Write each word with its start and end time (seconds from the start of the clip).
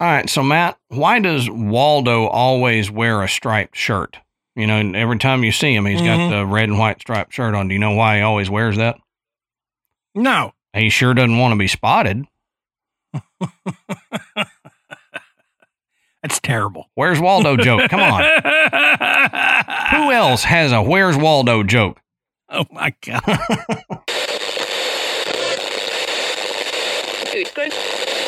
All 0.00 0.06
right, 0.06 0.30
so 0.30 0.44
Matt, 0.44 0.78
why 0.88 1.18
does 1.18 1.50
Waldo 1.50 2.26
always 2.26 2.88
wear 2.88 3.22
a 3.22 3.28
striped 3.28 3.76
shirt? 3.76 4.18
You 4.54 4.68
know, 4.68 4.92
every 4.94 5.18
time 5.18 5.42
you 5.42 5.50
see 5.50 5.74
him, 5.74 5.86
he's 5.86 6.00
got 6.00 6.18
mm-hmm. 6.18 6.30
the 6.30 6.46
red 6.46 6.68
and 6.68 6.78
white 6.78 7.00
striped 7.00 7.32
shirt 7.32 7.54
on. 7.54 7.68
Do 7.68 7.74
you 7.74 7.80
know 7.80 7.92
why 7.92 8.18
he 8.18 8.22
always 8.22 8.48
wears 8.48 8.76
that? 8.76 8.96
No. 10.14 10.52
He 10.72 10.90
sure 10.90 11.14
doesn't 11.14 11.38
want 11.38 11.52
to 11.52 11.58
be 11.58 11.66
spotted. 11.66 12.26
That's 16.22 16.40
terrible. 16.42 16.86
Where's 16.94 17.20
Waldo 17.20 17.56
joke? 17.56 17.90
Come 17.90 18.00
on. 18.00 18.22
Who 19.90 20.12
else 20.12 20.44
has 20.44 20.72
a 20.72 20.82
Where's 20.82 21.16
Waldo 21.16 21.62
joke? 21.62 22.00
Oh 22.48 22.64
my 22.70 22.94
god. 23.02 23.22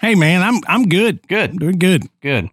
Hey 0.00 0.14
man, 0.14 0.42
I'm 0.42 0.60
I'm 0.66 0.88
good. 0.88 1.26
Good. 1.28 1.58
Doing 1.58 1.78
good. 1.78 2.08
Good. 2.20 2.50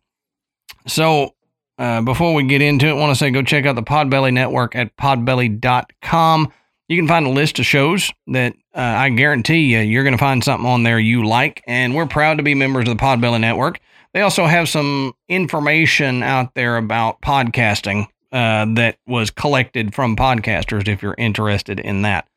So, 0.88 1.36
uh, 1.78 2.02
before 2.02 2.34
we 2.34 2.44
get 2.44 2.62
into 2.62 2.88
it, 2.88 2.92
I 2.92 2.94
want 2.94 3.12
to 3.12 3.16
say 3.16 3.30
go 3.32 3.42
check 3.42 3.66
out 3.66 3.76
the 3.76 3.84
Podbelly 3.84 4.34
Network 4.34 4.76
at 4.76 4.96
podbelly.com. 4.98 6.52
You 6.88 6.98
can 6.98 7.08
find 7.08 7.26
a 7.26 7.30
list 7.30 7.60
of 7.60 7.66
shows 7.66 8.12
that 8.28 8.54
uh, 8.76 8.80
I 8.80 9.10
guarantee 9.10 9.74
you 9.74 9.80
you're 9.80 10.04
going 10.04 10.14
to 10.14 10.20
find 10.20 10.44
something 10.44 10.68
on 10.68 10.84
there 10.84 11.00
you 11.00 11.26
like, 11.26 11.64
and 11.68 11.96
we're 11.96 12.06
proud 12.06 12.38
to 12.38 12.44
be 12.44 12.54
members 12.54 12.88
of 12.88 12.98
the 12.98 13.02
Podbelly 13.02 13.40
Network. 13.40 13.80
They 14.14 14.22
also 14.22 14.46
have 14.46 14.68
some 14.68 15.14
information 15.30 16.22
out 16.22 16.54
there 16.54 16.78
about 16.78 17.22
podcasting 17.22 18.08
uh, 18.32 18.66
that 18.76 18.98
was 19.08 19.32
collected 19.32 19.96
from 19.96 20.16
podcasters 20.16 20.88
if 20.88 21.02
you're 21.02 21.16
interested 21.18 21.80
in 21.80 22.02
that. 22.02 22.28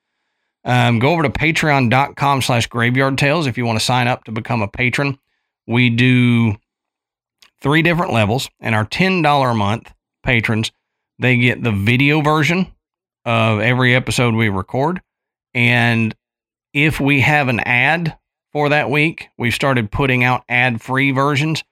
Um, 0.64 0.98
go 0.98 1.10
over 1.10 1.22
to 1.22 1.30
patreon.com 1.30 2.42
slash 2.42 2.66
graveyard 2.66 3.18
tales 3.18 3.46
if 3.46 3.58
you 3.58 3.66
want 3.66 3.78
to 3.78 3.84
sign 3.84 4.08
up 4.08 4.24
to 4.24 4.32
become 4.32 4.62
a 4.62 4.68
patron. 4.68 5.18
We 5.66 5.90
do 5.90 6.56
three 7.60 7.82
different 7.82 8.12
levels, 8.12 8.48
and 8.60 8.74
our 8.74 8.84
$10 8.84 9.50
a 9.50 9.54
month 9.54 9.92
patrons, 10.22 10.72
they 11.18 11.36
get 11.36 11.62
the 11.62 11.72
video 11.72 12.20
version 12.20 12.72
of 13.24 13.60
every 13.60 13.94
episode 13.94 14.34
we 14.34 14.48
record. 14.48 15.00
And 15.54 16.14
if 16.72 17.00
we 17.00 17.20
have 17.20 17.48
an 17.48 17.60
ad 17.60 18.16
for 18.52 18.68
that 18.70 18.90
week, 18.90 19.28
we've 19.38 19.54
started 19.54 19.90
putting 19.90 20.24
out 20.24 20.44
ad 20.48 20.80
free 20.80 21.12
versions. 21.12 21.62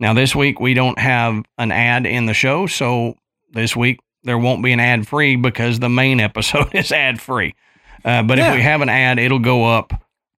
Now, 0.00 0.14
this 0.14 0.34
week 0.34 0.60
we 0.60 0.74
don't 0.74 0.98
have 0.98 1.42
an 1.56 1.72
ad 1.72 2.06
in 2.06 2.26
the 2.26 2.34
show. 2.34 2.66
So 2.66 3.14
this 3.50 3.74
week 3.74 4.00
there 4.24 4.38
won't 4.38 4.62
be 4.62 4.72
an 4.72 4.80
ad 4.80 5.06
free 5.06 5.36
because 5.36 5.78
the 5.78 5.88
main 5.88 6.20
episode 6.28 6.74
is 6.74 6.92
ad 6.92 7.20
free. 7.20 7.54
Uh, 8.04 8.22
but 8.22 8.38
Yeah. 8.38 8.50
if 8.50 8.56
we 8.56 8.62
have 8.62 8.80
an 8.80 8.88
ad, 8.88 9.18
it'll 9.18 9.38
go 9.38 9.64
up 9.64 9.92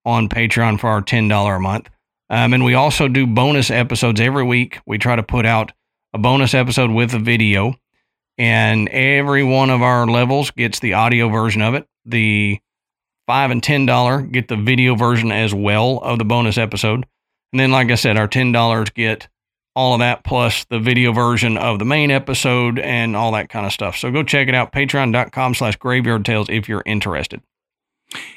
on 0.04 0.28
Patreon 0.28 0.80
for 0.80 0.88
our 0.88 1.02
$10 1.02 1.56
a 1.56 1.60
month. 1.60 1.88
Um, 2.30 2.54
and 2.54 2.64
we 2.64 2.74
also 2.74 3.08
do 3.08 3.26
bonus 3.26 3.70
episodes 3.70 4.20
every 4.20 4.44
week. 4.44 4.78
We 4.86 4.98
try 4.98 5.16
to 5.16 5.22
put 5.22 5.44
out 5.46 5.72
a 6.14 6.18
bonus 6.18 6.54
episode 6.54 6.90
with 6.90 7.12
a 7.14 7.18
video, 7.18 7.74
and 8.38 8.88
every 8.88 9.42
one 9.44 9.70
of 9.70 9.82
our 9.82 10.06
levels 10.06 10.50
gets 10.50 10.78
the 10.80 10.94
audio 10.94 11.28
version 11.28 11.60
of 11.62 11.74
it. 11.74 11.86
The 12.04 12.58
five 13.26 13.50
and 13.50 13.62
ten 13.62 13.84
dollar 13.86 14.22
get 14.22 14.48
the 14.48 14.56
video 14.56 14.94
version 14.94 15.30
as 15.32 15.52
well 15.54 15.98
of 15.98 16.18
the 16.18 16.24
bonus 16.24 16.56
episode, 16.56 17.04
and 17.52 17.60
then, 17.60 17.70
like 17.72 17.90
I 17.90 17.94
said, 17.96 18.16
our 18.16 18.28
ten 18.28 18.52
dollars 18.52 18.90
get 18.90 19.28
all 19.76 19.94
of 19.94 20.00
that 20.00 20.24
plus 20.24 20.64
the 20.70 20.78
video 20.80 21.12
version 21.12 21.56
of 21.56 21.78
the 21.78 21.84
main 21.84 22.10
episode 22.10 22.78
and 22.78 23.14
all 23.16 23.32
that 23.32 23.48
kind 23.48 23.66
of 23.66 23.72
stuff. 23.72 23.96
So 23.96 24.10
go 24.10 24.22
check 24.24 24.48
it 24.48 24.54
out, 24.54 24.72
patreon.com 24.72 25.54
slash 25.54 25.76
graveyard 25.76 26.24
tales 26.24 26.48
if 26.48 26.68
you're 26.68 26.82
interested. 26.86 27.40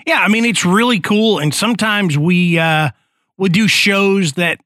Yeah, 0.05 0.19
I 0.19 0.27
mean 0.27 0.45
it's 0.45 0.65
really 0.65 0.99
cool, 0.99 1.39
and 1.39 1.53
sometimes 1.53 2.17
we 2.17 2.59
uh, 2.59 2.89
we 3.37 3.49
do 3.49 3.67
shows 3.67 4.33
that 4.33 4.59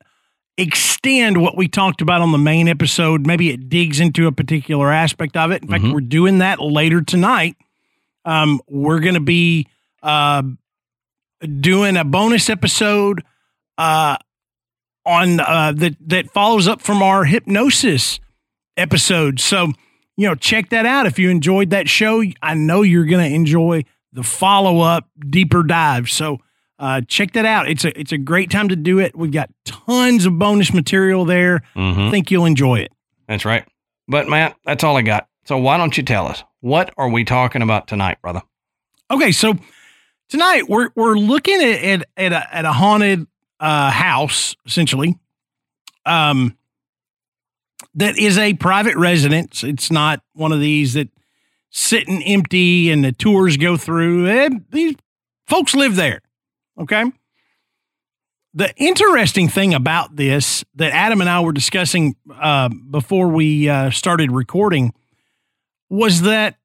extend 0.58 1.40
what 1.42 1.56
we 1.56 1.68
talked 1.68 2.02
about 2.02 2.22
on 2.22 2.32
the 2.32 2.38
main 2.38 2.68
episode. 2.68 3.26
Maybe 3.28 3.50
it 3.52 3.70
digs 3.70 4.00
into 4.00 4.26
a 4.28 4.32
particular 4.32 4.92
aspect 4.92 5.38
of 5.38 5.52
it. 5.52 5.62
In 5.62 5.68
fact, 5.68 5.84
Mhm. 5.84 5.94
we're 5.94 6.02
doing 6.02 6.40
that 6.40 6.60
later 6.60 7.02
tonight. 7.02 7.56
Um, 8.26 8.60
we're 8.68 9.00
going 9.00 9.14
to 9.14 9.20
be 9.20 9.68
uh, 10.04 10.42
doing 11.60 11.96
a 11.98 12.04
bonus 12.04 12.50
episode 12.50 13.24
uh, 13.78 14.18
on 15.06 15.40
uh, 15.40 15.72
that 15.76 15.96
that 16.08 16.32
follows 16.32 16.68
up 16.68 16.82
from 16.82 17.02
our 17.04 17.26
hypnosis 17.26 18.20
episode. 18.76 19.40
So 19.40 19.72
you 20.20 20.28
know, 20.28 20.34
check 20.36 20.70
that 20.70 20.86
out 20.88 21.06
if 21.06 21.20
you 21.20 21.30
enjoyed 21.30 21.70
that 21.70 21.88
show. 21.88 22.24
I 22.42 22.56
know 22.56 22.82
you're 22.82 23.06
going 23.06 23.30
to 23.30 23.36
enjoy 23.36 23.84
the 24.18 24.24
follow 24.24 24.80
up 24.80 25.08
deeper 25.30 25.62
dive. 25.62 26.10
So 26.10 26.40
uh, 26.80 27.02
check 27.08 27.34
that 27.34 27.46
out. 27.46 27.70
It's 27.70 27.86
a 27.86 27.98
it's 27.98 28.12
a 28.12 28.18
great 28.18 28.50
time 28.50 28.68
to 28.70 28.76
do 28.76 28.98
it. 28.98 29.16
We've 29.16 29.32
got 29.32 29.52
tons 29.64 30.26
of 30.26 30.40
bonus 30.40 30.74
material 30.74 31.24
there. 31.24 31.62
Mm-hmm. 31.76 32.02
I 32.02 32.12
think 32.12 32.32
you'll 32.32 32.46
enjoy 32.46 32.80
it. 32.80 32.92
That's 33.28 33.46
right. 33.46 33.64
But 34.08 34.28
Matt, 34.28 34.56
that's 34.66 34.84
all 34.84 34.98
I 34.98 35.04
got. 35.04 35.28
So 35.46 35.60
why 35.60 35.78
don't 35.78 35.96
you 35.96 36.04
tell 36.04 36.28
us 36.28 36.44
what 36.62 36.92
are 36.98 37.10
we 37.10 37.26
talking 37.26 37.62
about 37.62 37.88
tonight, 37.88 38.18
brother? 38.24 38.42
Okay, 39.12 39.32
so 39.32 39.54
tonight 40.30 40.68
we're 40.68 40.90
we're 40.96 41.16
looking 41.16 41.62
at 41.62 41.84
at, 41.84 42.10
at, 42.18 42.34
a, 42.34 42.56
at 42.56 42.66
a 42.66 42.74
haunted 42.74 43.28
uh, 43.60 43.92
house 43.92 44.56
essentially. 44.66 45.16
Um, 46.08 46.58
that 47.94 48.18
is 48.18 48.40
a 48.40 48.56
private 48.56 48.96
residence. 48.96 49.64
It's 49.64 49.92
not 49.92 50.24
one 50.34 50.52
of 50.52 50.60
these 50.60 50.94
that 50.94 51.10
sitting 51.78 52.24
empty 52.24 52.90
and 52.90 53.04
the 53.04 53.12
tours 53.12 53.56
go 53.56 53.78
through. 53.78 54.28
Eh, 54.28 54.50
these 54.72 54.96
folks 55.48 55.76
live 55.76 55.96
there. 55.96 56.22
Okay. 56.80 57.06
The 58.54 58.74
interesting 58.78 59.48
thing 59.48 59.76
about 59.76 60.16
this 60.16 60.66
that 60.76 60.92
Adam 60.92 61.22
and 61.22 61.30
I 61.30 61.42
were 61.42 61.52
discussing 61.52 62.16
uh, 62.34 62.70
before 62.70 63.28
we 63.28 63.70
uh, 63.70 63.92
started 63.92 64.32
recording 64.32 64.92
was 65.90 66.24
that 66.24 66.56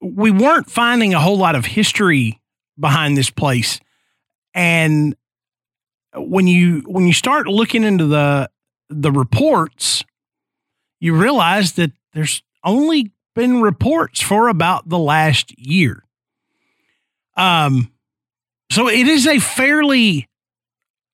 we 0.00 0.30
weren't 0.30 0.70
finding 0.70 1.12
a 1.12 1.20
whole 1.20 1.36
lot 1.36 1.54
of 1.54 1.66
history 1.66 2.40
behind 2.78 3.16
this 3.16 3.28
place 3.28 3.78
and 4.54 5.14
when 6.14 6.46
you 6.46 6.80
when 6.86 7.06
you 7.06 7.12
start 7.12 7.46
looking 7.46 7.84
into 7.84 8.06
the 8.06 8.50
the 8.88 9.12
reports 9.12 10.02
you 10.98 11.14
realize 11.14 11.72
that 11.72 11.92
there's 12.14 12.42
only 12.64 13.12
been 13.34 13.60
reports 13.60 14.20
for 14.20 14.48
about 14.48 14.88
the 14.88 14.98
last 14.98 15.56
year 15.58 16.04
um 17.36 17.92
so 18.70 18.88
it 18.88 19.06
is 19.06 19.26
a 19.26 19.38
fairly 19.38 20.28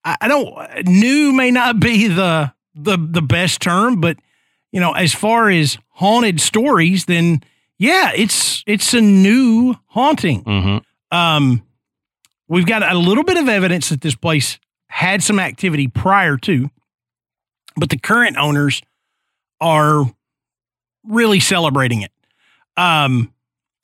I, 0.07 0.29
don't 0.29 0.87
new 0.87 1.33
may 1.33 1.51
not 1.51 1.81
be 1.81 2.07
the 2.07 2.53
the 2.77 2.97
the 2.97 3.23
best 3.23 3.61
term, 3.61 4.01
but 4.01 4.19
you 4.71 4.81
know, 4.81 4.93
as 4.93 5.13
far 5.13 5.51
as 5.51 5.79
haunted 5.89 6.41
stories, 6.41 7.07
then 7.07 7.43
yeah, 7.79 8.13
it's 8.15 8.63
it's 8.67 8.95
a 8.95 9.01
new 9.01 9.75
haunting. 9.87 10.45
Mm-hmm. 10.45 11.17
Um, 11.17 11.67
we've 12.49 12.67
got 12.67 12.83
a 12.83 12.97
little 12.97 13.25
bit 13.25 13.37
of 13.37 13.49
evidence 13.49 13.89
that 13.89 14.03
this 14.03 14.15
place 14.15 14.59
had 14.89 15.23
some 15.23 15.41
activity 15.41 15.89
prior 15.89 16.37
to, 16.39 16.71
but 17.77 17.91
the 17.91 17.99
current 17.99 18.37
owners 18.37 18.83
are 19.61 20.05
really 21.09 21.41
celebrating 21.41 22.03
it. 22.03 22.13
Um, 22.77 23.33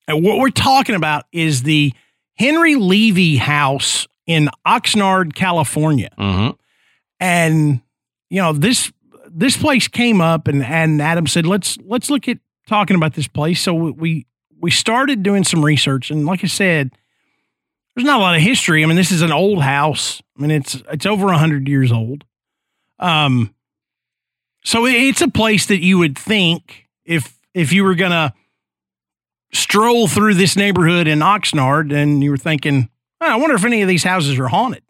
what 0.08 0.38
we're 0.38 0.50
talking 0.50 0.94
about 0.94 1.24
is 1.32 1.62
the 1.62 1.92
Henry 2.34 2.74
Levy 2.74 3.36
House 3.36 4.06
in 4.26 4.48
Oxnard, 4.66 5.34
California. 5.34 6.10
Mm-hmm. 6.19 6.50
And 7.20 7.80
you 8.30 8.40
know, 8.40 8.52
this 8.52 8.92
this 9.30 9.56
place 9.56 9.88
came 9.88 10.20
up 10.20 10.48
and 10.48 10.64
and 10.64 11.00
Adam 11.00 11.26
said, 11.26 11.46
"Let's 11.46 11.78
let's 11.84 12.10
look 12.10 12.28
at 12.28 12.38
talking 12.66 12.96
about 12.96 13.14
this 13.14 13.28
place." 13.28 13.60
So 13.60 13.74
we 13.74 14.26
we 14.60 14.70
started 14.70 15.22
doing 15.22 15.44
some 15.44 15.64
research 15.64 16.10
and 16.10 16.26
like 16.26 16.44
I 16.44 16.48
said, 16.48 16.92
there's 17.94 18.06
not 18.06 18.20
a 18.20 18.22
lot 18.22 18.36
of 18.36 18.42
history. 18.42 18.82
I 18.82 18.86
mean, 18.86 18.96
this 18.96 19.12
is 19.12 19.22
an 19.22 19.32
old 19.32 19.62
house. 19.62 20.22
I 20.36 20.42
mean, 20.42 20.50
it's 20.50 20.82
it's 20.90 21.06
over 21.06 21.26
100 21.26 21.69
years 21.69 21.92
old. 21.92 22.24
Um 22.98 23.54
so 24.64 24.86
it's 24.86 25.20
a 25.20 25.28
place 25.28 25.66
that 25.66 25.82
you 25.82 25.98
would 25.98 26.16
think 26.16 26.88
if 27.04 27.38
if 27.54 27.72
you 27.72 27.84
were 27.84 27.94
going 27.94 28.10
to 28.12 28.32
stroll 29.52 30.08
through 30.08 30.34
this 30.34 30.56
neighborhood 30.56 31.06
in 31.06 31.19
Oxnard 31.19 31.93
and 31.94 32.22
you 32.22 32.31
were 32.31 32.38
thinking, 32.38 32.88
oh, 33.20 33.26
I 33.26 33.37
wonder 33.37 33.54
if 33.54 33.64
any 33.64 33.82
of 33.82 33.88
these 33.88 34.04
houses 34.04 34.38
are 34.38 34.49
haunted. 34.49 34.82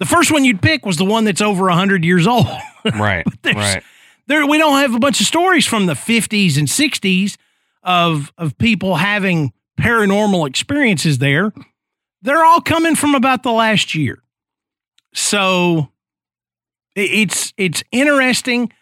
The 0.00 0.06
first 0.06 0.32
one 0.32 0.44
you'd 0.44 0.62
pick 0.62 0.84
was 0.86 0.96
the 0.96 1.04
one 1.04 1.24
that's 1.24 1.40
over 1.40 1.64
100 1.64 2.04
years 2.04 2.26
old. 2.26 2.46
Right. 2.84 3.26
Right. 3.44 3.82
there 4.28 4.46
we 4.46 4.56
don't 4.56 4.78
have 4.80 4.94
a 4.94 4.98
bunch 4.98 5.20
of 5.20 5.26
stories 5.26 5.66
from 5.66 5.84
the 5.86 5.92
50s 5.94 6.56
and 6.56 6.66
60s 6.66 7.36
of 7.82 8.32
of 8.38 8.56
people 8.56 8.94
having 8.96 9.52
paranormal 9.78 10.48
experiences 10.48 11.18
there. 11.18 11.52
They're 12.22 12.44
all 12.44 12.62
coming 12.62 12.94
from 12.94 13.14
about 13.14 13.42
the 13.42 13.52
last 13.52 13.94
year. 13.94 14.22
So 15.12 15.90
it's 16.94 17.52
it's 17.58 17.82
interesting, 17.92 18.72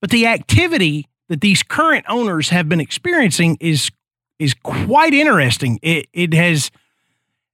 but 0.00 0.10
the 0.10 0.26
activity 0.26 1.08
that 1.32 1.40
these 1.40 1.62
current 1.62 2.04
owners 2.10 2.50
have 2.50 2.68
been 2.68 2.78
experiencing 2.78 3.56
is 3.58 3.90
is 4.38 4.52
quite 4.52 5.14
interesting. 5.14 5.78
It 5.80 6.06
it 6.12 6.34
has 6.34 6.70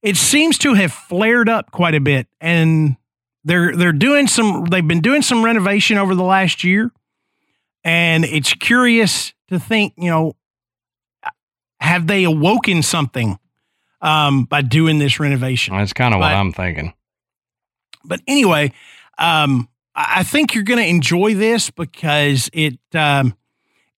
it 0.02 0.16
seems 0.16 0.58
to 0.58 0.74
have 0.74 0.92
flared 0.92 1.48
up 1.48 1.70
quite 1.70 1.94
a 1.94 2.00
bit 2.00 2.26
and 2.40 2.96
they're 3.44 3.76
they're 3.76 3.92
doing 3.92 4.26
some 4.26 4.64
they've 4.64 4.86
been 4.86 5.00
doing 5.00 5.22
some 5.22 5.44
renovation 5.44 5.96
over 5.96 6.16
the 6.16 6.24
last 6.24 6.64
year 6.64 6.90
and 7.84 8.24
it's 8.24 8.52
curious 8.54 9.32
to 9.46 9.60
think 9.60 9.92
you 9.96 10.10
know 10.10 10.34
have 11.78 12.08
they 12.08 12.24
awoken 12.24 12.82
something 12.82 13.38
um, 14.00 14.42
by 14.42 14.60
doing 14.60 14.98
this 14.98 15.20
renovation 15.20 15.76
That's 15.76 15.92
kind 15.92 16.14
of 16.14 16.18
what 16.18 16.32
I'm 16.32 16.52
thinking. 16.52 16.94
but 18.04 18.20
anyway 18.26 18.72
um, 19.18 19.68
I 19.94 20.06
I 20.16 20.22
think 20.24 20.56
you're 20.56 20.64
going 20.64 20.80
to 20.80 20.88
enjoy 20.88 21.34
this 21.34 21.70
because 21.70 22.50
it 22.52 22.80
um, 22.92 23.36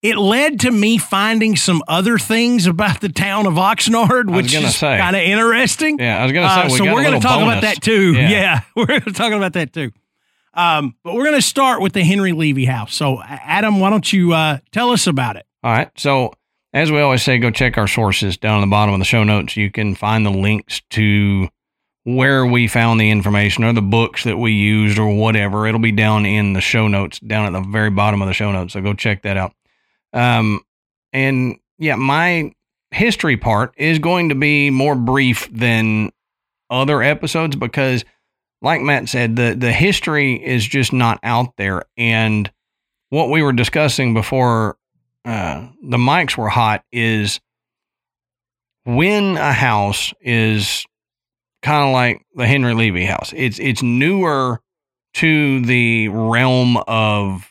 it 0.03 0.17
led 0.17 0.61
to 0.61 0.71
me 0.71 0.97
finding 0.97 1.57
some 1.57 1.83
other 1.87 2.19
things 2.19 2.67
about 2.67 3.01
the 3.01 3.11
town 3.11 3.47
of 3.47 3.55
Oxnard, 3.55 4.35
which 4.35 4.55
is 4.55 4.79
kind 4.79 5.15
of 5.15 5.23
interesting. 5.23 5.99
Yeah, 5.99 6.21
I 6.21 6.25
was 6.25 6.33
gonna 6.33 6.49
say. 6.49 6.61
Uh, 6.61 6.65
we 6.65 6.79
so 6.79 6.85
we're 6.95 7.03
going 7.03 7.21
to 7.21 7.27
talk 7.27 7.43
about 7.43 7.63
that 7.63 7.83
too. 7.83 8.15
Yeah. 8.15 8.31
Yeah, 8.31 8.61
we're 8.75 8.87
going 8.87 9.03
to 9.03 9.13
talk 9.13 9.33
about 9.33 9.53
that 9.55 9.73
too. 9.73 9.91
Um, 10.55 10.97
but 11.05 11.15
we're 11.15 11.25
going 11.25 11.37
to 11.37 11.43
start 11.43 11.81
with 11.81 11.93
the 11.93 12.03
Henry 12.03 12.33
Levy 12.33 12.65
house. 12.65 12.95
So, 12.95 13.21
Adam, 13.23 13.79
why 13.81 13.91
don't 13.91 14.11
you 14.13 14.33
uh, 14.33 14.59
tell 14.73 14.91
us 14.91 15.07
about 15.07 15.37
it? 15.37 15.47
All 15.63 15.73
right. 15.73 15.91
So, 15.97 16.33
as 16.73 16.91
we 16.91 17.01
always 17.01 17.23
say, 17.23 17.39
go 17.39 17.51
check 17.51 17.77
our 17.79 17.87
sources 17.87 18.37
down 18.37 18.59
at 18.59 18.61
the 18.63 18.71
bottom 18.71 18.95
of 18.95 18.99
the 19.01 19.05
show 19.05 19.23
notes. 19.25 19.57
You 19.57 19.71
can 19.71 19.95
find 19.95 20.25
the 20.25 20.31
links 20.31 20.81
to 20.91 21.49
where 22.05 22.47
we 22.47 22.67
found 22.67 22.99
the 23.01 23.11
information 23.11 23.63
or 23.65 23.73
the 23.73 23.83
books 23.83 24.25
that 24.25 24.39
we 24.39 24.53
used 24.53 24.99
or 24.99 25.15
whatever. 25.15 25.67
It'll 25.67 25.81
be 25.81 25.93
down 25.93 26.25
in 26.27 26.55
the 26.55 26.61
show 26.61 26.89
notes, 26.89 27.21
down 27.21 27.47
at 27.47 27.63
the 27.63 27.69
very 27.69 27.91
bottom 27.91 28.23
of 28.23 28.29
the 28.29 28.35
show 28.35 28.51
notes. 28.51 28.73
So, 28.73 28.81
go 28.81 28.95
check 28.95 29.23
that 29.23 29.37
out. 29.37 29.53
Um, 30.13 30.61
and 31.13 31.57
yeah, 31.79 31.97
my 31.97 32.53
history 32.91 33.37
part 33.37 33.75
is 33.77 33.99
going 33.99 34.31
to 34.31 34.35
be 34.35 34.71
more 34.71 34.95
brief 34.95 35.49
than 35.53 36.11
other 36.69 37.03
episodes 37.03 37.57
because, 37.57 38.05
like 38.63 38.81
Matt 38.81 39.09
said, 39.09 39.37
the, 39.37 39.55
the 39.57 39.73
history 39.73 40.35
is 40.35 40.67
just 40.67 40.93
not 40.93 41.19
out 41.23 41.57
there. 41.57 41.85
And 41.97 42.51
what 43.11 43.31
we 43.31 43.43
were 43.43 43.53
discussing 43.53 44.15
before 44.15 44.77
uh, 45.25 45.69
the 45.83 45.97
mics 45.97 46.37
were 46.37 46.49
hot 46.49 46.85
is 46.93 47.41
when 48.85 49.37
a 49.37 49.53
house 49.53 50.15
is 50.21 50.85
kind 51.63 51.85
of 51.85 51.93
like 51.93 52.25
the 52.35 52.47
Henry 52.47 52.75
Levy 52.75 53.05
house. 53.05 53.33
It's 53.37 53.59
it's 53.59 53.83
newer 53.83 54.61
to 55.15 55.61
the 55.65 56.09
realm 56.09 56.79
of 56.87 57.51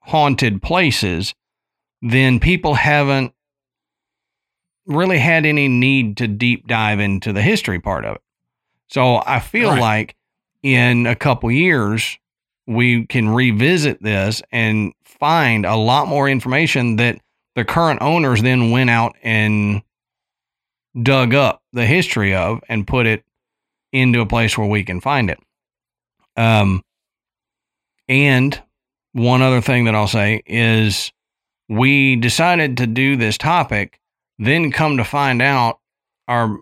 haunted 0.00 0.62
places, 0.62 1.34
then 2.02 2.40
people 2.40 2.74
haven't 2.74 3.32
really 4.86 5.18
had 5.18 5.46
any 5.46 5.68
need 5.68 6.16
to 6.18 6.26
deep 6.26 6.66
dive 6.66 7.00
into 7.00 7.32
the 7.32 7.42
history 7.42 7.80
part 7.80 8.04
of 8.04 8.16
it. 8.16 8.22
So 8.88 9.22
I 9.24 9.40
feel 9.40 9.70
Right. 9.70 9.80
like 9.80 10.16
in 10.62 11.06
a 11.06 11.14
couple 11.14 11.50
years 11.50 12.18
we 12.66 13.06
can 13.06 13.28
revisit 13.28 14.02
this 14.02 14.42
and 14.52 14.92
find 15.04 15.64
a 15.66 15.76
lot 15.76 16.08
more 16.08 16.28
information 16.28 16.96
that 16.96 17.20
the 17.54 17.64
current 17.64 18.00
owners 18.02 18.42
then 18.42 18.70
went 18.70 18.90
out 18.90 19.16
and 19.22 19.82
dug 21.00 21.34
up 21.34 21.62
the 21.72 21.86
history 21.86 22.34
of 22.34 22.60
and 22.68 22.86
put 22.86 23.06
it 23.06 23.24
into 23.92 24.20
a 24.20 24.26
place 24.26 24.56
where 24.56 24.66
we 24.68 24.82
can 24.84 25.00
find 25.00 25.30
it. 25.30 25.38
Um, 26.36 26.82
and 28.08 28.60
one 29.12 29.42
other 29.42 29.60
thing 29.60 29.84
that 29.84 29.94
I'll 29.94 30.06
say 30.08 30.42
is 30.46 31.12
we 31.70 32.16
decided 32.16 32.76
to 32.76 32.86
do 32.86 33.16
this 33.16 33.38
topic, 33.38 33.98
then 34.38 34.70
come 34.70 34.98
to 34.98 35.04
find 35.04 35.40
out 35.40 35.78
our 36.28 36.58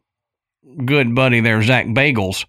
good 0.85 1.15
buddy 1.15 1.41
there, 1.41 1.61
Zach 1.63 1.87
Bagels, 1.87 2.45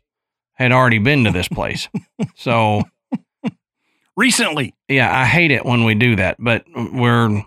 had 0.54 0.72
already 0.72 1.00
been 1.00 1.24
to 1.24 1.32
this 1.32 1.48
place. 1.48 1.90
so 2.36 2.84
Recently, 4.20 4.76
yeah, 4.90 5.18
I 5.18 5.24
hate 5.24 5.50
it 5.50 5.66
when 5.66 5.86
we 5.86 5.96
do 5.96 6.18
that, 6.18 6.36
but 6.40 6.66
we're 6.76 7.42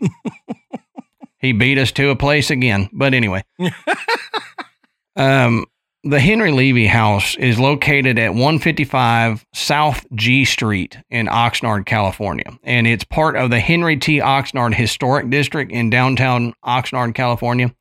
he 1.38 1.52
beat 1.52 1.78
us 1.78 1.92
to 1.92 2.10
a 2.10 2.16
place 2.16 2.50
again. 2.50 2.90
But 2.92 3.14
anyway, 3.14 3.44
um, 5.16 5.66
the 6.08 6.20
Henry 6.20 6.52
Levy 6.52 6.86
House 6.86 7.36
is 7.36 7.58
located 7.58 8.18
at 8.18 8.30
155 8.30 9.44
South 9.52 10.06
G 10.14 10.44
Street 10.44 10.96
in 11.10 11.26
Oxnard, 11.26 11.84
California, 11.86 12.46
and 12.62 12.86
it's 12.86 13.04
part 13.04 13.36
of 13.36 13.50
the 13.50 13.60
Henry 13.60 13.96
T. 13.96 14.18
Oxnard 14.20 14.74
Historic 14.74 15.28
District 15.28 15.70
in 15.70 15.90
downtown 15.90 16.54
Oxnard, 16.64 17.14
California. 17.14 17.74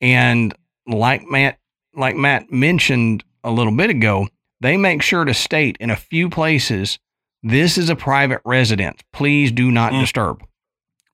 And 0.00 0.54
like 0.86 1.22
Matt, 1.28 1.58
like 1.94 2.16
Matt 2.16 2.50
mentioned 2.50 3.24
a 3.44 3.50
little 3.50 3.74
bit 3.76 3.90
ago, 3.90 4.28
they 4.60 4.76
make 4.76 5.02
sure 5.02 5.24
to 5.24 5.34
state 5.34 5.76
in 5.80 5.90
a 5.90 5.96
few 5.96 6.30
places 6.30 6.98
this 7.42 7.76
is 7.78 7.88
a 7.90 7.96
private 7.96 8.40
residence. 8.44 9.00
Please 9.12 9.50
do 9.52 9.70
not 9.70 9.92
Mm. 9.92 10.00
disturb. 10.00 10.44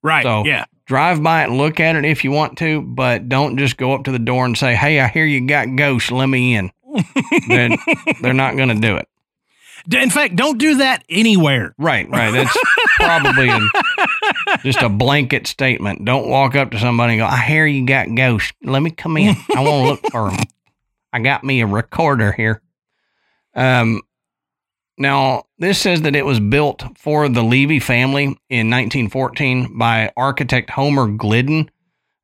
right? 0.02 0.22
So- 0.22 0.44
yeah, 0.44 0.66
Drive 0.86 1.22
by 1.22 1.42
it 1.42 1.48
and 1.48 1.58
look 1.58 1.80
at 1.80 1.96
it 1.96 2.04
if 2.04 2.22
you 2.22 2.30
want 2.30 2.58
to, 2.58 2.80
but 2.80 3.28
don't 3.28 3.58
just 3.58 3.76
go 3.76 3.92
up 3.92 4.04
to 4.04 4.12
the 4.12 4.18
door 4.20 4.44
and 4.44 4.56
say, 4.56 4.74
"Hey, 4.76 5.00
I 5.00 5.08
hear 5.08 5.24
you 5.24 5.46
got 5.46 5.74
ghosts. 5.76 6.10
Let 6.12 6.26
me 6.26 6.54
in." 6.54 6.70
they're, 7.48 7.76
they're 8.22 8.32
not 8.32 8.56
going 8.56 8.68
to 8.68 8.74
do 8.76 8.96
it. 8.96 9.08
In 9.92 10.10
fact, 10.10 10.34
don't 10.36 10.58
do 10.58 10.76
that 10.76 11.04
anywhere. 11.08 11.74
Right, 11.78 12.08
right. 12.08 12.32
That's 12.32 12.56
probably 12.96 13.48
a, 13.48 13.60
just 14.62 14.82
a 14.82 14.88
blanket 14.88 15.46
statement. 15.46 16.04
Don't 16.04 16.28
walk 16.28 16.54
up 16.56 16.70
to 16.72 16.78
somebody 16.78 17.14
and 17.14 17.20
go, 17.20 17.26
"I 17.26 17.40
hear 17.42 17.66
you 17.66 17.84
got 17.86 18.14
ghosts. 18.14 18.52
Let 18.62 18.80
me 18.82 18.90
come 18.90 19.16
in. 19.16 19.36
I 19.54 19.60
want 19.60 19.66
to 19.66 19.82
look 19.90 20.12
for 20.12 20.30
'em. 20.30 20.38
I 21.12 21.18
got 21.20 21.44
me 21.44 21.60
a 21.60 21.66
recorder 21.66 22.32
here." 22.32 22.62
Um, 23.54 24.02
now 24.98 25.44
this 25.58 25.80
says 25.80 26.02
that 26.02 26.16
it 26.16 26.24
was 26.24 26.40
built 26.40 26.84
for 26.96 27.28
the 27.28 27.42
Levy 27.42 27.80
family 27.80 28.24
in 28.48 28.70
1914 28.70 29.76
by 29.78 30.12
architect 30.16 30.70
Homer 30.70 31.06
Glidden. 31.06 31.70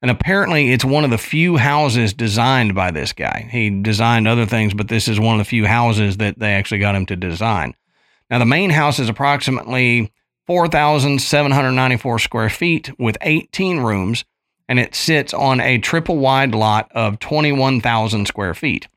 And 0.01 0.11
apparently, 0.11 0.73
it's 0.73 0.85
one 0.85 1.05
of 1.05 1.11
the 1.11 1.19
few 1.19 1.57
houses 1.59 2.13
designed 2.13 2.75
by 2.75 2.91
this 2.91 3.13
guy. 3.13 3.49
He 3.53 3.71
designed 3.71 4.27
other 4.27 4.47
things, 4.47 4.75
but 4.75 4.89
this 4.89 5.07
is 5.07 5.21
one 5.21 5.37
of 5.37 5.39
the 5.39 5.49
few 5.49 5.65
houses 5.65 6.17
that 6.17 6.41
they 6.41 6.55
actually 6.55 6.81
got 6.81 6.97
him 6.97 7.07
to 7.07 7.15
design. 7.15 7.77
Now, 8.29 8.41
the 8.41 8.45
main 8.45 8.71
house 8.71 8.99
is 8.99 9.09
approximately 9.09 10.13
4,794 10.47 12.19
square 12.19 12.51
feet 12.51 12.91
with 12.99 13.17
18 13.21 13.79
rooms, 13.79 14.25
and 14.69 14.81
it 14.81 14.95
sits 14.97 15.33
on 15.33 15.61
a 15.61 15.79
triple 15.79 16.19
wide 16.19 16.53
lot 16.55 16.91
of 16.93 17.21
21,000 17.21 18.27
square 18.27 18.55
feet. 18.55 18.89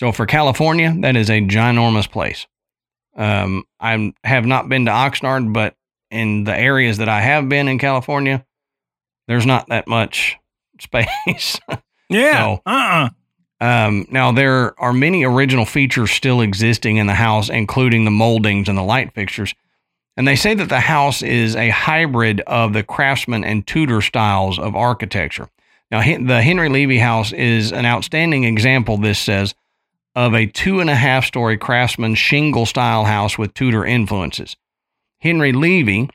So, 0.00 0.12
for 0.12 0.24
California, 0.24 0.96
that 1.00 1.14
is 1.14 1.28
a 1.28 1.42
ginormous 1.42 2.10
place. 2.10 2.46
Um, 3.14 3.64
I 3.78 4.14
have 4.24 4.46
not 4.46 4.66
been 4.66 4.86
to 4.86 4.90
Oxnard, 4.90 5.52
but 5.52 5.76
in 6.10 6.44
the 6.44 6.58
areas 6.58 6.96
that 6.96 7.10
I 7.10 7.20
have 7.20 7.50
been 7.50 7.68
in 7.68 7.78
California, 7.78 8.46
there's 9.28 9.44
not 9.44 9.68
that 9.68 9.86
much 9.86 10.38
space. 10.80 11.60
Yeah. 12.08 12.32
So- 12.32 12.62
uh-uh. 12.64 13.08
Um, 13.60 14.06
now, 14.10 14.32
there 14.32 14.72
are 14.80 14.94
many 14.94 15.22
original 15.22 15.66
features 15.66 16.10
still 16.10 16.40
existing 16.40 16.96
in 16.96 17.06
the 17.06 17.12
house, 17.12 17.50
including 17.50 18.06
the 18.06 18.10
moldings 18.10 18.70
and 18.70 18.78
the 18.78 18.82
light 18.82 19.12
fixtures. 19.12 19.54
And 20.16 20.26
they 20.26 20.34
say 20.34 20.54
that 20.54 20.70
the 20.70 20.80
house 20.80 21.20
is 21.22 21.54
a 21.56 21.68
hybrid 21.68 22.40
of 22.46 22.72
the 22.72 22.82
craftsman 22.82 23.44
and 23.44 23.66
Tudor 23.66 24.00
styles 24.00 24.58
of 24.58 24.74
architecture. 24.74 25.50
Now, 25.90 26.00
the 26.00 26.40
Henry 26.40 26.70
Levy 26.70 26.96
house 26.96 27.34
is 27.34 27.70
an 27.70 27.84
outstanding 27.84 28.44
example, 28.44 28.96
this 28.96 29.18
says, 29.18 29.54
of 30.14 30.34
a 30.34 30.46
two 30.46 30.80
and 30.80 30.90
a 30.90 30.94
half 30.94 31.24
story 31.24 31.56
craftsman 31.56 32.14
shingle 32.14 32.66
style 32.66 33.04
house 33.04 33.38
with 33.38 33.54
Tudor 33.54 33.84
influences. 33.84 34.56
Henry 35.18 35.52
Levy, 35.52 36.10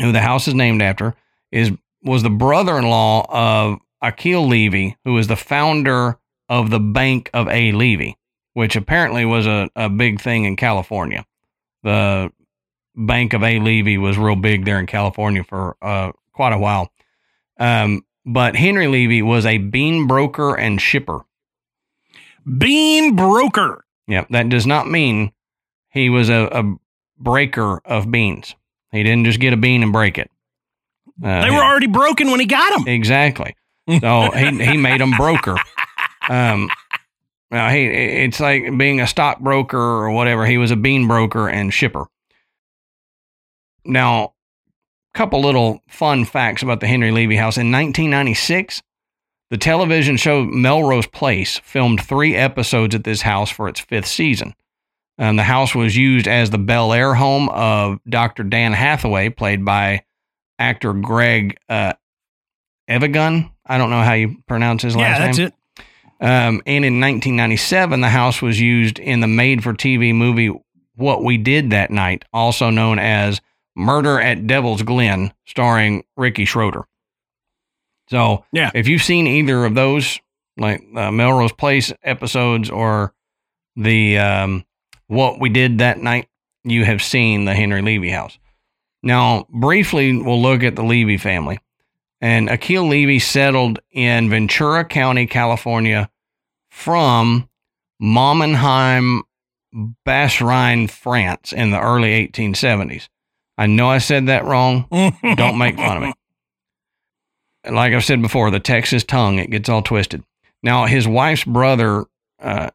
who 0.00 0.12
the 0.12 0.20
house 0.20 0.48
is 0.48 0.54
named 0.54 0.82
after, 0.82 1.14
is 1.50 1.72
was 2.02 2.22
the 2.22 2.30
brother-in-law 2.30 3.26
of 3.28 3.78
Achille 4.00 4.46
Levy, 4.46 4.96
who 5.04 5.12
was 5.14 5.28
the 5.28 5.36
founder 5.36 6.18
of 6.48 6.70
the 6.70 6.80
Bank 6.80 7.30
of 7.32 7.48
A. 7.48 7.72
Levy, 7.72 8.18
which 8.54 8.76
apparently 8.76 9.24
was 9.24 9.46
a, 9.46 9.70
a 9.76 9.88
big 9.88 10.20
thing 10.20 10.44
in 10.44 10.56
California. 10.56 11.24
The 11.82 12.32
Bank 12.94 13.32
of 13.32 13.42
A. 13.42 13.58
Levy 13.60 13.98
was 13.98 14.18
real 14.18 14.36
big 14.36 14.64
there 14.64 14.78
in 14.78 14.86
California 14.86 15.44
for 15.44 15.76
uh, 15.80 16.12
quite 16.32 16.52
a 16.52 16.58
while. 16.58 16.90
Um, 17.58 18.04
but 18.24 18.56
Henry 18.56 18.88
Levy 18.88 19.22
was 19.22 19.46
a 19.46 19.58
bean 19.58 20.06
broker 20.06 20.58
and 20.58 20.80
shipper. 20.80 21.20
Bean 22.58 23.14
broker. 23.16 23.84
Yeah, 24.06 24.24
that 24.30 24.48
does 24.48 24.66
not 24.66 24.88
mean 24.90 25.32
he 25.90 26.08
was 26.10 26.28
a, 26.28 26.48
a 26.52 26.74
breaker 27.18 27.80
of 27.84 28.10
beans. 28.10 28.54
He 28.90 29.02
didn't 29.02 29.24
just 29.24 29.40
get 29.40 29.52
a 29.52 29.56
bean 29.56 29.82
and 29.82 29.92
break 29.92 30.18
it. 30.18 30.30
Uh, 31.22 31.42
They 31.42 31.50
were 31.50 31.62
already 31.62 31.86
broken 31.86 32.30
when 32.30 32.40
he 32.40 32.46
got 32.46 32.76
them. 32.76 32.88
Exactly. 32.88 33.54
So 34.00 34.30
he 34.30 34.64
he 34.64 34.76
made 34.76 35.00
them 35.00 35.12
broker. 35.16 35.56
Um, 36.28 36.68
now 37.50 37.68
he 37.68 37.84
it's 37.86 38.38
like 38.40 38.76
being 38.78 39.00
a 39.00 39.06
stockbroker 39.06 39.76
or 39.78 40.10
whatever. 40.10 40.46
He 40.46 40.58
was 40.58 40.70
a 40.70 40.76
bean 40.76 41.08
broker 41.08 41.48
and 41.48 41.72
shipper. 41.74 42.06
Now, 43.84 44.34
a 45.14 45.18
couple 45.18 45.40
little 45.40 45.80
fun 45.88 46.24
facts 46.24 46.62
about 46.62 46.80
the 46.80 46.86
Henry 46.86 47.10
Levy 47.10 47.36
House. 47.36 47.56
In 47.56 47.72
1996, 47.72 48.82
the 49.52 49.58
television 49.58 50.16
show 50.16 50.44
Melrose 50.46 51.06
Place 51.06 51.58
filmed 51.58 52.02
three 52.02 52.34
episodes 52.34 52.94
at 52.94 53.04
this 53.04 53.20
house 53.20 53.50
for 53.50 53.68
its 53.68 53.80
fifth 53.80 54.06
season. 54.06 54.54
Um, 55.18 55.36
the 55.36 55.42
house 55.42 55.74
was 55.74 55.94
used 55.94 56.26
as 56.26 56.48
the 56.48 56.56
Bel 56.56 56.94
Air 56.94 57.12
home 57.12 57.50
of 57.50 58.00
Dr. 58.08 58.44
Dan 58.44 58.72
Hathaway, 58.72 59.28
played 59.28 59.62
by 59.62 60.04
actor 60.58 60.94
Greg 60.94 61.58
uh, 61.68 61.92
Evigan. 62.88 63.50
I 63.66 63.76
don't 63.76 63.90
know 63.90 64.00
how 64.00 64.14
you 64.14 64.38
pronounce 64.48 64.84
his 64.84 64.96
last 64.96 65.18
name. 65.18 65.20
Yeah, 65.20 65.26
that's 65.26 65.38
it. 65.38 66.24
Um, 66.24 66.62
and 66.64 66.86
in 66.86 66.98
1997, 66.98 68.00
the 68.00 68.08
house 68.08 68.40
was 68.40 68.58
used 68.58 68.98
in 68.98 69.20
the 69.20 69.26
made 69.26 69.62
for 69.62 69.74
TV 69.74 70.14
movie 70.14 70.50
What 70.94 71.22
We 71.22 71.36
Did 71.36 71.68
That 71.68 71.90
Night, 71.90 72.24
also 72.32 72.70
known 72.70 72.98
as 72.98 73.42
Murder 73.76 74.18
at 74.18 74.46
Devil's 74.46 74.80
Glen, 74.80 75.34
starring 75.44 76.04
Ricky 76.16 76.46
Schroder. 76.46 76.86
So, 78.12 78.44
Yeah. 78.52 78.70
if 78.74 78.88
you've 78.88 79.02
seen 79.02 79.26
either 79.26 79.64
of 79.64 79.74
those, 79.74 80.20
like 80.58 80.84
uh, 80.94 81.10
Melrose 81.10 81.52
Place 81.52 81.94
episodes 82.04 82.68
or 82.68 83.14
the 83.74 84.18
um, 84.18 84.66
What 85.06 85.40
We 85.40 85.48
Did 85.48 85.78
That 85.78 85.96
Night, 85.98 86.28
you 86.62 86.84
have 86.84 87.02
seen 87.02 87.46
the 87.46 87.54
Henry 87.54 87.80
Levy 87.80 88.10
house. 88.10 88.38
Now, 89.02 89.46
briefly, 89.48 90.14
we'll 90.20 90.42
look 90.42 90.62
at 90.62 90.76
the 90.76 90.84
Levy 90.84 91.16
family. 91.16 91.58
And 92.20 92.50
Achille 92.50 92.86
Levy 92.86 93.18
settled 93.18 93.78
in 93.90 94.28
Ventura 94.28 94.84
County, 94.84 95.26
California 95.26 96.10
from 96.70 97.48
Mommenheim, 98.00 99.22
Basse-Rhine, 100.04 100.86
France 100.88 101.52
in 101.54 101.70
the 101.70 101.80
early 101.80 102.28
1870s. 102.28 103.08
I 103.56 103.66
know 103.66 103.88
I 103.88 103.98
said 103.98 104.26
that 104.26 104.44
wrong. 104.44 104.86
Don't 105.36 105.56
make 105.56 105.76
fun 105.76 105.96
of 105.96 106.02
me. 106.02 106.12
Like 107.68 107.92
I've 107.92 108.04
said 108.04 108.20
before, 108.20 108.50
the 108.50 108.60
Texas 108.60 109.04
tongue, 109.04 109.38
it 109.38 109.50
gets 109.50 109.68
all 109.68 109.82
twisted. 109.82 110.24
Now, 110.62 110.86
his 110.86 111.06
wife's 111.06 111.44
brother, 111.44 112.04
uh, 112.40 112.70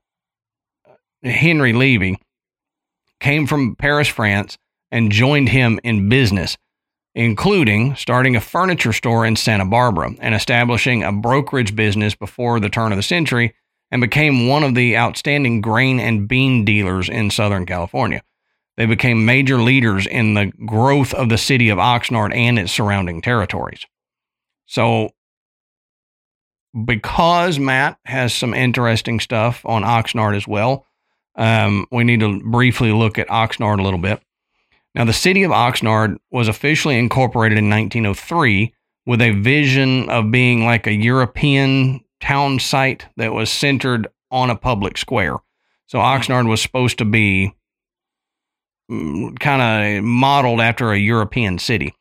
Henry 1.23 1.73
Levy, 1.73 2.17
came 3.19 3.47
from 3.47 3.75
Paris, 3.75 4.07
France, 4.07 4.57
and 4.91 5.11
joined 5.11 5.49
him 5.49 5.79
in 5.83 6.07
business, 6.07 6.57
including 7.15 7.95
starting 7.95 8.35
a 8.35 8.41
furniture 8.41 8.93
store 8.93 9.25
in 9.25 9.35
Santa 9.35 9.65
Barbara 9.65 10.11
and 10.19 10.33
establishing 10.33 11.03
a 11.03 11.11
brokerage 11.11 11.75
business 11.75 12.15
before 12.15 12.59
the 12.59 12.69
turn 12.69 12.91
of 12.91 12.97
the 12.97 13.03
century, 13.03 13.55
and 13.89 14.01
became 14.01 14.47
one 14.47 14.63
of 14.63 14.75
the 14.75 14.97
outstanding 14.97 15.61
grain 15.61 15.99
and 15.99 16.27
bean 16.27 16.65
dealers 16.65 17.09
in 17.09 17.31
Southern 17.31 17.65
California. 17.65 18.21
They 18.75 18.85
became 18.85 19.25
major 19.25 19.61
leaders 19.61 20.05
in 20.05 20.33
the 20.33 20.51
growth 20.65 21.13
of 21.13 21.29
the 21.29 21.37
city 21.37 21.69
of 21.69 21.77
Oxnard 21.77 22.35
and 22.35 22.59
its 22.59 22.71
surrounding 22.71 23.21
territories. 23.21 23.85
So, 24.67 25.09
because 26.85 27.57
Matt 27.57 27.97
has 28.05 28.33
some 28.33 28.53
interesting 28.53 29.19
stuff 29.19 29.65
on 29.65 29.83
Oxnard 29.83 30.35
as 30.35 30.47
well, 30.47 30.85
um, 31.35 31.87
we 31.91 32.03
need 32.03 32.19
to 32.19 32.39
briefly 32.41 32.91
look 32.91 33.17
at 33.17 33.27
Oxnard 33.29 33.79
a 33.79 33.83
little 33.83 33.99
bit. 33.99 34.21
Now, 34.93 35.05
the 35.05 35.13
city 35.13 35.43
of 35.43 35.51
Oxnard 35.51 36.17
was 36.31 36.47
officially 36.47 36.99
incorporated 36.99 37.57
in 37.57 37.69
1903 37.69 38.73
with 39.05 39.21
a 39.21 39.31
vision 39.31 40.09
of 40.09 40.31
being 40.31 40.65
like 40.65 40.85
a 40.85 40.93
European 40.93 42.01
town 42.19 42.59
site 42.59 43.05
that 43.15 43.33
was 43.33 43.49
centered 43.49 44.07
on 44.31 44.49
a 44.49 44.55
public 44.55 44.97
square. 44.97 45.37
So, 45.85 45.99
Oxnard 45.99 46.49
was 46.49 46.61
supposed 46.61 46.97
to 46.97 47.05
be 47.05 47.55
kind 48.89 49.97
of 49.97 50.03
modeled 50.03 50.61
after 50.61 50.91
a 50.91 50.97
European 50.97 51.59
city. 51.59 51.93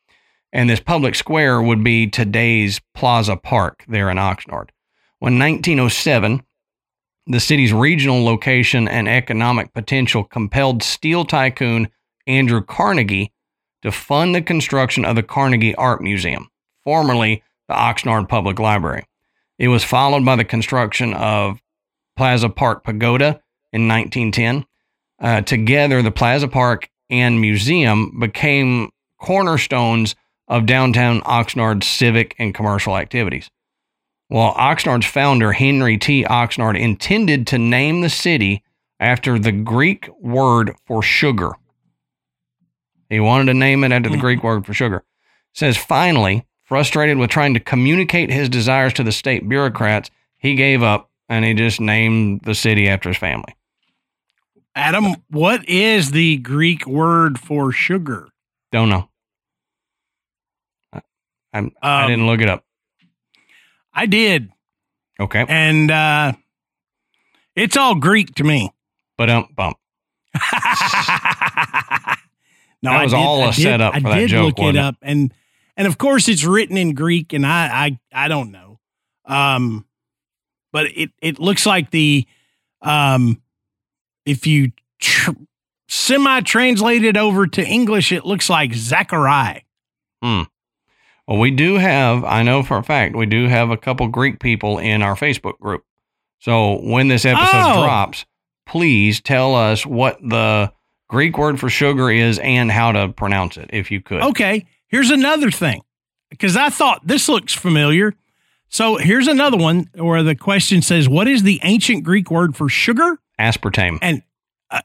And 0.57 0.71
this 0.71 0.81
public 0.81 1.15
square 1.15 1.61
would 1.61 1.85
be 1.85 2.07
today's 2.07 2.81
Plaza 2.95 3.37
Park 3.37 3.85
there 3.87 4.09
in 4.09 4.17
Oxnard. 4.17 4.71
When 5.19 5.39
1907, 5.39 6.43
the 7.27 7.41
city's 7.41 7.75
regional 7.75 8.25
location 8.25 8.89
and 8.89 9.07
economic 9.07 9.75
potential 9.75 10.25
compelled 10.25 10.83
steel 10.83 11.27
tycoon 11.27 11.89
Andrew 12.27 12.63
Carnegie 12.63 13.35
to 13.83 13.93
fund 13.93 14.35
the 14.35 14.41
construction 14.41 15.05
of 15.05 15.15
the 15.15 15.23
Carnegie 15.23 15.75
Art 15.75 16.01
Museum, 16.01 16.49
formerly 16.85 17.43
the 17.69 17.75
Oxnard 17.75 18.27
Public 18.27 18.59
Library. 18.59 19.07
It 19.59 19.69
was 19.69 19.85
followed 19.85 20.25
by 20.25 20.37
the 20.37 20.45
construction 20.47 21.13
of 21.13 21.61
Plaza 22.17 22.49
Park 22.49 22.83
Pagoda 22.83 23.43
in 23.75 23.87
1910. 23.89 24.65
Uh, 25.21 25.43
together, 25.43 26.01
the 26.01 26.11
Plaza 26.11 26.49
Park 26.49 26.89
and 27.11 27.43
Museum 27.43 28.19
became 28.19 28.89
cornerstones 29.21 30.17
of 30.49 30.67
downtown 30.67 31.21
Oxnard's 31.23 31.87
civic 31.87 32.35
and 32.39 32.55
commercial 32.55 32.97
activities. 32.97 33.51
While 34.29 34.55
Oxnard's 34.55 35.07
founder, 35.07 35.53
Henry 35.53 35.99
T. 35.99 36.25
Oxnard, 36.25 36.79
intended 36.79 37.47
to 37.49 37.59
name 37.59 38.01
the 38.01 38.11
city 38.11 38.63
after 38.99 39.39
the 39.39 39.53
Greek 39.53 40.09
word 40.21 40.75
for 40.87 41.03
sugar. 41.03 41.53
He 43.09 43.21
wanted 43.21 43.47
to 43.47 43.55
name 43.55 43.85
it 43.85 43.93
after 43.93 44.11
the 44.11 44.17
Greek 44.17 44.43
word 44.43 44.67
for 44.67 44.75
sugar. 44.75 45.05
Says 45.55 45.77
finally, 45.77 46.45
frustrated 46.65 47.19
with 47.19 47.31
trying 47.31 47.55
to 47.55 47.61
communicate 47.61 48.31
his 48.31 48.49
desires 48.49 48.93
to 48.95 49.05
the 49.05 49.13
state 49.13 49.49
bureaucrats, 49.49 50.11
he 50.37 50.55
gave 50.55 50.83
up 50.83 51.11
and 51.29 51.45
he 51.45 51.55
just 51.55 51.81
named 51.81 52.41
the 52.43 52.55
city 52.55 52.89
after 52.89 53.11
his 53.11 53.19
family. 53.19 53.55
Adam, 54.75 55.15
what 55.31 55.67
is 55.69 56.11
the 56.11 56.37
Greek 56.39 56.87
word 56.87 57.39
for 57.39 57.73
sugar? 57.73 58.29
Don't 58.73 58.91
know. 58.91 59.09
I, 61.57 61.59
I'm, 61.59 61.73
I 61.83 62.03
Um, 62.05 62.11
didn't 62.11 62.27
look 62.27 62.41
it 62.41 62.49
up. 62.49 62.65
I 63.93 64.07
did, 64.07 64.51
Okay. 65.19 65.45
and 65.49 65.91
uh, 65.91 66.33
it's 67.55 67.77
all 67.77 67.95
Greek 67.95 68.35
to 68.35 68.45
me. 68.45 68.71
But 69.17 69.31
um, 69.31 69.49
bump. 69.57 69.79
no, 70.35 70.41
That 72.83 73.01
I 73.01 73.03
was 73.05 73.13
did- 73.13 73.19
all 73.19 73.43
I 73.43 73.49
a 73.49 73.53
did- 73.53 73.63
setup 73.63 73.95
I 73.95 74.01
that 74.01 74.15
did 74.19 74.29
joke, 74.31 74.59
look 74.59 74.69
it 74.69 74.77
it? 74.77 74.79
up, 74.79 74.97
and 75.03 75.33
and 75.77 75.87
of 75.89 75.97
course 75.99 76.29
it's 76.29 76.45
written 76.45 76.77
in 76.77 76.93
Greek, 76.95 77.33
and 77.33 77.47
I 77.47 77.99
I 78.13 78.25
I 78.27 78.29
don't 78.29 78.51
know. 78.53 78.79
Um, 79.25 79.87
but 80.73 80.87
it 80.95 81.11
it 81.23 81.39
looks 81.39 81.65
like 81.65 81.91
the 81.91 82.27
um, 82.83 83.41
if 84.27 84.47
you 84.47 84.73
tr- 85.01 85.31
semi 85.89 86.43
translate 86.43 87.03
it 87.05 87.17
over 87.17 87.47
to 87.47 87.67
English, 87.67 88.13
it 88.13 88.27
looks 88.27 88.51
like 88.51 88.75
Zachariah. 88.75 89.63
Well, 91.29 91.39
we 91.39 91.51
do 91.51 91.75
have, 91.75 92.25
I 92.25 92.43
know 92.43 92.63
for 92.63 92.77
a 92.77 92.83
fact, 92.85 93.17
we 93.17 93.27
do 93.27 93.49
have 93.49 93.71
a 93.71 93.77
couple 93.77 94.07
Greek 94.09 94.39
people 94.41 94.79
in 94.79 95.03
our 95.03 95.15
Facebook 95.17 95.59
group. 95.59 95.85
So 96.39 96.81
when 96.83 97.09
this 97.09 97.25
episode 97.25 97.51
Oh. 97.79 97.83
drops, 97.85 98.25
please 98.67 99.21
tell 99.21 99.55
us 99.55 99.85
what 99.85 100.19
the 100.23 100.73
Greek 101.09 101.37
word 101.39 101.59
for 101.59 101.69
sugar 101.69 102.11
is 102.11 102.39
and 102.39 102.71
how 102.71 102.93
to 102.93 103.09
pronounce 103.09 103.57
it, 103.57 103.71
if 103.73 103.91
you 103.91 104.01
could. 104.01 104.23
Okay, 104.23 104.67
here's 104.89 105.11
another 105.11 105.51
thing 105.51 105.83
because 106.31 106.57
I 106.57 106.69
thought 106.69 107.07
this 107.07 107.29
looks 107.29 107.53
familiar. 107.53 108.15
So 108.69 108.97
here's 108.97 109.29
another 109.29 109.57
one 109.57 109.89
where 109.95 110.23
the 110.25 110.35
question 110.35 110.83
says, 110.83 111.09
What 111.09 111.29
is 111.29 111.43
the 111.45 111.61
ancient 111.63 112.03
Greek 112.05 112.31
word 112.31 112.57
for 112.57 112.69
sugar? 112.69 113.19
Aspartame. 113.39 113.99
And 114.03 114.23
uh, 114.71 114.81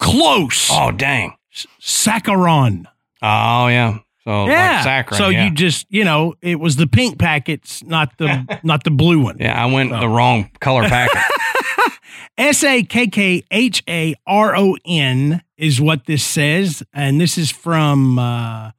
close. 0.00 0.68
Oh, 0.70 0.90
dang. 0.90 1.36
Saccharon. 1.80 2.86
Oh, 3.22 3.68
yeah. 3.68 3.98
So 4.26 4.46
yeah. 4.46 4.82
like 4.84 5.06
saccharin. 5.06 5.16
so 5.18 5.28
yeah. 5.28 5.44
you 5.44 5.52
just, 5.52 5.86
you 5.88 6.02
know, 6.04 6.34
it 6.42 6.58
was 6.58 6.74
the 6.74 6.88
pink 6.88 7.16
packets, 7.16 7.84
not 7.84 8.18
the 8.18 8.60
not 8.64 8.82
the 8.82 8.90
blue 8.90 9.20
one. 9.22 9.36
yeah, 9.38 9.62
I 9.62 9.66
went 9.72 9.90
So- 9.90 10.00
the 10.00 10.08
wrong 10.08 10.50
color 10.60 10.82
packet. 10.88 11.22
S 12.38 12.64
A 12.64 12.82
K 12.82 13.06
K 13.06 13.44
H 13.50 13.84
A 13.88 14.14
R 14.26 14.56
O 14.56 14.76
N 14.84 15.42
is 15.56 15.80
what 15.80 16.06
this 16.06 16.24
says. 16.24 16.82
And 16.92 17.20
this 17.20 17.38
is 17.38 17.50
from, 17.52 18.18
uh, 18.18 18.72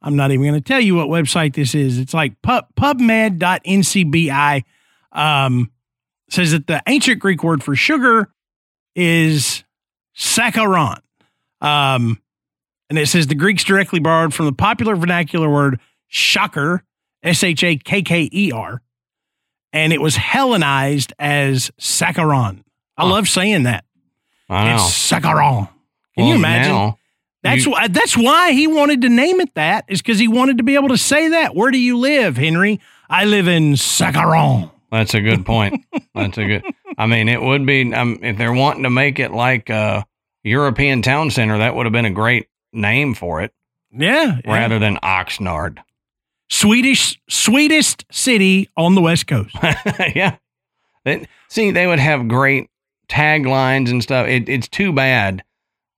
I'm 0.00 0.16
not 0.16 0.30
even 0.30 0.46
going 0.46 0.54
to 0.54 0.60
tell 0.60 0.80
you 0.80 0.94
what 0.94 1.08
website 1.08 1.54
this 1.54 1.74
is. 1.74 1.98
It's 1.98 2.14
like 2.14 2.40
pub, 2.40 2.66
pubmed.ncbi 2.76 4.62
um, 5.12 5.70
says 6.30 6.52
that 6.52 6.66
the 6.68 6.80
ancient 6.86 7.18
Greek 7.18 7.42
word 7.42 7.62
for 7.62 7.74
sugar 7.74 8.32
is 8.94 9.64
saccharon. 10.16 10.98
Um, 11.60 12.21
and 12.92 12.98
it 12.98 13.06
says 13.06 13.26
the 13.26 13.34
Greeks 13.34 13.64
directly 13.64 14.00
borrowed 14.00 14.34
from 14.34 14.44
the 14.44 14.52
popular 14.52 14.94
vernacular 14.94 15.48
word 15.48 15.80
shocker, 16.08 16.82
S 17.22 17.42
H 17.42 17.64
A 17.64 17.76
K 17.78 18.02
K 18.02 18.28
E 18.30 18.52
R, 18.52 18.82
and 19.72 19.94
it 19.94 20.00
was 20.02 20.16
Hellenized 20.16 21.14
as 21.18 21.70
saccharon. 21.80 22.62
I 22.98 23.02
Huh. 23.04 23.08
love 23.08 23.28
saying 23.28 23.62
that. 23.62 23.84
I 24.50 24.66
know. 24.66 24.74
It's 24.74 24.84
saccharon. 25.10 25.70
Can 26.18 26.26
you 26.26 26.34
imagine? 26.34 26.72
now- 26.72 26.98
That's 27.42 27.64
you- 27.64 27.72
why. 27.72 27.88
That's 27.88 28.14
why 28.14 28.52
he 28.52 28.66
wanted 28.66 29.00
to 29.02 29.08
name 29.08 29.40
it 29.40 29.54
that. 29.54 29.86
Is 29.88 30.02
because 30.02 30.18
he 30.18 30.28
wanted 30.28 30.58
to 30.58 30.62
be 30.62 30.74
able 30.74 30.88
to 30.88 30.98
say 30.98 31.28
that. 31.30 31.56
Where 31.56 31.70
do 31.70 31.78
you 31.78 31.96
live, 31.96 32.36
Henry? 32.36 32.78
I 33.08 33.24
live 33.24 33.48
in 33.48 33.72
Saccharon. 33.72 34.70
That's 34.90 35.14
a 35.14 35.22
good 35.22 35.46
point. 35.46 35.82
That's 36.14 36.36
a 36.36 36.44
good. 36.44 36.62
I 36.98 37.06
mean, 37.06 37.30
it 37.30 37.40
would 37.40 37.64
be 37.64 37.94
um, 37.94 38.18
if 38.22 38.36
they're 38.36 38.52
wanting 38.52 38.82
to 38.82 38.90
make 38.90 39.18
it 39.18 39.32
like 39.32 39.70
a 39.70 40.04
European 40.44 41.00
town 41.00 41.30
center. 41.30 41.56
That 41.58 41.74
would 41.74 41.86
have 41.86 41.92
been 41.94 42.04
a 42.04 42.10
great 42.10 42.46
name 42.72 43.14
for 43.14 43.40
it, 43.42 43.52
Yeah, 43.92 44.38
yeah. 44.44 44.52
rather 44.52 44.78
than 44.78 44.96
Oxnard. 45.02 45.78
Swedish, 46.50 47.18
sweetest 47.28 48.04
city 48.10 48.68
on 48.76 48.94
the 48.94 49.00
west 49.00 49.26
coast. 49.26 49.54
yeah. 50.14 50.36
It- 51.04 51.28
see, 51.48 51.70
they 51.70 51.86
would 51.86 51.98
have 51.98 52.28
great 52.28 52.68
taglines 53.08 53.90
and 53.90 54.02
stuff. 54.02 54.26
It, 54.26 54.48
it's 54.48 54.68
too 54.68 54.92
bad 54.92 55.42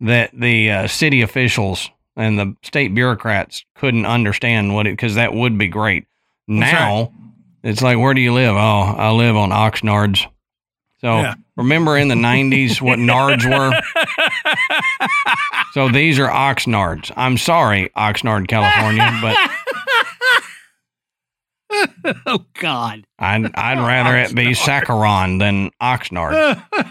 that 0.01 0.31
the 0.33 0.71
uh, 0.71 0.87
city 0.89 1.23
officials 1.23 1.91
and 2.17 2.39
the 2.39 2.55
state 2.63 2.95
bureaucrats 2.95 3.65
couldn't 3.75 4.07
understand 4.07 4.75
what 4.75 4.87
it 4.87 4.91
because 4.93 5.15
that 5.17 5.35
would 5.35 5.59
be 5.59 5.69
great. 5.69 6.07
Now 6.47 7.13
it's 7.63 7.83
like, 7.83 7.99
where 7.99 8.15
do 8.15 8.21
you 8.21 8.33
live? 8.33 8.55
Oh, 8.55 8.59
I 8.97 9.11
live 9.13 9.37
on 9.37 9.51
Oxnards. 9.51 10.27
So 11.01 11.21
Yeah. 11.21 11.35
remember 11.57 11.97
in 11.99 12.09
the 12.09 12.15
'90s 12.15 12.81
what 12.81 12.99
nards 12.99 13.45
were? 13.45 13.73
So 15.75 15.89
these 15.89 16.21
are 16.21 16.29
Oxnards. 16.29 17.11
I'm 17.17 17.37
sorry, 17.37 17.91
Oxnard, 17.97 18.47
California, 18.47 19.11
but 19.21 19.37
oh 22.27 22.45
God. 22.61 23.05
I'd 23.19 23.53
I'd 23.57 23.85
rather 23.85 24.17
it 24.17 24.33
be 24.37 24.53
Saccharon 24.53 25.41
than 25.41 25.71
Oxnard. 25.83 26.63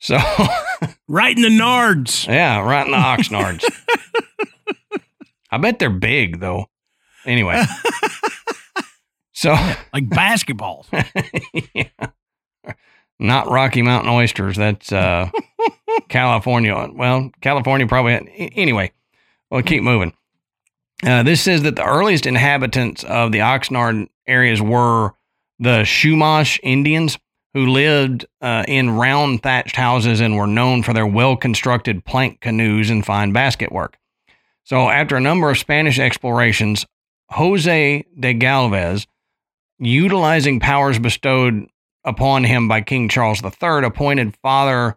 So 0.00 0.16
right 1.06 1.36
in 1.36 1.42
the 1.42 1.48
Nards. 1.50 2.26
yeah, 2.26 2.60
right 2.62 2.86
in 2.86 2.92
the 2.92 2.96
Oxnards. 2.96 3.62
I 5.50 5.58
bet 5.58 5.78
they're 5.78 5.90
big 5.90 6.40
though. 6.40 6.64
Anyway, 7.26 7.62
so 9.32 9.50
like 9.92 10.08
basketballs. 10.08 10.86
yeah. 11.74 12.08
Not 13.18 13.50
Rocky 13.50 13.82
Mountain 13.82 14.10
oysters. 14.12 14.56
That's 14.56 14.92
uh, 14.92 15.30
California. 16.08 16.88
Well, 16.92 17.30
California 17.40 17.86
probably. 17.86 18.14
a- 18.14 18.52
Anyway, 18.56 18.92
we'll 19.50 19.62
keep 19.62 19.82
moving. 19.82 20.12
Uh, 21.04 21.22
this 21.22 21.40
says 21.40 21.62
that 21.62 21.76
the 21.76 21.84
earliest 21.84 22.26
inhabitants 22.26 23.04
of 23.04 23.30
the 23.32 23.38
Oxnard 23.38 24.08
areas 24.26 24.60
were 24.60 25.12
the 25.60 25.82
Chumash 25.82 26.58
Indians, 26.62 27.18
who 27.54 27.66
lived 27.66 28.26
uh, 28.40 28.64
in 28.68 28.90
round 28.90 29.42
thatched 29.42 29.76
houses 29.76 30.20
and 30.20 30.36
were 30.36 30.46
known 30.46 30.82
for 30.82 30.92
their 30.92 31.06
well 31.06 31.36
constructed 31.36 32.04
plank 32.04 32.40
canoes 32.40 32.90
and 32.90 33.04
fine 33.06 33.32
basket 33.32 33.70
work. 33.72 33.96
So, 34.64 34.88
after 34.90 35.16
a 35.16 35.20
number 35.20 35.50
of 35.50 35.56
Spanish 35.58 35.98
explorations, 35.98 36.84
Jose 37.30 38.04
de 38.18 38.32
Galvez, 38.34 39.06
utilizing 39.78 40.60
powers 40.60 40.98
bestowed 40.98 41.68
upon 42.04 42.44
him 42.44 42.68
by 42.68 42.80
King 42.80 43.08
Charles 43.08 43.42
III, 43.42 43.84
appointed 43.84 44.36
Father 44.42 44.96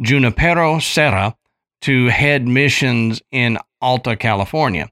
Junipero 0.00 0.78
Serra 0.78 1.36
to 1.82 2.06
head 2.06 2.46
missions 2.46 3.22
in 3.30 3.58
Alta 3.80 4.16
California. 4.16 4.88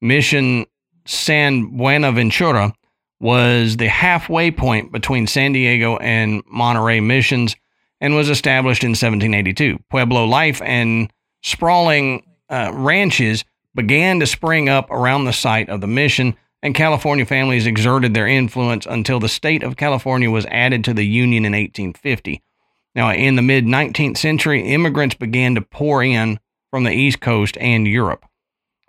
Mission 0.00 0.66
San 1.06 1.76
Buenaventura 1.76 2.72
was 3.20 3.76
the 3.76 3.88
halfway 3.88 4.50
point 4.50 4.92
between 4.92 5.26
San 5.26 5.52
Diego 5.52 5.96
and 5.98 6.42
Monterey 6.46 7.00
missions 7.00 7.54
and 8.00 8.14
was 8.14 8.30
established 8.30 8.82
in 8.82 8.90
1782. 8.90 9.78
Pueblo 9.90 10.24
life 10.24 10.62
and 10.64 11.12
sprawling 11.42 12.22
uh, 12.48 12.70
ranches 12.72 13.44
began 13.74 14.20
to 14.20 14.26
spring 14.26 14.68
up 14.68 14.90
around 14.90 15.24
the 15.24 15.32
site 15.32 15.68
of 15.68 15.80
the 15.80 15.86
mission, 15.86 16.34
and 16.62 16.74
California 16.74 17.24
families 17.24 17.66
exerted 17.66 18.14
their 18.14 18.26
influence 18.26 18.86
until 18.86 19.20
the 19.20 19.28
state 19.28 19.62
of 19.62 19.76
California 19.76 20.30
was 20.30 20.46
added 20.46 20.84
to 20.84 20.94
the 20.94 21.06
Union 21.06 21.44
in 21.44 21.52
1850. 21.52 22.42
Now, 22.94 23.12
in 23.12 23.36
the 23.36 23.42
mid 23.42 23.66
19th 23.66 24.18
century, 24.18 24.62
immigrants 24.62 25.14
began 25.14 25.54
to 25.54 25.62
pour 25.62 26.02
in 26.02 26.38
from 26.70 26.84
the 26.84 26.92
East 26.92 27.20
Coast 27.20 27.56
and 27.58 27.86
Europe. 27.86 28.24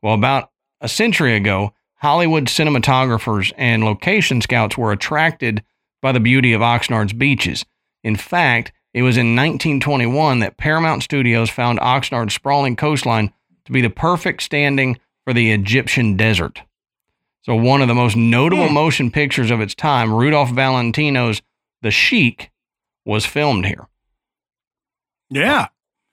Well, 0.02 0.16
about 0.16 0.52
a 0.82 0.90
century 0.90 1.36
ago, 1.36 1.74
Hollywood 1.96 2.46
cinematographers 2.46 3.54
and 3.58 3.84
location 3.84 4.42
scouts 4.42 4.78
were 4.78 4.92
attracted 4.92 5.64
by 6.02 6.12
the 6.12 6.20
beauty 6.20 6.54
of 6.54 6.62
Oxnard's 6.62 7.14
beaches. 7.14 7.64
In 8.04 8.16
fact, 8.16 8.72
it 8.94 9.04
was 9.04 9.18
in 9.18 9.36
1921 9.36 10.40
that 10.40 10.58
Paramount 10.58 11.04
Studios 11.04 11.50
found 11.50 11.80
Oxnard's 11.80 12.34
sprawling 12.34 12.76
coastline 12.76 13.32
to 13.66 13.72
be 13.72 13.82
the 13.82 13.90
perfect 13.90 14.42
standing 14.42 15.00
for 15.24 15.34
the 15.34 15.52
Egyptian 15.52 16.18
desert. 16.18 16.62
So, 17.44 17.56
one 17.56 17.82
of 17.82 17.88
the 17.88 17.96
most 17.96 18.16
notable 18.16 18.68
Hmm. 18.68 18.74
motion 18.74 19.12
pictures 19.12 19.50
of 19.52 19.62
its 19.62 19.74
time, 19.76 20.14
Rudolph 20.14 20.52
Valentino's 20.52 21.42
The 21.82 21.90
Sheik, 21.92 22.52
was 23.06 23.26
filmed 23.26 23.66
here. 23.66 23.88
Yeah. 25.30 25.68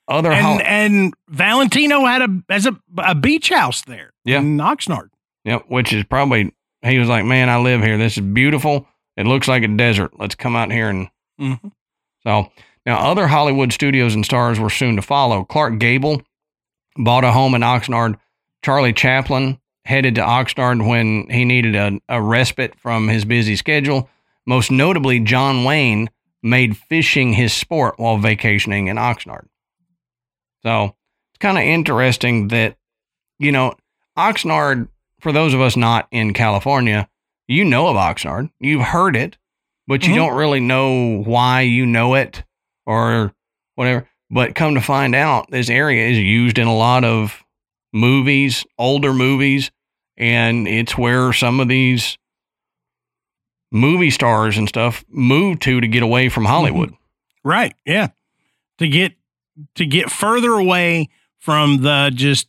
Other 0.07 0.31
And 0.31 0.45
Hol- 0.45 0.61
and 0.63 1.13
Valentino 1.27 2.05
had 2.05 2.21
a 2.23 2.43
as 2.49 2.65
a, 2.65 2.75
a 2.97 3.13
beach 3.13 3.49
house 3.49 3.83
there. 3.83 4.11
Yeah. 4.25 4.39
In 4.39 4.57
Oxnard. 4.57 5.09
Yep, 5.45 5.65
which 5.67 5.93
is 5.93 6.03
probably 6.05 6.51
he 6.81 6.97
was 6.97 7.09
like, 7.09 7.25
"Man, 7.25 7.47
I 7.49 7.57
live 7.59 7.81
here. 7.83 7.97
This 7.97 8.17
is 8.17 8.23
beautiful. 8.23 8.87
It 9.17 9.27
looks 9.27 9.47
like 9.47 9.61
a 9.63 9.67
desert. 9.67 10.19
Let's 10.19 10.35
come 10.35 10.55
out 10.55 10.71
here 10.71 10.89
and." 10.89 11.09
Mhm. 11.39 11.71
So 12.23 12.51
now, 12.87 12.97
other 12.99 13.27
Hollywood 13.27 13.71
studios 13.71 14.15
and 14.15 14.25
stars 14.25 14.59
were 14.59 14.69
soon 14.71 14.95
to 14.95 15.01
follow. 15.03 15.43
Clark 15.43 15.77
Gable 15.79 16.23
bought 16.97 17.23
a 17.23 17.31
home 17.31 17.53
in 17.53 17.61
Oxnard. 17.61 18.17
Charlie 18.63 18.93
Chaplin 18.93 19.59
headed 19.89 20.15
to 20.15 20.21
Oxnard 20.21 20.87
when 20.87 21.27
he 21.29 21.43
needed 21.45 21.75
a, 21.75 21.99
a 22.07 22.21
respite 22.21 22.79
from 22.79 23.07
his 23.07 23.25
busy 23.25 23.55
schedule. 23.55 24.09
Most 24.45 24.71
notably, 24.71 25.19
John 25.19 25.63
Wayne 25.63 26.09
made 26.43 26.77
fishing 26.77 27.33
his 27.33 27.51
sport 27.53 27.95
while 27.97 28.17
vacationing 28.17 28.87
in 28.87 28.97
Oxnard. 28.97 29.47
So 30.63 30.95
it's 31.31 31.39
kind 31.39 31.57
of 31.57 31.63
interesting 31.63 32.49
that, 32.49 32.77
you 33.39 33.51
know, 33.51 33.73
Oxnard, 34.17 34.87
for 35.19 35.31
those 35.31 35.53
of 35.53 35.61
us 35.61 35.75
not 35.75 36.07
in 36.11 36.33
California, 36.33 37.09
you 37.47 37.65
know 37.65 37.87
of 37.87 37.95
Oxnard. 37.95 38.51
You've 38.59 38.81
heard 38.83 39.15
it, 39.15 39.37
but 39.87 40.05
you 40.05 40.13
Mhm. 40.13 40.17
don't 40.17 40.35
really 40.37 40.59
know 40.59 41.23
why 41.23 41.61
you 41.61 41.85
know 41.85 42.13
it 42.13 42.43
or 42.85 43.33
whatever. 43.75 44.07
But 44.29 44.53
come 44.55 44.75
to 44.75 44.81
find 44.81 45.15
out, 45.15 45.49
this 45.49 45.69
area 45.69 46.07
is 46.07 46.19
used 46.19 46.59
in 46.59 46.67
a 46.67 46.75
lot 46.75 47.03
of 47.03 47.43
movies, 47.91 48.65
older 48.77 49.13
movies, 49.13 49.71
and 50.19 50.67
it's 50.67 50.97
where 50.97 51.31
some 51.33 51.59
of 51.59 51.67
these 51.67 52.17
movie 53.71 54.09
stars 54.11 54.57
and 54.57 54.67
stuff 54.67 55.03
move 55.09 55.59
to 55.59 55.79
to 55.81 55.87
get 55.87 56.03
away 56.03 56.29
from 56.29 56.45
Hollywood. 56.45 56.93
Right. 57.43 57.73
Yeah. 57.85 58.07
To 58.79 58.87
get 58.87 59.13
to 59.75 59.85
get 59.85 60.09
further 60.11 60.51
away 60.53 61.09
from 61.39 61.81
the 61.81 62.11
just 62.13 62.47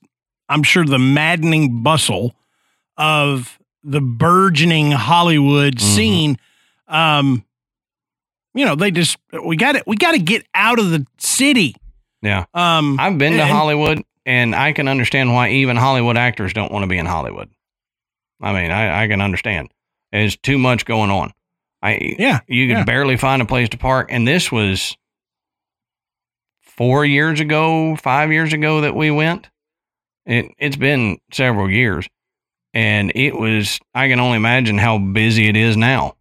I'm 0.48 0.62
sure 0.62 0.84
the 0.84 0.98
maddening 0.98 1.82
bustle 1.82 2.34
of 2.96 3.58
the 3.84 4.00
burgeoning 4.00 4.90
Hollywood 4.92 5.76
Mhm. 5.76 5.80
scene. 5.80 6.36
Um 6.88 7.44
you 8.54 8.64
know, 8.64 8.74
they 8.74 8.90
just 8.90 9.16
we 9.44 9.56
got 9.56 9.76
it. 9.76 9.84
We 9.86 9.94
got 9.96 10.12
to 10.12 10.18
get 10.18 10.44
out 10.54 10.80
of 10.80 10.90
the 10.90 11.06
city. 11.18 11.76
Yeah. 12.20 12.46
Um, 12.52 12.98
I've 12.98 13.16
been 13.16 13.34
to 13.34 13.42
and- 13.44 13.50
Hollywood 13.52 14.02
and 14.26 14.54
I 14.56 14.72
can 14.72 14.88
understand 14.88 15.32
why 15.32 15.50
even 15.50 15.76
Hollywood 15.76 16.16
actors 16.16 16.52
don't 16.52 16.72
want 16.72 16.82
to 16.82 16.88
be 16.88 16.98
in 16.98 17.06
Hollywood. 17.06 17.48
I 18.40 18.52
mean, 18.52 18.70
I, 18.70 19.04
I 19.04 19.08
can 19.08 19.20
understand. 19.20 19.70
There's 20.12 20.36
too 20.36 20.58
much 20.58 20.84
going 20.84 21.10
on. 21.10 21.32
I 21.82 22.16
Yeah, 22.18 22.40
you 22.46 22.66
could 22.66 22.78
yeah. 22.78 22.84
barely 22.84 23.16
find 23.16 23.40
a 23.40 23.46
place 23.46 23.68
to 23.70 23.78
park, 23.78 24.08
and 24.10 24.26
this 24.26 24.50
was 24.50 24.96
four 26.60 27.04
years 27.04 27.40
ago, 27.40 27.96
five 27.96 28.32
years 28.32 28.52
ago 28.52 28.82
that 28.82 28.94
we 28.94 29.10
went. 29.10 29.48
It 30.26 30.46
it's 30.58 30.76
been 30.76 31.18
several 31.32 31.70
years, 31.70 32.08
and 32.74 33.12
it 33.14 33.38
was. 33.38 33.78
I 33.94 34.08
can 34.08 34.20
only 34.20 34.36
imagine 34.36 34.78
how 34.78 34.98
busy 34.98 35.48
it 35.48 35.56
is 35.56 35.76
now. 35.76 36.16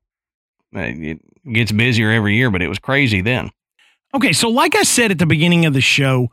It 0.71 1.19
gets 1.51 1.71
busier 1.71 2.11
every 2.11 2.35
year, 2.35 2.51
but 2.51 2.61
it 2.61 2.69
was 2.69 2.79
crazy 2.79 3.21
then. 3.21 3.51
Okay, 4.13 4.33
so 4.33 4.49
like 4.49 4.75
I 4.75 4.83
said 4.83 5.11
at 5.11 5.19
the 5.19 5.25
beginning 5.25 5.65
of 5.65 5.73
the 5.73 5.81
show, 5.81 6.31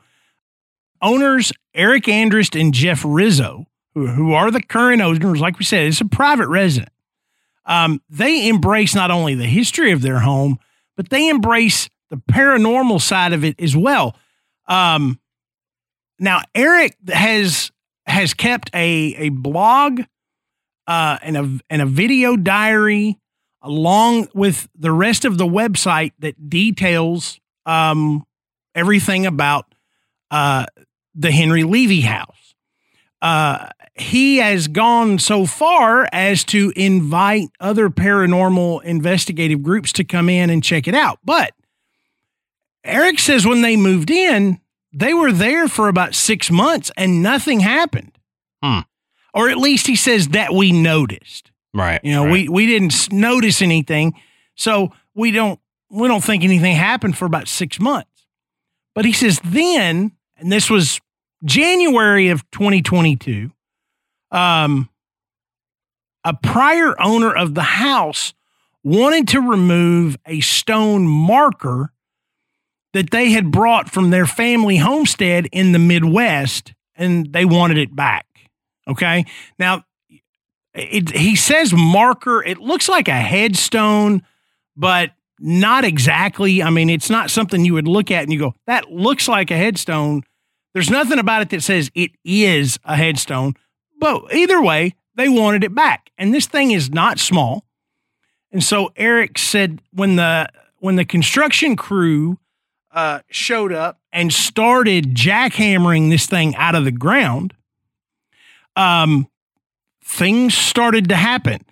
owners 1.02 1.52
Eric 1.74 2.04
Andrist 2.04 2.58
and 2.58 2.72
Jeff 2.72 3.02
Rizzo, 3.04 3.66
who, 3.96 4.32
are 4.34 4.50
the 4.50 4.62
current 4.62 5.00
owners, 5.00 5.40
like 5.40 5.58
we 5.58 5.64
said, 5.64 5.86
it's 5.86 6.00
a 6.00 6.04
private 6.04 6.48
resident. 6.48 6.92
Um, 7.64 8.02
they 8.10 8.48
embrace 8.48 8.94
not 8.94 9.10
only 9.10 9.34
the 9.34 9.46
history 9.46 9.90
of 9.92 10.02
their 10.02 10.20
home, 10.20 10.58
but 10.96 11.08
they 11.08 11.28
embrace 11.28 11.88
the 12.10 12.16
paranormal 12.16 13.00
side 13.00 13.32
of 13.32 13.42
it 13.42 13.58
as 13.58 13.76
well. 13.76 14.16
Um, 14.68 15.18
now, 16.18 16.42
Eric 16.54 16.96
has 17.08 17.72
has 18.06 18.34
kept 18.34 18.70
a 18.72 19.14
a 19.16 19.28
blog 19.30 20.02
uh, 20.86 21.18
and 21.22 21.36
a 21.36 21.58
and 21.68 21.82
a 21.82 21.86
video 21.86 22.36
diary 22.36 23.18
along 23.62 24.28
with 24.32 24.68
the 24.78 24.92
rest 24.92 25.24
of 25.24 25.38
the 25.38 25.46
website 25.46 26.12
that 26.20 26.48
details 26.48 27.40
um, 27.64 28.24
everything 28.74 29.26
about 29.26 29.74
uh, 30.30 30.66
the 31.14 31.32
Henry 31.32 31.64
Levy 31.64 32.02
house. 32.02 32.54
Uh, 33.20 33.68
he 33.98 34.36
has 34.38 34.68
gone 34.68 35.18
so 35.18 35.46
far 35.46 36.06
as 36.12 36.44
to 36.44 36.72
invite 36.76 37.48
other 37.60 37.88
paranormal 37.88 38.84
investigative 38.84 39.62
groups 39.62 39.92
to 39.94 40.04
come 40.04 40.28
in 40.28 40.50
and 40.50 40.62
check 40.62 40.86
it 40.86 40.94
out. 40.94 41.18
But 41.24 41.54
Eric 42.84 43.18
says 43.18 43.46
when 43.46 43.62
they 43.62 43.76
moved 43.76 44.10
in, 44.10 44.60
they 44.92 45.14
were 45.14 45.32
there 45.32 45.66
for 45.66 45.88
about 45.88 46.14
six 46.14 46.50
months 46.50 46.90
and 46.96 47.22
nothing 47.22 47.60
happened. 47.60 48.18
Hmm. 48.62 48.80
Or 49.34 49.48
at 49.48 49.58
least 49.58 49.86
he 49.86 49.96
says 49.96 50.28
that 50.28 50.52
we 50.52 50.72
noticed. 50.72 51.50
Right. 51.74 52.00
You 52.02 52.12
know, 52.12 52.24
right. 52.24 52.32
we 52.32 52.48
we 52.48 52.66
didn't 52.66 53.12
notice 53.12 53.60
anything, 53.60 54.14
so 54.54 54.92
we 55.14 55.30
don't 55.30 55.60
we 55.90 56.08
don't 56.08 56.24
think 56.24 56.42
anything 56.42 56.74
happened 56.74 57.18
for 57.18 57.26
about 57.26 57.48
six 57.48 57.78
months. 57.78 58.26
But 58.94 59.04
he 59.04 59.12
says 59.12 59.38
then, 59.44 60.12
and 60.38 60.50
this 60.50 60.70
was 60.70 61.00
January 61.44 62.30
of 62.30 62.50
2022. 62.50 63.50
Um, 64.36 64.90
a 66.24 66.34
prior 66.34 66.94
owner 67.00 67.34
of 67.34 67.54
the 67.54 67.62
house 67.62 68.34
wanted 68.84 69.28
to 69.28 69.40
remove 69.40 70.18
a 70.26 70.40
stone 70.40 71.06
marker 71.06 71.92
that 72.92 73.10
they 73.10 73.30
had 73.30 73.50
brought 73.50 73.90
from 73.90 74.10
their 74.10 74.26
family 74.26 74.76
homestead 74.76 75.48
in 75.52 75.72
the 75.72 75.78
Midwest, 75.78 76.74
and 76.94 77.32
they 77.32 77.44
wanted 77.44 77.78
it 77.78 77.96
back. 77.96 78.26
Okay, 78.88 79.24
now 79.58 79.84
it, 80.74 81.16
he 81.16 81.34
says 81.34 81.72
marker. 81.72 82.42
It 82.42 82.58
looks 82.58 82.88
like 82.88 83.08
a 83.08 83.12
headstone, 83.12 84.22
but 84.76 85.12
not 85.40 85.84
exactly. 85.84 86.62
I 86.62 86.70
mean, 86.70 86.90
it's 86.90 87.10
not 87.10 87.30
something 87.30 87.64
you 87.64 87.74
would 87.74 87.88
look 87.88 88.10
at 88.10 88.22
and 88.22 88.32
you 88.32 88.38
go, 88.38 88.54
that 88.66 88.90
looks 88.90 89.28
like 89.28 89.50
a 89.50 89.56
headstone. 89.56 90.22
There's 90.74 90.90
nothing 90.90 91.18
about 91.18 91.42
it 91.42 91.50
that 91.50 91.62
says 91.62 91.90
it 91.94 92.10
is 92.24 92.78
a 92.84 92.96
headstone. 92.96 93.54
But 93.98 94.34
either 94.34 94.60
way, 94.60 94.94
they 95.14 95.28
wanted 95.28 95.64
it 95.64 95.74
back. 95.74 96.10
And 96.18 96.32
this 96.32 96.46
thing 96.46 96.70
is 96.70 96.90
not 96.90 97.18
small. 97.18 97.64
And 98.52 98.62
so 98.62 98.92
Eric 98.96 99.38
said 99.38 99.80
when 99.92 100.16
the 100.16 100.48
when 100.78 100.96
the 100.96 101.04
construction 101.04 101.76
crew 101.76 102.38
uh, 102.92 103.20
showed 103.28 103.72
up 103.72 104.00
and 104.12 104.32
started 104.32 105.14
jackhammering 105.14 106.10
this 106.10 106.26
thing 106.26 106.54
out 106.56 106.74
of 106.74 106.84
the 106.84 106.92
ground, 106.92 107.54
um, 108.76 109.28
things 110.04 110.54
started 110.54 111.08
to 111.08 111.16
happen. 111.16 111.64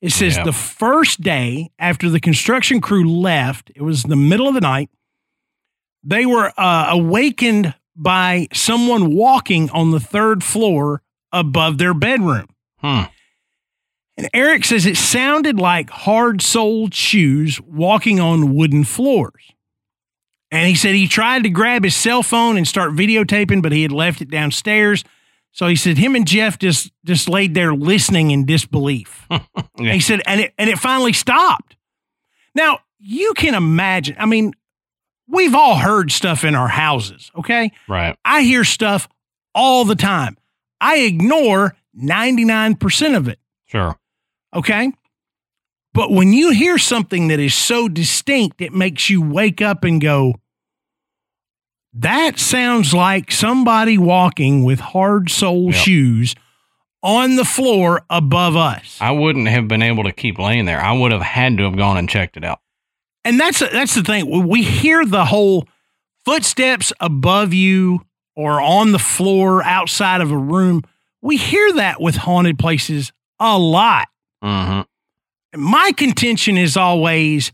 It 0.00 0.12
says 0.12 0.38
the 0.44 0.52
first 0.52 1.22
day 1.22 1.70
after 1.78 2.10
the 2.10 2.20
construction 2.20 2.80
crew 2.80 3.08
left, 3.08 3.70
it 3.74 3.82
was 3.82 4.02
the 4.02 4.16
middle 4.16 4.46
of 4.46 4.54
the 4.54 4.60
night, 4.60 4.90
they 6.02 6.26
were 6.26 6.52
uh, 6.58 6.88
awakened 6.90 7.74
by 7.96 8.48
someone 8.52 9.14
walking 9.14 9.70
on 9.70 9.92
the 9.92 10.00
third 10.00 10.44
floor 10.44 11.00
above 11.34 11.76
their 11.76 11.92
bedroom. 11.92 12.46
Hmm. 12.78 13.02
And 14.16 14.30
Eric 14.32 14.64
says 14.64 14.86
it 14.86 14.96
sounded 14.96 15.58
like 15.58 15.90
hard 15.90 16.40
soled 16.40 16.94
shoes 16.94 17.60
walking 17.60 18.20
on 18.20 18.54
wooden 18.54 18.84
floors. 18.84 19.50
And 20.50 20.68
he 20.68 20.76
said 20.76 20.94
he 20.94 21.08
tried 21.08 21.42
to 21.42 21.50
grab 21.50 21.82
his 21.82 21.96
cell 21.96 22.22
phone 22.22 22.56
and 22.56 22.66
start 22.66 22.92
videotaping, 22.92 23.60
but 23.60 23.72
he 23.72 23.82
had 23.82 23.90
left 23.90 24.20
it 24.20 24.30
downstairs. 24.30 25.02
So 25.50 25.66
he 25.66 25.74
said 25.76 25.98
him 25.98 26.14
and 26.14 26.26
Jeff 26.26 26.58
just 26.58 26.92
just 27.04 27.28
laid 27.28 27.54
there 27.54 27.74
listening 27.74 28.30
in 28.30 28.46
disbelief. 28.46 29.26
Yeah. 29.76 29.92
He 29.92 29.98
said, 29.98 30.22
and 30.24 30.40
it 30.40 30.54
and 30.56 30.70
it 30.70 30.78
finally 30.78 31.12
stopped. 31.12 31.74
Now 32.54 32.78
you 33.00 33.34
can 33.34 33.54
imagine. 33.56 34.14
I 34.20 34.26
mean, 34.26 34.52
we've 35.28 35.54
all 35.54 35.74
heard 35.76 36.12
stuff 36.12 36.44
in 36.44 36.54
our 36.54 36.68
houses. 36.68 37.32
Okay, 37.36 37.72
Right. 37.88 38.16
I 38.24 38.42
hear 38.42 38.62
stuff 38.62 39.08
all 39.52 39.84
the 39.84 39.96
time. 39.96 40.36
I 40.84 40.98
ignore 40.98 41.74
ninety 41.94 42.44
nine 42.44 42.74
percent 42.76 43.14
of 43.14 43.26
it. 43.28 43.38
Sure. 43.66 43.98
Okay. 44.54 44.92
But 45.92 46.10
when 46.10 46.32
you 46.32 46.50
hear 46.50 46.76
something 46.78 47.28
that 47.28 47.38
is 47.40 47.54
so 47.54 47.88
distinct, 47.88 48.60
it 48.60 48.72
makes 48.72 49.08
you 49.08 49.22
wake 49.22 49.62
up 49.62 49.84
and 49.84 50.00
go, 50.00 50.34
that 51.92 52.38
sounds 52.38 52.92
like 52.92 53.30
somebody 53.30 53.96
walking 53.96 54.64
with 54.64 54.80
hard 54.80 55.30
sole 55.30 55.66
Yep. 55.66 55.74
shoes 55.74 56.34
on 57.02 57.36
the 57.36 57.44
floor 57.44 58.02
above 58.10 58.56
us. 58.56 58.98
I 59.00 59.12
wouldn't 59.12 59.46
have 59.48 59.68
been 59.68 59.82
able 59.82 60.04
to 60.04 60.12
keep 60.12 60.38
laying 60.38 60.64
there. 60.64 60.80
I 60.82 60.92
would 60.92 61.12
have 61.12 61.22
had 61.22 61.56
to 61.58 61.64
have 61.64 61.76
gone 61.76 61.96
and 61.96 62.08
checked 62.08 62.36
it 62.36 62.44
out. 62.44 62.60
and 63.24 63.38
that's 63.38 63.60
that's 63.60 63.94
the 63.94 64.02
thing. 64.02 64.46
We 64.48 64.62
hear 64.62 65.04
the 65.06 65.24
whole 65.26 65.66
footsteps 66.24 66.92
above 67.00 67.54
you 67.54 68.00
or 68.36 68.60
on 68.60 68.92
the 68.92 68.98
floor 68.98 69.62
outside 69.62 70.20
of 70.20 70.30
a 70.30 70.38
room. 70.38 70.82
We 71.22 71.36
hear 71.36 71.72
that 71.74 72.00
with 72.00 72.16
haunted 72.16 72.58
places 72.58 73.12
a 73.38 73.58
lot. 73.58 74.08
hmm 74.42 74.82
my 75.56 75.92
contention 75.96 76.56
is 76.56 76.76
always 76.76 77.52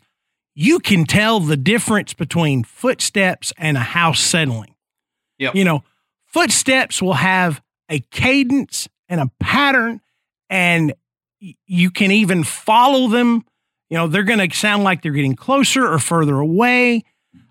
you 0.54 0.78
can 0.78 1.04
tell 1.04 1.40
the 1.40 1.56
difference 1.56 2.12
between 2.12 2.64
footsteps 2.64 3.52
and 3.56 3.76
a 3.76 3.80
house 3.80 4.20
settling. 4.20 4.74
Yep. 5.38 5.54
You 5.54 5.64
know, 5.64 5.84
footsteps 6.26 7.00
will 7.00 7.14
have 7.14 7.62
a 7.88 8.00
cadence 8.10 8.88
and 9.08 9.20
a 9.20 9.30
pattern, 9.38 10.00
and 10.48 10.92
you 11.38 11.90
can 11.90 12.10
even 12.10 12.44
follow 12.44 13.08
them. 13.08 13.44
You 13.88 13.96
know, 13.96 14.06
they're 14.06 14.22
going 14.22 14.46
to 14.46 14.54
sound 14.56 14.84
like 14.84 15.02
they're 15.02 15.12
getting 15.12 15.36
closer 15.36 15.86
or 15.86 15.98
further 15.98 16.38
away. 16.38 17.04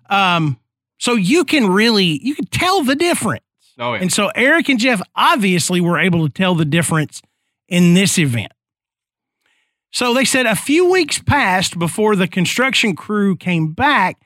Um, 0.08 0.58
so 1.00 1.14
you 1.14 1.44
can 1.44 1.66
really 1.66 2.20
you 2.22 2.34
can 2.34 2.44
tell 2.46 2.84
the 2.84 2.94
difference. 2.94 3.42
Oh 3.78 3.94
yeah. 3.94 4.02
And 4.02 4.12
so 4.12 4.30
Eric 4.34 4.68
and 4.68 4.78
Jeff 4.78 5.00
obviously 5.16 5.80
were 5.80 5.98
able 5.98 6.28
to 6.28 6.32
tell 6.32 6.54
the 6.54 6.66
difference 6.66 7.22
in 7.68 7.94
this 7.94 8.18
event. 8.18 8.52
So 9.90 10.14
they 10.14 10.26
said 10.26 10.46
a 10.46 10.54
few 10.54 10.90
weeks 10.90 11.18
passed 11.18 11.78
before 11.78 12.14
the 12.14 12.28
construction 12.28 12.94
crew 12.94 13.34
came 13.34 13.72
back 13.72 14.20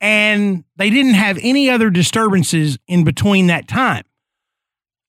and 0.00 0.64
they 0.76 0.90
didn't 0.90 1.14
have 1.14 1.38
any 1.40 1.70
other 1.70 1.90
disturbances 1.90 2.76
in 2.88 3.04
between 3.04 3.46
that 3.46 3.68
time. 3.68 4.04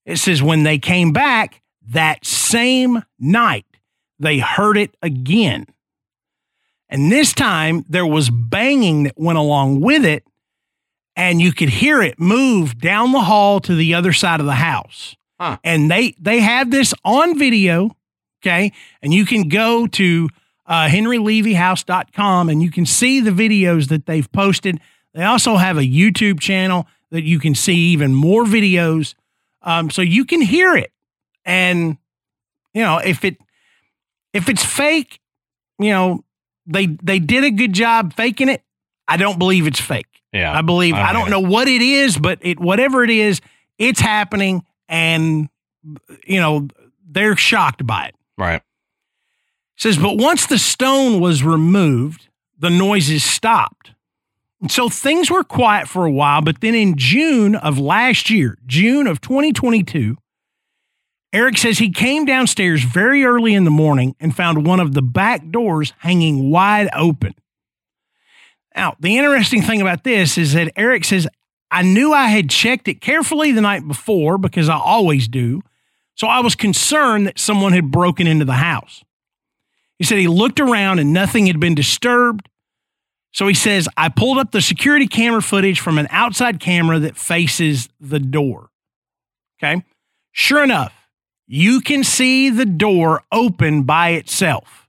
It 0.06 0.16
says 0.18 0.40
when 0.40 0.62
they 0.62 0.78
came 0.78 1.12
back 1.12 1.62
that 1.88 2.24
same 2.24 3.02
night, 3.18 3.66
they 4.20 4.38
heard 4.38 4.78
it 4.78 4.96
again. 5.02 5.66
And 6.88 7.10
this 7.10 7.34
time 7.34 7.84
there 7.88 8.06
was 8.06 8.30
banging 8.30 9.02
that 9.02 9.18
went 9.18 9.36
along 9.36 9.80
with 9.80 10.04
it 10.04 10.22
and 11.18 11.40
you 11.40 11.52
could 11.52 11.68
hear 11.68 12.00
it 12.00 12.18
move 12.20 12.78
down 12.78 13.10
the 13.10 13.20
hall 13.20 13.58
to 13.58 13.74
the 13.74 13.92
other 13.92 14.12
side 14.12 14.38
of 14.38 14.46
the 14.46 14.52
house. 14.52 15.16
Huh. 15.38 15.58
And 15.64 15.90
they 15.90 16.14
they 16.18 16.40
have 16.40 16.70
this 16.70 16.94
on 17.04 17.36
video, 17.38 17.90
okay? 18.40 18.72
And 19.02 19.12
you 19.12 19.26
can 19.26 19.48
go 19.48 19.88
to 19.88 20.28
uh, 20.64 20.86
henrylevyhouse.com 20.86 22.48
and 22.48 22.62
you 22.62 22.70
can 22.70 22.86
see 22.86 23.20
the 23.20 23.32
videos 23.32 23.88
that 23.88 24.06
they've 24.06 24.30
posted. 24.30 24.80
They 25.12 25.24
also 25.24 25.56
have 25.56 25.76
a 25.76 25.82
YouTube 25.82 26.38
channel 26.40 26.86
that 27.10 27.24
you 27.24 27.40
can 27.40 27.54
see 27.54 27.76
even 27.92 28.14
more 28.14 28.44
videos. 28.44 29.14
Um, 29.62 29.90
so 29.90 30.02
you 30.02 30.24
can 30.24 30.40
hear 30.40 30.76
it. 30.76 30.92
And 31.44 31.98
you 32.74 32.82
know, 32.82 32.98
if 32.98 33.24
it 33.24 33.38
if 34.32 34.48
it's 34.48 34.64
fake, 34.64 35.18
you 35.80 35.90
know, 35.90 36.24
they 36.64 36.86
they 36.86 37.18
did 37.18 37.42
a 37.42 37.50
good 37.50 37.72
job 37.72 38.14
faking 38.14 38.48
it. 38.48 38.62
I 39.08 39.16
don't 39.16 39.38
believe 39.38 39.66
it's 39.66 39.80
fake. 39.80 40.17
Yeah. 40.32 40.56
I 40.56 40.62
believe 40.62 40.94
I 40.94 40.98
don't 40.98 41.06
I 41.08 41.12
don't, 41.12 41.30
know 41.30 41.48
what 41.48 41.68
it 41.68 41.80
is, 41.80 42.18
but 42.18 42.38
it 42.42 42.60
whatever 42.60 43.02
it 43.02 43.10
is, 43.10 43.40
it's 43.78 44.00
happening, 44.00 44.64
and 44.88 45.48
you 46.26 46.40
know 46.40 46.68
they're 47.08 47.36
shocked 47.36 47.86
by 47.86 48.06
it. 48.06 48.14
Right. 48.36 48.56
It 48.56 49.82
says, 49.82 49.96
but 49.96 50.18
once 50.18 50.46
the 50.46 50.58
stone 50.58 51.20
was 51.20 51.42
removed, 51.42 52.28
the 52.58 52.70
noises 52.70 53.24
stopped. 53.24 53.92
And 54.60 54.70
so 54.70 54.88
things 54.88 55.30
were 55.30 55.44
quiet 55.44 55.88
for 55.88 56.04
a 56.04 56.10
while, 56.10 56.42
but 56.42 56.60
then 56.60 56.74
in 56.74 56.96
June 56.96 57.54
of 57.54 57.78
last 57.78 58.28
year, 58.28 58.58
June 58.66 59.06
of 59.06 59.20
2022, 59.20 60.16
Eric 61.32 61.58
says 61.58 61.78
he 61.78 61.90
came 61.90 62.24
downstairs 62.24 62.82
very 62.82 63.24
early 63.24 63.54
in 63.54 63.64
the 63.64 63.70
morning 63.70 64.16
and 64.18 64.34
found 64.34 64.66
one 64.66 64.80
of 64.80 64.94
the 64.94 65.02
back 65.02 65.50
doors 65.50 65.92
hanging 65.98 66.50
wide 66.50 66.88
open. 66.94 67.34
Now, 68.78 68.94
the 69.00 69.18
interesting 69.18 69.60
thing 69.60 69.80
about 69.80 70.04
this 70.04 70.38
is 70.38 70.52
that 70.52 70.72
Eric 70.76 71.04
says, 71.04 71.26
I 71.68 71.82
knew 71.82 72.12
I 72.12 72.28
had 72.28 72.48
checked 72.48 72.86
it 72.86 73.00
carefully 73.00 73.50
the 73.50 73.60
night 73.60 73.88
before 73.88 74.38
because 74.38 74.68
I 74.68 74.78
always 74.78 75.26
do. 75.26 75.62
So 76.14 76.28
I 76.28 76.38
was 76.38 76.54
concerned 76.54 77.26
that 77.26 77.40
someone 77.40 77.72
had 77.72 77.90
broken 77.90 78.28
into 78.28 78.44
the 78.44 78.52
house. 78.52 79.02
He 79.98 80.04
said 80.04 80.18
he 80.18 80.28
looked 80.28 80.60
around 80.60 81.00
and 81.00 81.12
nothing 81.12 81.48
had 81.48 81.58
been 81.58 81.74
disturbed. 81.74 82.48
So 83.32 83.48
he 83.48 83.54
says, 83.54 83.88
I 83.96 84.10
pulled 84.10 84.38
up 84.38 84.52
the 84.52 84.62
security 84.62 85.08
camera 85.08 85.42
footage 85.42 85.80
from 85.80 85.98
an 85.98 86.06
outside 86.10 86.60
camera 86.60 87.00
that 87.00 87.16
faces 87.16 87.88
the 88.00 88.20
door. 88.20 88.70
Okay. 89.60 89.84
Sure 90.30 90.62
enough, 90.62 90.94
you 91.48 91.80
can 91.80 92.04
see 92.04 92.48
the 92.48 92.64
door 92.64 93.24
open 93.32 93.82
by 93.82 94.10
itself. 94.10 94.86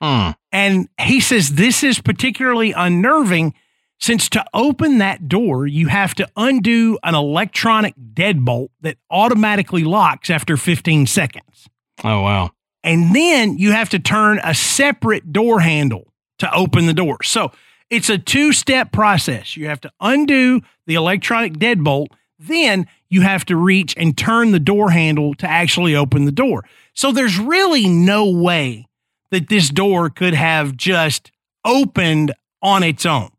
Hmm. 0.00 0.30
And 0.52 0.88
he 1.00 1.20
says 1.20 1.54
this 1.54 1.82
is 1.82 1.98
particularly 2.00 2.72
unnerving 2.72 3.54
since 4.02 4.28
to 4.30 4.44
open 4.52 4.98
that 4.98 5.28
door, 5.28 5.64
you 5.64 5.86
have 5.86 6.12
to 6.16 6.28
undo 6.36 6.98
an 7.04 7.14
electronic 7.14 7.94
deadbolt 8.14 8.70
that 8.80 8.96
automatically 9.12 9.84
locks 9.84 10.28
after 10.28 10.56
15 10.56 11.06
seconds. 11.06 11.68
Oh 12.02 12.22
wow. 12.22 12.50
And 12.82 13.14
then 13.14 13.58
you 13.58 13.70
have 13.70 13.90
to 13.90 14.00
turn 14.00 14.40
a 14.42 14.54
separate 14.54 15.32
door 15.32 15.60
handle 15.60 16.12
to 16.40 16.52
open 16.52 16.86
the 16.86 16.94
door. 16.94 17.22
So 17.22 17.52
it's 17.90 18.08
a 18.08 18.18
two 18.18 18.52
step 18.52 18.90
process. 18.90 19.56
You 19.56 19.68
have 19.68 19.80
to 19.82 19.92
undo 20.00 20.62
the 20.88 20.96
electronic 20.96 21.52
deadbolt, 21.52 22.08
then 22.40 22.88
you 23.08 23.20
have 23.20 23.44
to 23.44 23.56
reach 23.56 23.94
and 23.96 24.18
turn 24.18 24.50
the 24.50 24.58
door 24.58 24.90
handle 24.90 25.34
to 25.34 25.48
actually 25.48 25.94
open 25.94 26.24
the 26.24 26.32
door. 26.32 26.64
So 26.92 27.12
there's 27.12 27.38
really 27.38 27.88
no 27.88 28.28
way 28.28 28.88
that 29.32 29.48
this 29.48 29.70
door 29.70 30.08
could 30.08 30.34
have 30.34 30.76
just 30.76 31.32
opened 31.64 32.32
on 32.62 32.84
its 32.84 33.04
own. 33.04 33.30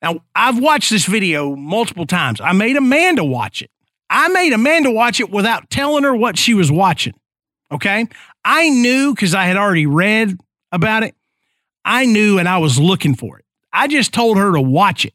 Now, 0.00 0.20
I've 0.34 0.58
watched 0.58 0.90
this 0.90 1.04
video 1.04 1.54
multiple 1.56 2.06
times. 2.06 2.40
I 2.40 2.52
made 2.52 2.76
Amanda 2.76 3.24
watch 3.24 3.60
it. 3.60 3.70
I 4.08 4.28
made 4.28 4.52
Amanda 4.52 4.90
watch 4.90 5.20
it 5.20 5.30
without 5.30 5.68
telling 5.68 6.04
her 6.04 6.14
what 6.14 6.38
she 6.38 6.54
was 6.54 6.70
watching. 6.70 7.14
Okay. 7.72 8.06
I 8.44 8.68
knew 8.68 9.14
because 9.14 9.34
I 9.34 9.44
had 9.44 9.56
already 9.56 9.86
read 9.86 10.38
about 10.70 11.02
it. 11.02 11.14
I 11.84 12.06
knew 12.06 12.38
and 12.38 12.48
I 12.48 12.58
was 12.58 12.78
looking 12.78 13.14
for 13.14 13.38
it. 13.38 13.44
I 13.72 13.88
just 13.88 14.12
told 14.12 14.36
her 14.36 14.52
to 14.52 14.60
watch 14.60 15.04
it. 15.04 15.14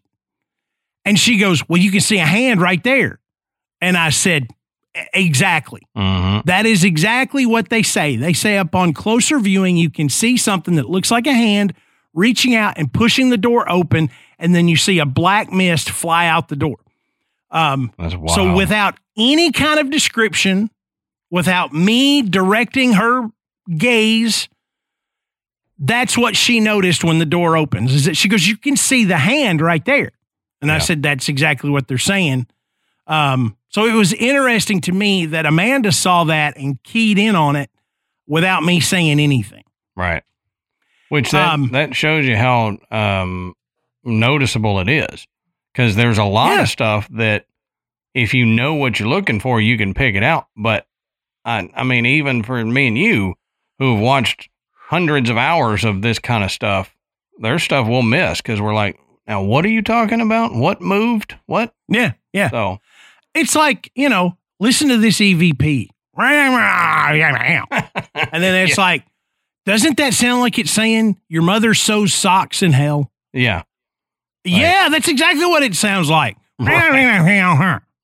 And 1.05 1.17
she 1.17 1.38
goes, 1.38 1.67
Well, 1.69 1.79
you 1.79 1.91
can 1.91 2.01
see 2.01 2.17
a 2.17 2.25
hand 2.25 2.62
right 2.62 2.83
there. 2.83 3.19
And 3.79 3.95
I 3.95 4.09
said, 4.09 4.43
"E- 4.43 4.47
Exactly. 5.13 5.81
Mm-hmm. 5.95 6.41
That 6.45 6.65
is 6.65 6.83
exactly 6.83 7.45
what 7.45 7.69
they 7.69 7.83
say. 7.83 8.15
They 8.15 8.33
say 8.33 8.57
upon 8.57 8.93
closer 8.93 9.39
viewing, 9.39 9.77
you 9.77 9.89
can 9.89 10.09
see 10.09 10.38
something 10.38 10.75
that 10.75 10.89
looks 10.89 11.12
like 11.12 11.27
a 11.27 11.33
hand 11.33 11.73
reaching 12.13 12.55
out 12.55 12.77
and 12.77 12.91
pushing 12.91 13.29
the 13.29 13.38
door 13.38 13.69
open, 13.71 14.09
and 14.38 14.53
then 14.55 14.67
you 14.67 14.75
see 14.75 14.99
a 14.99 15.05
black 15.05 15.51
mist 15.51 15.89
fly 15.89 16.27
out 16.27 16.47
the 16.49 16.55
door. 16.55 16.77
Um, 17.51 17.91
That's 17.97 18.15
wild. 18.15 18.31
so 18.31 18.55
without 18.55 18.95
any 19.17 19.51
kind 19.51 19.79
of 19.79 19.89
description, 19.89 20.69
without 21.31 21.73
me 21.73 22.21
directing 22.21 22.93
her 22.93 23.29
gaze, 23.75 24.49
that's 25.77 26.17
what 26.17 26.35
she 26.35 26.59
noticed 26.59 27.03
when 27.03 27.19
the 27.19 27.25
door 27.25 27.55
opens. 27.55 27.93
Is 27.93 28.05
that 28.05 28.17
she 28.17 28.27
goes, 28.27 28.45
you 28.47 28.57
can 28.57 28.75
see 28.75 29.05
the 29.05 29.17
hand 29.17 29.62
right 29.62 29.83
there, 29.85 30.12
and 30.62 30.71
I 30.71 30.79
said 30.79 31.01
that's 31.01 31.29
exactly 31.29 31.69
what 31.69 31.88
they're 31.88 31.97
saying. 31.97 32.47
Um, 33.07 33.55
so 33.69 33.86
it 33.86 33.93
was 33.93 34.13
interesting 34.13 34.82
to 34.82 34.91
me 34.91 35.25
that 35.27 35.45
Amanda 35.45 35.91
saw 35.91 36.23
that 36.25 36.58
and 36.58 36.82
keyed 36.84 37.17
in 37.17 37.36
on 37.36 37.55
it 37.55 37.69
without 38.27 38.63
me 38.63 38.79
saying 38.79 39.19
anything. 39.19 39.63
Right. 39.95 40.23
Which 41.10 41.32
that, 41.32 41.53
Um, 41.53 41.69
that 41.71 41.95
shows 41.95 42.25
you 42.25 42.36
how 42.38 42.77
um, 42.91 43.55
noticeable 44.03 44.79
it 44.79 44.89
is. 44.89 45.27
Because 45.73 45.95
there's 45.95 46.17
a 46.17 46.23
lot 46.23 46.55
Yeah. 46.55 46.62
of 46.63 46.69
stuff 46.69 47.08
that 47.10 47.45
if 48.13 48.34
you 48.34 48.45
know 48.45 48.73
what 48.75 48.99
you're 48.99 49.08
looking 49.10 49.39
for, 49.39 49.62
you 49.62 49.77
can 49.77 49.93
pick 49.93 50.15
it 50.15 50.23
out. 50.23 50.47
But 50.58 50.88
I, 51.45 51.69
I 51.75 51.84
mean, 51.84 52.05
even 52.05 52.43
for 52.43 52.63
me 52.65 52.88
and 52.88 52.97
you 52.97 53.36
who 53.77 53.93
have 53.95 54.03
watched 54.03 54.49
hundreds 54.88 55.29
of 55.29 55.38
hours 55.38 55.84
of 55.86 56.01
this 56.01 56.19
kind 56.19 56.43
of 56.43 56.51
stuff, 56.51 56.95
there's 57.39 57.63
stuff 57.63 57.88
we'll 57.88 58.01
miss 58.01 58.41
because 58.41 58.60
we're 58.60 58.73
like, 58.73 58.99
now 59.27 59.41
what 59.43 59.63
are 59.63 59.69
you 59.69 59.82
talking 59.82 60.21
about? 60.21 60.53
What 60.53 60.82
moved? 60.82 61.36
What? 61.45 61.73
Yeah, 61.88 62.13
yeah. 62.34 62.49
So, 62.49 62.79
It's 63.39 63.56
like 63.56 63.91
you 63.95 64.10
know, 64.10 64.38
listen 64.60 64.89
to 64.89 64.97
this 64.97 65.19
EVP, 65.19 65.89
and 67.71 68.43
then 68.43 68.67
it's 68.67 68.78
like, 68.78 69.06
doesn't 69.65 69.97
that 69.97 70.13
sound 70.13 70.41
like 70.41 70.58
it's 70.60 70.71
saying 70.71 71.19
your 71.30 71.41
mother 71.43 71.73
sews 71.73 72.13
socks 72.13 72.62
in 72.62 72.73
hell? 72.73 73.12
yeah. 73.34 73.63
Yeah, 74.45 74.88
that's 74.89 75.08
exactly 75.10 75.45
what 75.45 75.63
it 75.63 75.75
sounds 75.75 76.10
like. 76.10 76.38
Right. 76.60 76.91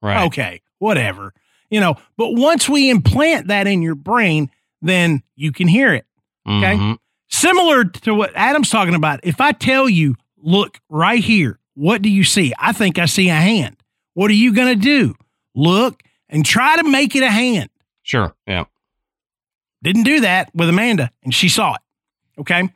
Right. 0.02 0.26
Okay, 0.28 0.62
whatever. 0.80 1.34
You 1.72 1.80
know, 1.80 1.96
but 2.18 2.34
once 2.36 2.68
we 2.70 2.90
implant 2.90 3.48
that 3.48 3.68
in 3.68 3.82
your 3.82 3.96
brain, 3.96 4.52
then 4.82 5.24
you 5.36 5.52
can 5.52 5.68
hear 5.68 5.94
it. 5.94 6.06
okay. 6.48 6.76
Mhm. 6.76 6.98
Similar 7.30 7.86
to 7.86 8.14
what 8.14 8.32
Adam's 8.36 8.70
talking 8.70 8.94
about. 8.96 9.22
If 9.24 9.42
I 9.42 9.52
tell 9.54 9.90
you, 9.90 10.16
look 10.38 10.80
right 10.90 11.24
here, 11.24 11.58
what 11.74 12.02
do 12.02 12.10
you 12.10 12.24
see? 12.24 12.54
I 12.60 12.72
think 12.72 13.00
I 13.00 13.08
see 13.08 13.30
a 13.30 13.34
hand. 13.36 13.78
What 14.14 14.30
are 14.30 14.36
you 14.36 14.54
going 14.54 14.68
to 14.68 14.76
do? 14.82 15.16
Look 15.56 16.04
and 16.30 16.46
try 16.46 16.76
to 16.78 16.84
make 16.84 17.16
it 17.16 17.24
a 17.24 17.30
hand. 17.32 17.70
Sure. 18.04 18.36
Yeah. 18.46 18.66
Didn't 19.82 20.04
do 20.04 20.22
that 20.22 20.50
with 20.54 20.70
Amanda, 20.70 21.12
and 21.24 21.34
she 21.34 21.48
saw 21.50 21.76
it. 21.76 21.82
Okay. 22.42 22.70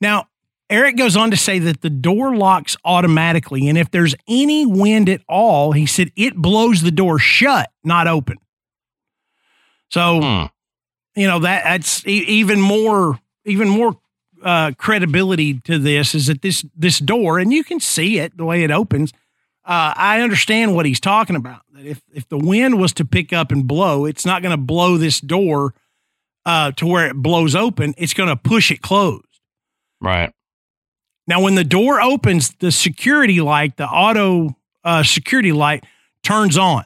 Now, 0.00 0.28
Eric 0.70 0.96
goes 0.96 1.16
on 1.16 1.30
to 1.30 1.36
say 1.36 1.58
that 1.58 1.80
the 1.82 1.90
door 1.90 2.36
locks 2.36 2.76
automatically, 2.84 3.68
and 3.68 3.76
if 3.76 3.90
there's 3.90 4.14
any 4.28 4.64
wind 4.66 5.08
at 5.08 5.20
all, 5.28 5.72
he 5.72 5.86
said 5.86 6.10
it 6.16 6.36
blows 6.36 6.82
the 6.82 6.90
door 6.90 7.18
shut, 7.18 7.70
not 7.82 8.06
open. 8.06 8.38
So, 9.90 10.20
Hmm. 10.20 10.44
you 11.20 11.26
know 11.26 11.38
that 11.40 11.64
that's 11.64 12.06
even 12.06 12.60
more 12.60 13.20
even 13.44 13.68
more 13.68 13.98
uh, 14.42 14.72
credibility 14.76 15.60
to 15.60 15.78
this 15.78 16.14
is 16.14 16.26
that 16.26 16.42
this 16.42 16.64
this 16.76 16.98
door, 16.98 17.38
and 17.38 17.52
you 17.52 17.62
can 17.64 17.80
see 17.80 18.18
it 18.18 18.36
the 18.36 18.44
way 18.44 18.62
it 18.64 18.70
opens. 18.70 19.12
Uh, 19.66 19.94
I 19.96 20.20
understand 20.20 20.74
what 20.74 20.84
he's 20.84 21.00
talking 21.00 21.36
about. 21.36 21.62
That 21.72 21.86
if 21.86 22.02
if 22.12 22.28
the 22.28 22.38
wind 22.38 22.78
was 22.78 22.92
to 22.94 23.04
pick 23.04 23.32
up 23.32 23.50
and 23.50 23.66
blow, 23.66 24.04
it's 24.04 24.26
not 24.26 24.42
going 24.42 24.56
to 24.56 24.62
blow 24.62 24.98
this 24.98 25.20
door 25.20 25.74
uh, 26.44 26.72
to 26.72 26.86
where 26.86 27.06
it 27.06 27.16
blows 27.16 27.54
open. 27.54 27.94
It's 27.96 28.14
going 28.14 28.28
to 28.28 28.36
push 28.36 28.70
it 28.70 28.82
closed. 28.82 29.24
Right. 30.00 30.32
Now, 31.26 31.40
when 31.40 31.54
the 31.54 31.64
door 31.64 32.00
opens, 32.00 32.54
the 32.58 32.70
security 32.70 33.40
light, 33.40 33.78
the 33.78 33.88
auto 33.88 34.54
uh, 34.84 35.02
security 35.02 35.52
light, 35.52 35.84
turns 36.22 36.58
on. 36.58 36.84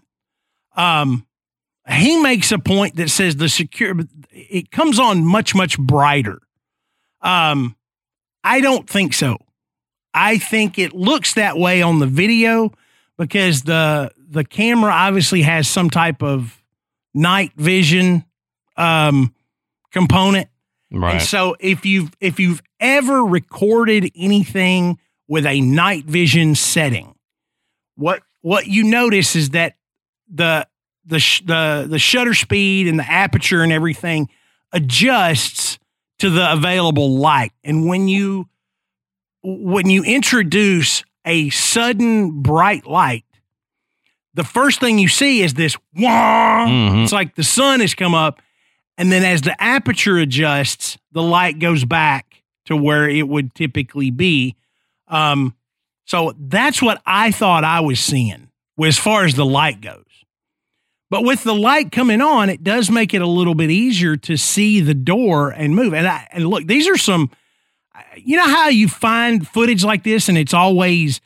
Um, 0.77 1.27
he 1.89 2.21
makes 2.23 2.53
a 2.53 2.59
point 2.59 2.97
that 2.97 3.11
says 3.11 3.37
the 3.37 3.49
secure 3.49 3.95
it 4.31 4.71
comes 4.71 4.99
on 5.01 5.25
much 5.25 5.55
much 5.55 5.79
brighter. 5.79 6.41
Um, 7.23 7.75
I 8.45 8.61
don't 8.61 8.89
think 8.89 9.15
so. 9.15 9.39
I 10.15 10.39
think 10.39 10.79
it 10.79 10.93
looks 10.93 11.35
that 11.35 11.57
way 11.57 11.83
on 11.83 11.99
the 11.99 12.07
video 12.07 12.73
because 13.17 13.63
the 13.63 14.11
the 14.31 14.45
camera 14.45 14.93
obviously 14.93 15.43
has 15.43 15.69
some 15.69 15.91
type 15.91 16.23
of 16.23 16.63
night 17.15 17.53
vision 17.57 18.25
um, 18.77 19.35
component. 19.91 20.49
Right. 20.91 21.15
And 21.15 21.23
so 21.23 21.57
if 21.61 21.85
you've 21.85 22.11
if 22.21 22.41
you've 22.41 22.63
ever 22.81 23.25
recorded 23.25 24.11
anything 24.17 24.99
with 25.27 25.45
a 25.45 25.61
night 25.61 26.05
vision 26.05 26.55
setting, 26.55 27.15
what 27.97 28.23
what 28.41 28.67
you 28.67 28.85
notice 28.85 29.37
is 29.37 29.51
that 29.51 29.75
the 30.33 30.67
the 31.05 31.19
sh- 31.19 31.43
the 31.45 31.87
the 31.89 31.99
shutter 31.99 32.35
speed 32.35 32.89
and 32.89 32.99
the 32.99 33.11
aperture 33.11 33.63
and 33.63 33.73
everything 33.73 34.29
adjusts 34.73 35.79
to 36.19 36.31
the 36.31 36.53
available 36.53 37.17
light. 37.17 37.53
And 37.65 37.87
when 37.87 38.09
you 38.09 38.49
when 39.57 39.89
you 39.91 40.03
introduce 40.05 41.03
a 41.25 41.51
sudden 41.51 42.43
bright 42.43 42.87
light, 42.87 43.25
the 44.35 44.45
first 44.45 44.81
thing 44.81 44.99
you 44.99 45.09
see 45.09 45.43
is 45.43 45.55
this 45.55 45.77
wah. 45.97 46.67
Mhm. 46.67 47.05
It's 47.05 47.13
like 47.13 47.35
the 47.35 47.43
sun 47.45 47.81
has 47.81 47.95
come 47.95 48.15
up, 48.15 48.41
and 48.97 49.11
then 49.11 49.25
as 49.25 49.43
the 49.43 49.61
aperture 49.63 50.19
adjusts, 50.19 50.99
the 51.13 51.23
light 51.23 51.59
goes 51.59 51.85
back 51.85 52.43
to 52.67 52.77
where 52.77 53.09
it 53.09 53.27
would 53.29 53.55
typically 53.55 54.11
be 54.11 54.55
Um, 55.11 55.55
so 56.05 56.35
that's 56.39 56.83
what 56.83 57.01
I 57.07 57.31
thought 57.31 57.65
I 57.65 57.81
was 57.81 57.99
seeing 57.99 58.49
as 58.85 58.99
far 58.99 59.25
as 59.25 59.35
the 59.37 59.47
light 59.47 59.81
goes. 59.81 60.05
But 61.09 61.25
with 61.25 61.45
the 61.45 61.55
light 61.55 61.91
coming 61.91 62.21
on, 62.21 62.51
it 62.51 62.63
does 62.63 62.91
make 62.91 63.15
it 63.15 63.23
a 63.23 63.27
little 63.27 63.55
bit 63.55 63.71
easier 63.71 64.17
to 64.17 64.37
see 64.37 64.81
the 64.83 64.93
door 64.93 65.49
and 65.49 65.75
move. 65.75 65.95
And 65.95 66.07
I, 66.07 66.29
and 66.31 66.47
look, 66.47 66.67
these 66.67 66.87
are 66.87 66.99
some, 66.99 67.31
you 68.17 68.37
know 68.37 68.47
how 68.47 68.69
you 68.69 68.89
find 68.89 69.47
footage 69.47 69.85
like 69.85 70.05
this 70.05 70.29
and 70.29 70.37
it's 70.39 70.55
always 70.55 71.21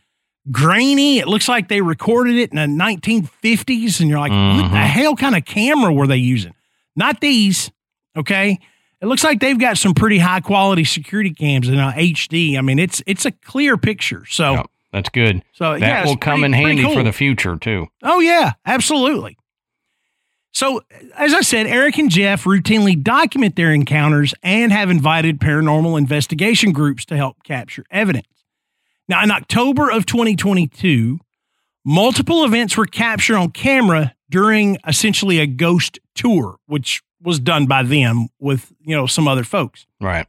grainy. 0.51 1.19
It 1.19 1.29
looks 1.29 1.49
like 1.49 1.69
they 1.69 1.81
recorded 1.81 2.37
it 2.37 2.51
in 2.53 2.57
the 2.57 2.67
1950s, 2.85 4.01
and 4.01 4.09
you're 4.09 4.19
like, 4.19 4.33
what 4.33 4.71
the 4.71 4.77
Mhm. 4.77 4.87
hell 4.87 5.15
kind 5.17 5.37
of 5.37 5.45
camera 5.45 5.93
were 5.93 6.07
they 6.07 6.17
using? 6.17 6.53
Not 6.97 7.21
these, 7.21 7.71
okay. 8.17 8.59
It 9.01 9.07
looks 9.07 9.25
like 9.25 9.41
they've 9.41 9.59
got 9.59 9.79
some 9.79 9.95
pretty 9.95 10.19
high 10.19 10.41
quality 10.41 10.85
security 10.85 11.31
cams 11.35 11.69
in 11.69 11.79
uh, 11.79 11.93
HD. 11.97 12.57
I 12.57 12.61
mean, 12.61 12.79
it's 12.79 13.03
it's 13.07 13.25
a 13.25 13.31
clear 13.33 13.77
picture. 13.77 14.25
So 14.29 14.55
Yep, 14.55 14.67
that's 14.93 15.09
good. 15.09 15.43
so 15.53 15.73
That 15.73 15.81
yeah, 15.81 16.05
will 16.05 16.17
come 16.17 16.41
pretty- 16.41 16.45
in 16.45 16.53
handy 16.53 16.83
for 16.95 17.03
the 17.03 17.13
future 17.13 17.57
too. 17.57 17.89
Oh, 18.03 18.21
yeah, 18.21 18.53
absolutely. 18.67 19.37
So, 20.53 20.83
as 21.17 21.33
I 21.33 21.41
said, 21.41 21.67
Eric 21.67 21.99
and 21.99 22.11
Jeff 22.11 22.45
routinely 22.45 23.03
document 23.03 23.57
their 23.57 23.73
encounters 23.73 24.35
and 24.43 24.71
have 24.71 24.91
invited 24.91 25.41
paranormal 25.41 25.99
investigation 25.99 26.73
groups 26.73 27.07
to 27.07 27.17
help 27.17 27.43
capture 27.43 27.85
evidence. 27.91 28.27
Now, 29.09 29.23
in 29.23 29.31
October 29.31 29.91
of 29.91 30.05
2022, 30.05 31.19
multiple 31.85 32.45
events 32.45 32.77
were 32.77 32.87
captured 32.87 33.37
on 33.37 33.51
camera 33.51 34.15
during 34.31 34.77
essentially 34.87 35.38
a 35.38 35.47
ghost 35.47 35.99
tour, 36.15 36.59
which 36.67 37.03
was 37.21 37.41
done 37.41 37.67
by 37.67 37.83
them 37.83 38.29
with, 38.38 38.73
you 38.81 38.95
know, 38.95 39.07
some 39.07 39.27
other 39.27 39.45
folks. 39.45 39.87
Right. 40.01 40.27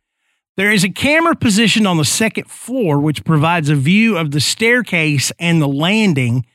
There 0.56 0.72
is 0.72 0.84
a 0.84 0.90
camera 0.90 1.36
positioned 1.36 1.88
on 1.88 1.98
the 1.98 2.06
second 2.06 2.50
floor, 2.50 3.00
which 3.00 3.26
provides 3.26 3.70
a 3.70 3.76
view 3.76 4.18
of 4.18 4.32
the 4.32 4.40
staircase 4.40 5.32
and 5.40 5.62
the 5.62 5.68
landing, 5.68 6.46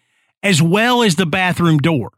as 0.43 0.63
well 0.63 1.03
as 1.03 1.17
the 1.17 1.27
bathroom 1.27 1.79
door. 1.79 2.13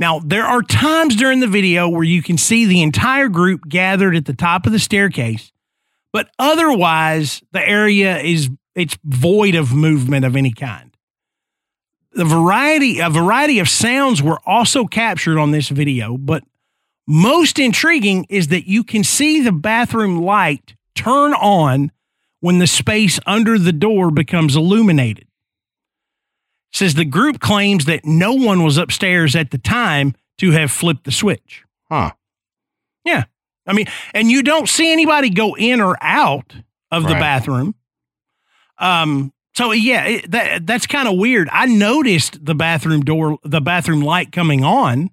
Now, 0.00 0.18
there 0.18 0.46
are 0.46 0.62
times 0.62 1.14
during 1.14 1.40
the 1.40 1.46
video 1.46 1.86
where 1.86 2.02
you 2.02 2.22
can 2.22 2.38
see 2.38 2.64
the 2.64 2.80
entire 2.80 3.28
group 3.28 3.68
gathered 3.68 4.16
at 4.16 4.24
the 4.24 4.32
top 4.32 4.64
of 4.64 4.72
the 4.72 4.78
staircase, 4.78 5.52
but 6.10 6.30
otherwise, 6.38 7.42
the 7.52 7.60
area 7.60 8.18
is 8.18 8.48
it's 8.74 8.96
void 9.04 9.54
of 9.54 9.74
movement 9.74 10.24
of 10.24 10.36
any 10.36 10.52
kind. 10.52 10.96
The 12.12 12.24
variety, 12.24 13.00
a 13.00 13.10
variety 13.10 13.58
of 13.58 13.68
sounds 13.68 14.22
were 14.22 14.40
also 14.46 14.86
captured 14.86 15.38
on 15.38 15.50
this 15.50 15.68
video, 15.68 16.16
but 16.16 16.44
most 17.06 17.58
intriguing 17.58 18.24
is 18.30 18.48
that 18.48 18.66
you 18.66 18.82
can 18.82 19.04
see 19.04 19.42
the 19.42 19.52
bathroom 19.52 20.22
light 20.22 20.76
turn 20.94 21.34
on 21.34 21.92
when 22.40 22.58
the 22.58 22.66
space 22.66 23.20
under 23.26 23.58
the 23.58 23.72
door 23.72 24.10
becomes 24.10 24.56
illuminated. 24.56 25.26
Says 26.72 26.94
the 26.94 27.04
group 27.04 27.40
claims 27.40 27.84
that 27.86 28.04
no 28.04 28.32
one 28.32 28.62
was 28.62 28.78
upstairs 28.78 29.34
at 29.34 29.50
the 29.50 29.58
time 29.58 30.14
to 30.38 30.52
have 30.52 30.70
flipped 30.70 31.04
the 31.04 31.12
switch. 31.12 31.64
Huh. 31.90 32.12
Yeah. 33.04 33.24
I 33.66 33.72
mean, 33.72 33.86
and 34.14 34.30
you 34.30 34.42
don't 34.42 34.68
see 34.68 34.92
anybody 34.92 35.30
go 35.30 35.56
in 35.56 35.80
or 35.80 35.96
out 36.00 36.54
of 36.90 37.02
the 37.04 37.10
Right. 37.14 37.20
bathroom. 37.20 37.74
Um, 38.78 39.32
so 39.54 39.72
yeah, 39.72 40.04
it, 40.06 40.30
that 40.30 40.66
that's 40.66 40.86
kind 40.86 41.08
of 41.08 41.16
weird. 41.18 41.48
I 41.52 41.66
noticed 41.66 42.44
the 42.44 42.54
bathroom 42.54 43.00
door, 43.02 43.38
the 43.44 43.60
bathroom 43.60 44.00
light 44.00 44.32
coming 44.32 44.64
on. 44.64 45.10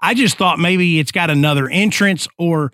I 0.00 0.14
just 0.14 0.36
thought 0.36 0.58
maybe 0.58 0.98
it's 0.98 1.10
got 1.10 1.30
another 1.30 1.68
entrance 1.68 2.28
or 2.38 2.72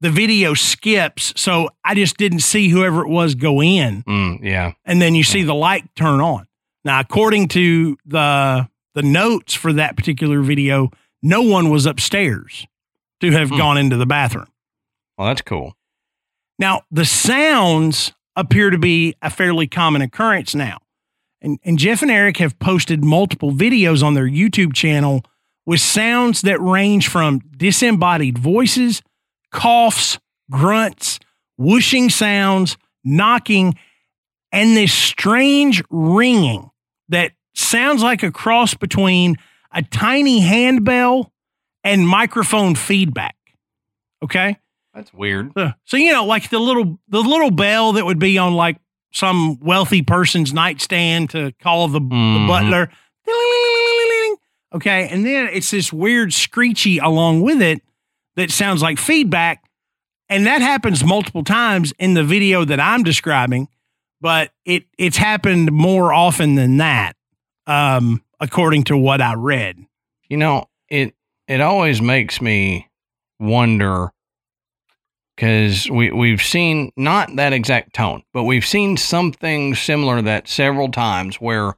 the 0.00 0.10
video 0.10 0.52
skips, 0.54 1.32
so 1.36 1.70
I 1.84 1.94
just 1.94 2.16
didn't 2.18 2.40
see 2.40 2.68
whoever 2.68 3.02
it 3.02 3.08
was 3.08 3.34
go 3.36 3.62
in, 3.62 4.02
Mm, 4.02 4.40
yeah. 4.42 4.72
and 4.84 5.00
then 5.00 5.14
you 5.14 5.22
see 5.22 5.44
the 5.44 5.54
light 5.54 5.84
turn 5.94 6.20
on. 6.20 6.46
Now, 6.84 7.00
according 7.00 7.48
to 7.48 7.96
the 8.06 8.68
the 8.94 9.02
notes 9.02 9.54
for 9.54 9.72
that 9.72 9.96
particular 9.96 10.40
video, 10.42 10.90
no 11.22 11.42
one 11.42 11.68
was 11.70 11.84
upstairs 11.86 12.66
to 13.20 13.32
have 13.32 13.48
Hmm. 13.48 13.56
gone 13.56 13.78
into 13.78 13.96
the 13.96 14.06
bathroom. 14.06 14.46
Well, 15.18 15.28
that's 15.28 15.42
cool. 15.42 15.76
Now, 16.58 16.82
the 16.92 17.04
sounds 17.04 18.12
appear 18.36 18.70
to 18.70 18.78
be 18.78 19.14
a 19.22 19.30
fairly 19.30 19.66
common 19.66 20.02
occurrence 20.02 20.54
now. 20.54 20.78
And, 21.40 21.58
and 21.64 21.78
Jeff 21.78 22.02
and 22.02 22.10
Eric 22.10 22.36
have 22.38 22.58
posted 22.60 23.04
multiple 23.04 23.50
videos 23.52 24.02
on 24.02 24.14
their 24.14 24.28
YouTube 24.28 24.74
channel 24.74 25.24
with 25.66 25.80
sounds 25.80 26.42
that 26.42 26.60
range 26.60 27.08
from 27.08 27.40
disembodied 27.56 28.38
voices, 28.38 29.02
coughs, 29.50 30.18
grunts, 30.50 31.18
whooshing 31.58 32.10
sounds, 32.10 32.76
knocking, 33.02 33.74
and 34.52 34.76
this 34.76 34.92
strange 34.92 35.82
ringing 35.90 36.70
that 37.08 37.32
sounds 37.54 38.02
like 38.02 38.22
a 38.22 38.30
cross 38.32 38.74
between 38.74 39.36
a 39.72 39.82
tiny 39.82 40.40
handbell 40.40 41.32
and 41.82 42.06
microphone 42.08 42.74
feedback. 42.74 43.36
Okay? 44.22 44.56
That's 44.94 45.12
weird. 45.12 45.52
Uh, 45.56 45.72
So 45.84 45.96
you 45.96 46.12
know, 46.12 46.24
like 46.24 46.50
the 46.50 46.58
little 46.60 46.98
the 47.08 47.20
little 47.20 47.50
bell 47.50 47.92
that 47.94 48.04
would 48.06 48.18
be 48.18 48.38
on 48.38 48.54
like 48.54 48.76
some 49.12 49.58
wealthy 49.60 50.02
person's 50.02 50.52
nightstand 50.52 51.30
to 51.30 51.52
call 51.60 51.88
the, 51.88 52.00
the 52.00 52.04
Mhm. 52.06 52.46
butler. 52.48 52.90
Okay, 54.74 55.08
and 55.08 55.24
then 55.24 55.48
it's 55.52 55.70
this 55.70 55.92
weird 55.92 56.32
screechy 56.32 56.98
along 56.98 57.42
with 57.42 57.62
it 57.62 57.80
that 58.34 58.50
sounds 58.50 58.82
like 58.82 58.98
feedback, 58.98 59.62
and 60.28 60.46
that 60.46 60.62
happens 60.62 61.04
multiple 61.04 61.44
times 61.44 61.92
in 61.98 62.14
the 62.14 62.24
video 62.24 62.64
that 62.64 62.80
I'm 62.80 63.04
describing. 63.04 63.68
But 64.24 64.52
it 64.64 64.86
it's 64.96 65.18
happened 65.18 65.70
more 65.70 66.10
often 66.10 66.54
than 66.54 66.78
that, 66.78 67.12
um, 67.66 68.22
according 68.40 68.84
to 68.84 68.96
what 68.96 69.20
I 69.20 69.34
read. 69.34 69.76
You 70.30 70.38
know, 70.38 70.64
it 70.88 71.14
it 71.46 71.60
always 71.60 72.00
makes 72.00 72.40
me 72.40 72.88
wonder 73.38 74.14
because 75.36 75.90
we 75.90 76.10
we've 76.10 76.42
seen 76.42 76.90
not 76.96 77.36
that 77.36 77.52
exact 77.52 77.94
tone, 77.94 78.22
but 78.32 78.44
we've 78.44 78.64
seen 78.64 78.96
something 78.96 79.74
similar 79.74 80.22
that 80.22 80.48
several 80.48 80.90
times 80.90 81.36
where 81.36 81.74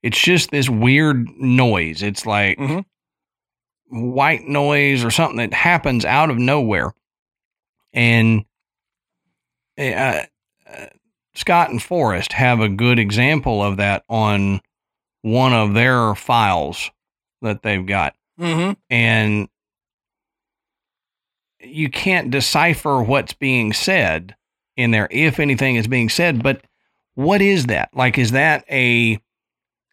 it's 0.00 0.20
just 0.20 0.52
this 0.52 0.68
weird 0.68 1.28
noise. 1.40 2.04
It's 2.04 2.24
like 2.24 2.56
Mhm. 2.56 2.84
white 3.88 4.46
noise 4.46 5.02
or 5.02 5.10
something 5.10 5.38
that 5.38 5.52
happens 5.52 6.04
out 6.04 6.30
of 6.30 6.38
nowhere, 6.38 6.92
and 7.92 8.44
uh, 9.76 9.82
uh, 9.82 10.26
Scott 11.40 11.70
and 11.70 11.82
Forrest 11.82 12.34
have 12.34 12.60
a 12.60 12.68
good 12.68 12.98
example 12.98 13.62
of 13.62 13.78
that 13.78 14.04
on 14.08 14.60
one 15.22 15.52
of 15.52 15.74
their 15.74 16.14
files 16.14 16.90
that 17.42 17.62
they've 17.62 17.86
got. 17.86 18.14
Mm-hmm. 18.38 18.72
and 18.88 19.48
you 21.60 21.90
can't 21.90 22.30
decipher 22.30 23.02
what's 23.02 23.34
being 23.34 23.74
said 23.74 24.34
in 24.78 24.92
there 24.92 25.08
if 25.10 25.38
anything 25.38 25.76
is 25.76 25.86
being 25.86 26.08
said 26.08 26.42
but 26.42 26.64
what 27.16 27.42
is 27.42 27.66
that? 27.66 27.90
Like 27.94 28.16
is 28.16 28.30
that 28.30 28.64
a 28.70 29.20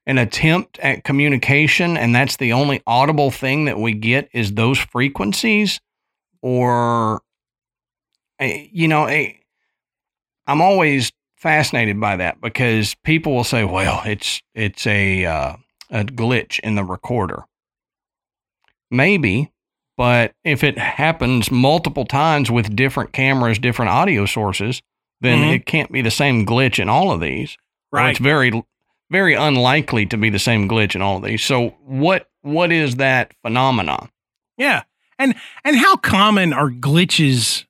an 0.06 0.18
attempt 0.18 0.80
at 0.80 1.04
communication 1.04 1.98
and 1.98 2.16
that's 2.16 2.38
the 2.38 2.54
only 2.54 2.82
audible 2.88 3.32
thing 3.32 3.66
that 3.66 3.78
we 3.78 3.94
get 3.94 4.30
is 4.32 4.54
those 4.54 4.80
frequencies? 4.80 5.82
Or 6.42 7.22
eh, 8.40 8.68
you 8.72 8.88
know 8.88 9.06
eh, 9.06 9.34
i'm 10.46 10.62
always 10.62 11.12
fascinated 11.38 12.00
by 12.02 12.16
that 12.18 12.42
because 12.42 12.96
people 13.04 13.34
will 13.36 13.44
say 13.44 13.64
well 13.64 14.02
it's 14.06 14.42
it's 14.56 14.86
a 14.88 15.26
uh, 15.26 15.56
a 15.90 16.04
glitch 16.04 16.60
in 16.60 16.76
the 16.76 16.84
recorder 16.84 17.44
Maybe, 18.90 19.52
but 19.98 20.34
if 20.46 20.64
it 20.64 20.78
happens 20.78 21.52
multiple 21.52 22.06
times 22.06 22.50
with 22.50 22.74
different 22.76 23.12
cameras, 23.12 23.60
different 23.60 23.92
audio 23.92 24.26
sources, 24.26 24.82
then 25.20 25.40
Mhm. 25.40 25.56
it 25.56 25.66
can't 25.66 25.92
be 25.92 26.02
the 26.02 26.12
same 26.12 26.46
glitch 26.46 26.80
in 26.80 26.88
all 26.90 27.12
of 27.12 27.20
these. 27.20 27.58
Right. 27.92 28.12
it's 28.12 28.20
very, 28.20 28.52
very 29.10 29.34
unlikely 29.34 30.06
to 30.08 30.18
be 30.18 30.30
the 30.30 30.40
same 30.40 30.68
glitch 30.70 30.94
in 30.96 31.02
all 31.02 31.18
of 31.18 31.24
these. 31.24 31.44
So 31.44 31.70
what 31.84 32.30
what 32.42 32.72
is 32.72 32.96
that 32.96 33.34
phenomenon? 33.42 34.10
Yeah. 34.58 34.84
And 35.20 35.36
and 35.66 35.76
how 35.78 35.98
common 35.98 36.54
are 36.54 36.70
glitches 36.70 37.66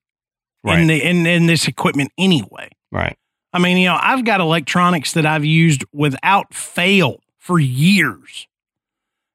Right. 0.63 0.79
in 0.79 0.87
the 0.87 1.01
in, 1.03 1.25
in 1.25 1.47
this 1.47 1.67
equipment 1.67 2.11
anyway? 2.17 2.69
right. 2.91 3.17
I 3.57 3.59
mean, 3.59 3.77
you 3.77 3.87
know, 3.87 3.97
I've 3.99 4.23
got 4.23 4.39
electronics 4.39 5.13
that 5.13 5.25
I've 5.25 5.43
used 5.43 5.83
without 5.91 6.53
fail 6.53 7.21
for 7.39 7.57
years. 7.57 8.47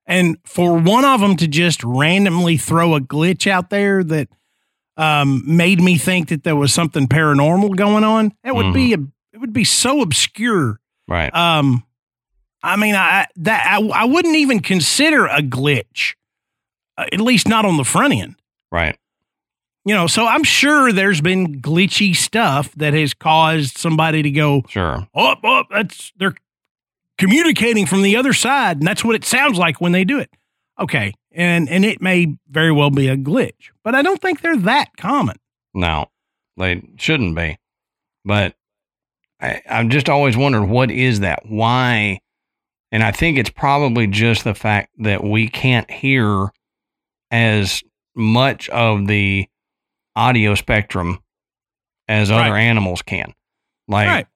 And 0.07 0.37
for 0.45 0.79
one 0.79 1.05
of 1.05 1.21
them 1.21 1.37
to 1.39 1.49
just 1.49 1.83
randomly 1.83 2.57
throw 2.57 2.95
a 2.95 3.01
glitch 3.01 3.51
out 3.51 3.71
there 3.71 4.05
that 4.05 4.29
um, 4.97 5.43
made 5.45 5.81
me 5.81 5.99
think 5.99 6.29
that 6.29 6.45
there 6.45 6.55
was 6.55 6.73
something 6.73 7.09
paranormal 7.09 7.75
going 7.75 8.05
on, 8.05 8.33
it 8.45 8.55
would 8.55 8.73
be 8.73 8.95
a, 8.95 8.99
it 9.33 9.41
would 9.41 9.53
be 9.53 9.65
so 9.65 10.03
obscure. 10.03 10.79
Right. 11.09 11.35
Um, 11.35 11.83
I 12.63 12.77
mean, 12.77 12.95
I 12.95 13.27
that 13.37 13.67
I, 13.69 13.85
I 13.89 14.05
wouldn't 14.05 14.37
even 14.37 14.61
consider 14.61 15.27
a 15.27 15.43
glitch, 15.43 16.15
uh, 16.97 17.07
at 17.13 17.21
least 17.21 17.49
not 17.49 17.65
on 17.65 17.77
the 17.77 17.85
front 17.85 18.15
end. 18.15 18.37
right. 18.71 18.97
You 19.85 19.95
know, 19.95 20.07
so 20.07 20.27
I'm 20.27 20.45
sure 20.45 20.93
there's 20.93 21.21
been 21.21 21.61
glitchy 21.61 22.15
stuff 22.15 22.73
that 22.77 22.95
has 22.95 23.15
caused 23.15 23.79
somebody 23.79 24.23
to 24.23 24.31
go, 24.31 24.63
Sure. 24.69 25.07
oh, 25.15 25.35
oh, 25.43 25.65
that's 25.71 26.13
they're 26.17 26.35
communicating 27.19 27.87
from 27.87 28.03
the 28.03 28.17
other 28.17 28.33
side, 28.33 28.79
and 28.79 28.87
that's 28.87 29.05
what 29.05 29.15
it 29.15 29.25
sounds 29.25 29.59
like 29.59 29.81
when 29.81 29.93
they 29.93 30.05
do 30.05 30.19
it. 30.19 30.31
Okay, 30.79 31.13
and 31.33 31.69
and 31.69 31.85
it 31.85 32.01
may 32.01 32.37
very 32.49 32.73
well 32.73 32.91
be 32.91 33.09
a 33.09 33.17
glitch, 33.17 33.71
but 33.85 33.95
I 33.95 34.03
don't 34.03 34.21
think 34.21 34.41
they're 34.41 34.57
that 34.59 34.97
common. 34.97 35.37
No, 35.75 36.07
they 36.57 36.83
shouldn't 36.97 37.37
be. 37.37 37.59
But 38.25 38.55
I, 39.41 39.63
I've 39.69 39.89
just 39.89 40.09
always 40.09 40.37
wondered 40.37 40.65
what 40.65 40.91
is 40.91 41.21
that? 41.21 41.41
Why? 41.47 42.21
And 42.93 43.03
I 43.03 43.11
think 43.11 43.39
it's 43.39 43.51
probably 43.51 44.07
just 44.07 44.45
the 44.45 44.55
fact 44.55 44.91
that 44.99 45.25
we 45.25 45.49
can't 45.49 45.91
hear 45.91 46.51
as 47.31 47.83
much 48.15 48.69
of 48.69 49.07
the 49.07 49.47
audio 50.17 50.55
spectrum 50.55 51.19
as 52.09 52.31
other 52.31 52.53
Right. 52.53 52.61
animals 52.63 53.03
can. 53.03 53.33
Like 53.89 54.09
right? 54.09 54.27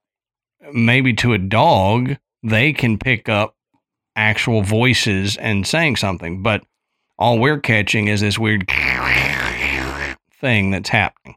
maybe 0.73 1.13
to 1.15 1.33
a 1.33 1.39
dog, 1.39 2.17
they 2.43 2.73
can 2.73 2.99
pick 2.99 3.29
up 3.29 3.55
actual 4.17 4.63
voices 4.63 5.37
and 5.37 5.67
saying 5.67 5.97
something, 5.97 6.43
but 6.43 6.65
all 7.19 7.39
we're 7.39 7.59
catching 7.61 8.09
is 8.09 8.21
this 8.21 8.39
weird 8.39 8.67
thing 10.41 10.71
that's 10.71 10.89
happening. 10.89 11.37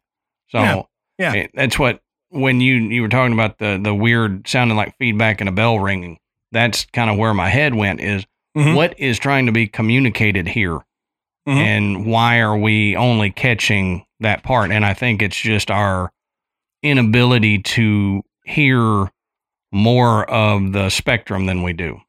So 0.50 0.60
Yeah, 0.62 0.82
yeah. 1.18 1.34
it- 1.34 1.52
that's 1.54 1.78
what 1.80 2.02
when 2.32 2.62
you 2.62 2.76
you 2.76 3.02
were 3.02 3.10
talking 3.10 3.34
about 3.34 3.58
the 3.58 3.80
the 3.82 3.94
weird 3.94 4.48
sounding 4.48 4.78
like 4.78 4.96
feedback 4.98 5.40
and 5.42 5.50
a 5.50 5.52
bell 5.54 5.80
ringing. 5.80 6.20
That's 6.52 6.86
kind 6.86 7.10
of 7.10 7.18
where 7.18 7.34
my 7.34 7.50
head 7.50 7.76
went. 7.76 8.02
Is 8.02 8.26
Mhm. 8.58 8.76
what 8.76 9.00
is 9.00 9.20
trying 9.20 9.46
to 9.46 9.52
be 9.52 9.68
communicated 9.68 10.48
here, 10.50 10.80
Mhm. 11.50 11.58
and 11.58 12.06
why 12.06 12.40
are 12.40 12.58
we 12.58 12.96
only 12.96 13.32
catching 13.32 14.06
that 14.20 14.44
part? 14.44 14.72
And 14.72 14.86
I 14.86 14.94
think 14.94 15.22
it's 15.22 15.40
just 15.40 15.72
our 15.72 16.12
inability 16.84 17.60
to 17.60 18.22
hear 18.46 19.10
more 19.72 20.30
of 20.30 20.72
the 20.74 20.90
spectrum 20.90 21.46
than 21.46 21.64
we 21.64 21.74
do. 21.74 22.00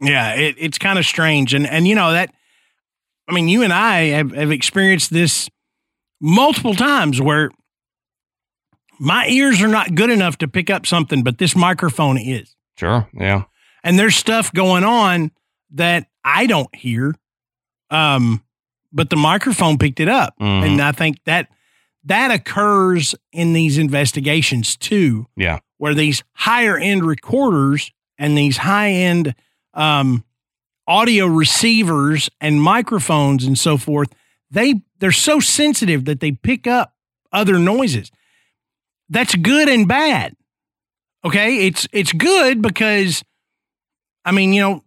Yeah, 0.00 0.34
it, 0.34 0.56
it's 0.58 0.78
kind 0.78 0.98
of 0.98 1.06
strange, 1.06 1.54
and 1.54 1.66
and 1.66 1.86
you 1.88 1.94
know 1.94 2.12
that. 2.12 2.32
I 3.28 3.32
mean, 3.32 3.48
you 3.48 3.62
and 3.62 3.72
I 3.72 4.08
have, 4.08 4.32
have 4.32 4.50
experienced 4.50 5.10
this 5.10 5.48
multiple 6.20 6.74
times 6.74 7.20
where 7.22 7.50
my 9.00 9.26
ears 9.28 9.62
are 9.62 9.68
not 9.68 9.94
good 9.94 10.10
enough 10.10 10.36
to 10.38 10.48
pick 10.48 10.68
up 10.70 10.84
something, 10.86 11.22
but 11.22 11.38
this 11.38 11.56
microphone 11.56 12.18
is, 12.18 12.54
Sure. 12.76 13.08
Yeah. 13.14 13.44
and 13.82 13.98
there's 13.98 14.14
stuff 14.16 14.52
going 14.52 14.84
on 14.84 15.30
that 15.70 16.06
I 16.22 16.46
don't 16.46 16.74
hear, 16.76 17.14
um, 17.94 18.42
but 18.92 19.10
the 19.10 19.16
microphone 19.16 19.78
picked 19.78 20.00
it 20.00 20.08
up, 20.08 20.34
Mhm. 20.40 20.66
and 20.66 20.80
I 20.82 20.92
think 20.92 21.16
that 21.24 21.48
that 22.04 22.30
occurs 22.30 23.14
in 23.32 23.52
these 23.54 23.78
investigations 23.78 24.76
too. 24.76 25.26
Yeah. 25.36 25.58
where 25.78 25.94
these 25.94 26.22
higher 26.34 26.78
end 26.78 27.04
recorders 27.04 27.90
and 28.16 28.38
these 28.38 28.58
high 28.58 28.90
end 28.92 29.34
um, 29.74 30.24
audio 30.86 31.26
receivers 31.26 32.30
and 32.40 32.62
microphones 32.62 33.44
and 33.44 33.58
so 33.58 33.76
forth 33.76 34.08
they 34.50 34.82
they're 35.00 35.10
so 35.12 35.40
sensitive 35.40 36.04
that 36.04 36.20
they 36.20 36.30
pick 36.32 36.66
up 36.66 36.94
other 37.32 37.58
noises 37.58 38.10
that's 39.10 39.34
good 39.34 39.68
and 39.68 39.88
bad 39.88 40.36
okay 41.24 41.66
it's 41.66 41.88
it's 41.92 42.12
good 42.12 42.62
because 42.62 43.24
i 44.24 44.30
mean 44.30 44.52
you 44.52 44.60
know 44.62 44.84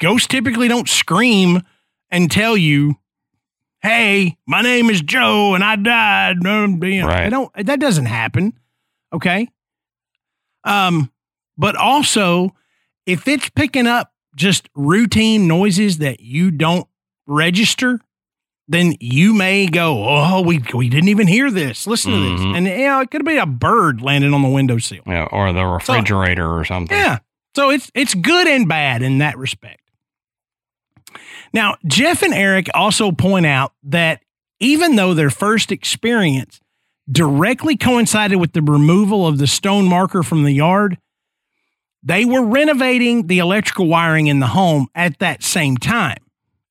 ghosts 0.00 0.26
typically 0.28 0.68
don't 0.68 0.88
scream 0.88 1.62
and 2.10 2.30
tell 2.30 2.56
you 2.56 2.94
hey 3.82 4.36
my 4.46 4.62
name 4.62 4.90
is 4.90 5.00
joe 5.00 5.54
and 5.54 5.62
i 5.64 5.76
died 5.76 6.36
you 6.42 6.42
know, 6.42 7.06
Right. 7.06 7.24
they 7.24 7.30
don't 7.30 7.52
that 7.66 7.78
doesn't 7.80 8.06
happen 8.06 8.52
okay 9.12 9.48
um 10.64 11.10
but 11.56 11.76
also 11.76 12.54
if 13.06 13.28
it's 13.28 13.48
picking 13.50 13.86
up 13.86 14.12
just 14.34 14.68
routine 14.74 15.46
noises 15.46 15.98
that 15.98 16.20
you 16.20 16.50
don't 16.50 16.86
register 17.26 18.00
then 18.68 18.94
you 19.00 19.32
may 19.32 19.66
go 19.66 20.04
oh 20.08 20.40
we 20.42 20.60
we 20.74 20.88
didn't 20.88 21.08
even 21.08 21.26
hear 21.28 21.50
this 21.50 21.86
listen 21.86 22.12
to 22.12 22.18
this 22.18 22.40
Mhm. 22.40 22.56
and 22.56 22.66
you 22.66 22.76
know 22.86 23.00
it 23.00 23.10
could 23.10 23.24
be 23.24 23.36
a 23.36 23.46
bird 23.46 24.02
landing 24.02 24.34
on 24.34 24.42
the 24.42 24.48
windowsill 24.48 25.00
Yeah. 25.06 25.24
Or 25.30 25.52
the 25.52 25.64
refrigerator 25.64 26.48
or 26.50 26.64
something. 26.64 26.96
yeah. 26.96 27.18
So 27.54 27.70
it's 27.70 27.90
it's 27.94 28.14
good 28.14 28.46
and 28.48 28.68
bad 28.68 29.02
in 29.02 29.18
that 29.18 29.38
respect. 29.38 29.80
Now, 31.52 31.76
Jeff 31.86 32.22
and 32.22 32.34
Eric 32.34 32.68
also 32.74 33.12
point 33.12 33.46
out 33.46 33.72
that 33.84 34.20
even 34.60 34.96
though 34.96 35.14
their 35.14 35.30
first 35.30 35.70
experience 35.72 36.60
directly 37.10 37.76
coincided 37.76 38.36
with 38.36 38.52
the 38.52 38.62
removal 38.62 39.26
of 39.26 39.38
the 39.38 39.46
stone 39.46 39.86
marker 39.88 40.22
from 40.22 40.42
the 40.44 40.52
yard, 40.52 40.98
they 42.02 42.24
were 42.24 42.42
renovating 42.44 43.26
the 43.26 43.38
electrical 43.38 43.86
wiring 43.86 44.26
in 44.26 44.40
the 44.40 44.48
home 44.48 44.88
at 44.94 45.18
that 45.18 45.42
same 45.42 45.76
time. 45.76 46.18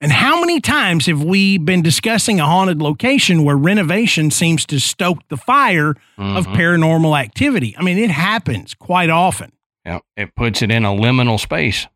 And 0.02 0.12
how 0.12 0.40
many 0.40 0.60
times 0.60 1.06
have 1.08 1.24
we 1.24 1.58
been 1.58 1.82
discussing 1.82 2.40
a 2.40 2.46
haunted 2.46 2.82
location 2.82 3.44
where 3.44 3.56
renovation 3.58 4.30
seems 4.30 4.66
to 4.68 4.80
stoke 4.80 5.20
the 5.30 5.38
fire 5.38 5.92
of 6.18 6.48
Mhm. 6.48 6.56
paranormal 6.56 7.20
activity? 7.20 7.76
I 7.78 7.82
mean, 7.82 7.98
it 7.98 8.12
happens 8.12 8.74
quite 8.74 9.10
often. 9.10 9.52
Yeah. 9.86 10.00
It 10.18 10.36
puts 10.36 10.62
it 10.62 10.70
in 10.70 10.84
a 10.86 10.90
liminal 10.92 11.40
space. 11.40 11.88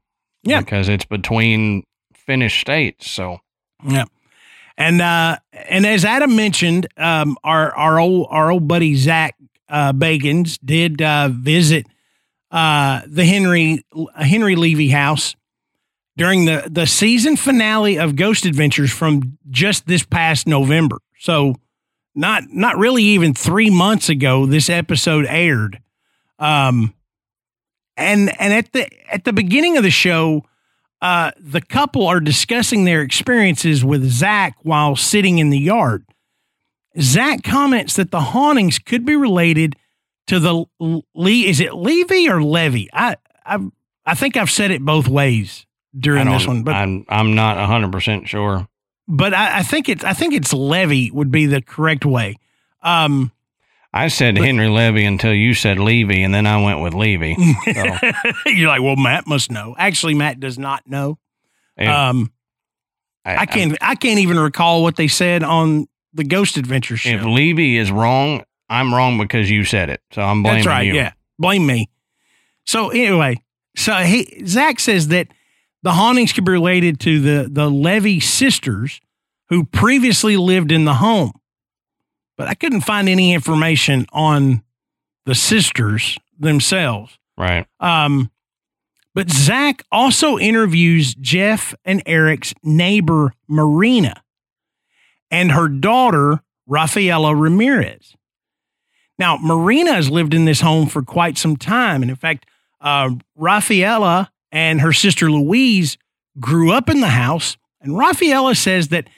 Yeah. 0.44 0.62
Because 0.62 0.88
it's 0.88 1.06
between 1.06 1.84
finished 2.30 2.62
states. 2.62 3.10
So, 3.10 3.40
Yeah. 3.84 4.06
And 4.78 5.02
uh 5.02 5.38
and 5.52 5.84
as 5.84 6.06
Adam 6.06 6.36
mentioned, 6.36 6.86
um 6.96 7.38
our 7.44 7.76
our 7.76 8.00
old 8.00 8.28
our 8.30 8.52
old 8.52 8.68
buddy 8.68 8.94
Zak 8.96 9.36
uh 9.68 9.94
Bagans 9.94 10.60
did 10.64 11.02
uh 11.02 11.30
visit 11.34 11.88
uh 12.52 13.02
the 13.08 13.26
Henry 13.26 13.84
Henry 14.16 14.56
Levy 14.56 14.90
house 14.90 15.36
during 16.18 16.46
the 16.46 16.70
the 16.70 16.86
season 16.86 17.36
finale 17.36 17.98
of 17.98 18.16
Ghost 18.16 18.46
Adventures 18.46 18.92
from 18.92 19.40
just 19.50 19.88
this 19.88 20.04
past 20.04 20.46
November. 20.48 21.00
So 21.18 21.56
not 22.14 22.44
not 22.52 22.78
really 22.78 23.04
even 23.04 23.34
3 23.34 23.72
months 23.72 24.08
ago 24.08 24.46
this 24.46 24.70
episode 24.70 25.26
aired. 25.26 25.82
Um 26.38 26.94
and 27.98 28.30
and 28.40 28.54
at 28.54 28.72
the 28.72 28.88
at 29.12 29.24
the 29.24 29.34
beginning 29.34 29.78
of 29.78 29.84
the 29.84 29.92
show 29.92 30.46
uh, 31.02 31.32
the 31.40 31.62
couple 31.62 32.08
are 32.08 32.20
discussing 32.20 32.84
their 32.86 33.02
experiences 33.02 33.84
with 33.86 34.10
Zak 34.10 34.56
while 34.64 34.96
sitting 34.96 35.38
in 35.40 35.50
the 35.50 35.60
yard. 35.60 36.06
Zak 37.00 37.44
comments 37.44 37.96
that 37.96 38.12
the 38.12 38.20
hauntings 38.20 38.80
could 38.80 39.06
be 39.06 39.16
related 39.16 39.76
to 40.28 40.40
the 40.40 40.66
Lee. 41.16 41.48
Is 41.48 41.60
it 41.60 41.74
Levy 41.74 42.30
or 42.30 42.42
Levy? 42.44 42.90
I 42.92 43.16
I 43.46 43.60
I 44.06 44.16
think 44.16 44.36
I've 44.38 44.52
said 44.52 44.72
it 44.72 44.82
both 44.82 45.08
ways 45.08 45.66
during 45.98 46.30
this 46.30 46.46
one, 46.48 46.64
but 46.64 46.76
I'm, 46.76 47.06
I'm 47.10 47.34
not 47.36 47.58
100% 47.58 48.28
sure. 48.28 48.68
but 49.08 49.34
I, 49.34 49.60
I 49.60 49.64
think 49.64 49.88
it's 49.90 50.04
I 50.04 50.14
think 50.14 50.34
it's 50.34 50.52
Levy 50.54 51.12
would 51.12 51.32
be 51.32 51.46
the 51.46 51.62
correct 51.62 52.06
way. 52.06 52.38
Um, 52.82 53.32
I 53.92 54.08
said 54.10 54.38
Henry 54.38 54.70
Levy 54.70 55.06
until 55.06 55.34
you 55.34 55.54
said 55.54 55.80
Levy, 55.80 56.22
and 56.22 56.34
then 56.34 56.46
I 56.46 56.64
went 56.64 56.82
with 56.82 56.94
Levy. 56.94 57.36
So, 57.74 57.86
you're 58.46 58.68
like, 58.68 58.82
well, 58.82 58.96
Matt 58.96 59.26
must 59.26 59.52
know. 59.52 59.76
Actually, 59.78 60.14
Matt 60.14 60.40
does 60.40 60.60
not 60.60 60.88
know. 60.88 61.18
Um, 61.80 62.32
I 63.26 63.46
can't 63.46 63.78
I 63.82 63.96
can't 63.96 64.20
even 64.20 64.40
recall 64.40 64.84
what 64.84 64.96
they 64.96 65.08
said 65.08 65.44
on 65.44 65.88
the 66.14 66.24
Ghost 66.24 66.58
Adventure 66.58 66.98
show. 66.98 67.10
If 67.10 67.24
Levy 67.24 67.78
is 67.78 67.92
wrong, 67.92 68.44
I'm 68.70 68.94
wrong 68.94 69.18
because 69.18 69.50
you 69.50 69.64
said 69.64 69.90
it. 69.90 70.02
So 70.12 70.22
I'm 70.22 70.44
blaming 70.44 70.64
That's 70.64 70.68
right. 70.68 70.88
you. 70.88 70.94
Yeah. 70.94 71.14
Blame 71.38 71.66
me. 71.66 71.90
So 72.66 72.90
anyway, 72.90 73.42
so 73.76 73.94
he 73.96 74.44
Zak 74.46 74.80
says 74.80 75.10
that 75.10 75.28
the 75.84 75.94
hauntings 75.94 76.34
could 76.34 76.46
be 76.46 76.52
related 76.52 77.00
to 77.02 77.20
the 77.20 77.50
the 77.50 77.70
Levy 77.70 78.20
sisters 78.20 79.00
who 79.50 79.64
previously 79.66 80.38
lived 80.38 80.72
in 80.72 80.86
the 80.86 80.96
home. 80.96 81.32
But 82.40 82.48
I 82.48 82.54
couldn't 82.54 82.82
find 82.82 83.10
any 83.10 83.34
information 83.34 84.06
on 84.14 84.64
the 85.26 85.36
sisters 85.36 86.18
themselves. 86.40 87.20
Right. 87.38 87.68
Um, 87.82 88.32
but 89.14 89.30
Zak 89.30 89.84
also 89.92 90.40
interviews 90.40 91.14
Jeff 91.16 91.76
and 91.84 92.02
Eric's 92.06 92.54
neighbor, 92.64 93.34
Marina, 93.50 94.24
and 95.30 95.52
her 95.52 95.68
daughter, 95.68 96.40
Rafaela 96.66 97.36
Ramirez. 97.36 98.16
Now, 99.18 99.36
Marina 99.36 99.92
has 99.92 100.10
lived 100.10 100.34
in 100.34 100.46
this 100.46 100.62
home 100.62 100.88
for 100.88 101.02
quite 101.02 101.38
some 101.38 101.58
time. 101.58 102.04
And 102.04 102.10
in 102.10 102.16
fact, 102.16 102.46
uh, 102.80 103.16
Rafaela 103.36 104.32
and 104.50 104.80
her 104.80 104.94
sister 104.94 105.30
Louise 105.30 105.98
grew 106.40 106.72
up 106.72 106.90
in 106.90 107.02
the 107.02 107.10
house. 107.10 107.58
And 107.82 107.98
Rafaela 107.98 108.56
says 108.56 108.88
that 108.88 109.10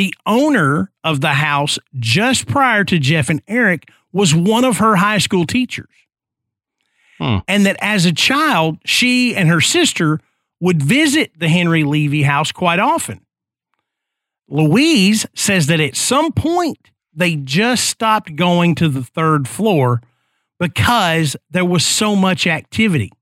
the 0.00 0.14
owner 0.24 0.90
of 1.04 1.20
the 1.20 1.34
house 1.34 1.78
just 1.98 2.46
prior 2.46 2.84
to 2.84 2.98
Jeff 2.98 3.28
and 3.28 3.42
Eric 3.46 3.90
was 4.14 4.34
one 4.34 4.64
of 4.64 4.78
her 4.78 4.96
high 4.96 5.18
school 5.18 5.44
teachers 5.44 5.90
hmm. 7.18 7.36
and 7.46 7.66
that 7.66 7.76
as 7.82 8.06
a 8.06 8.12
child, 8.14 8.78
she 8.86 9.36
and 9.36 9.50
her 9.50 9.60
sister 9.60 10.18
would 10.58 10.82
visit 10.82 11.38
the 11.38 11.50
Henry 11.50 11.84
Levy 11.84 12.22
house 12.22 12.50
quite 12.50 12.78
often. 12.78 13.20
Louise 14.48 15.26
says 15.34 15.66
that 15.66 15.80
at 15.80 15.96
some 15.96 16.32
point 16.32 16.90
they 17.12 17.36
just 17.36 17.84
stopped 17.84 18.34
going 18.36 18.74
to 18.76 18.88
the 18.88 19.04
third 19.04 19.46
floor 19.46 20.00
because 20.58 21.36
there 21.50 21.66
was 21.66 21.84
so 21.84 22.16
much 22.16 22.46
activity. 22.46 23.12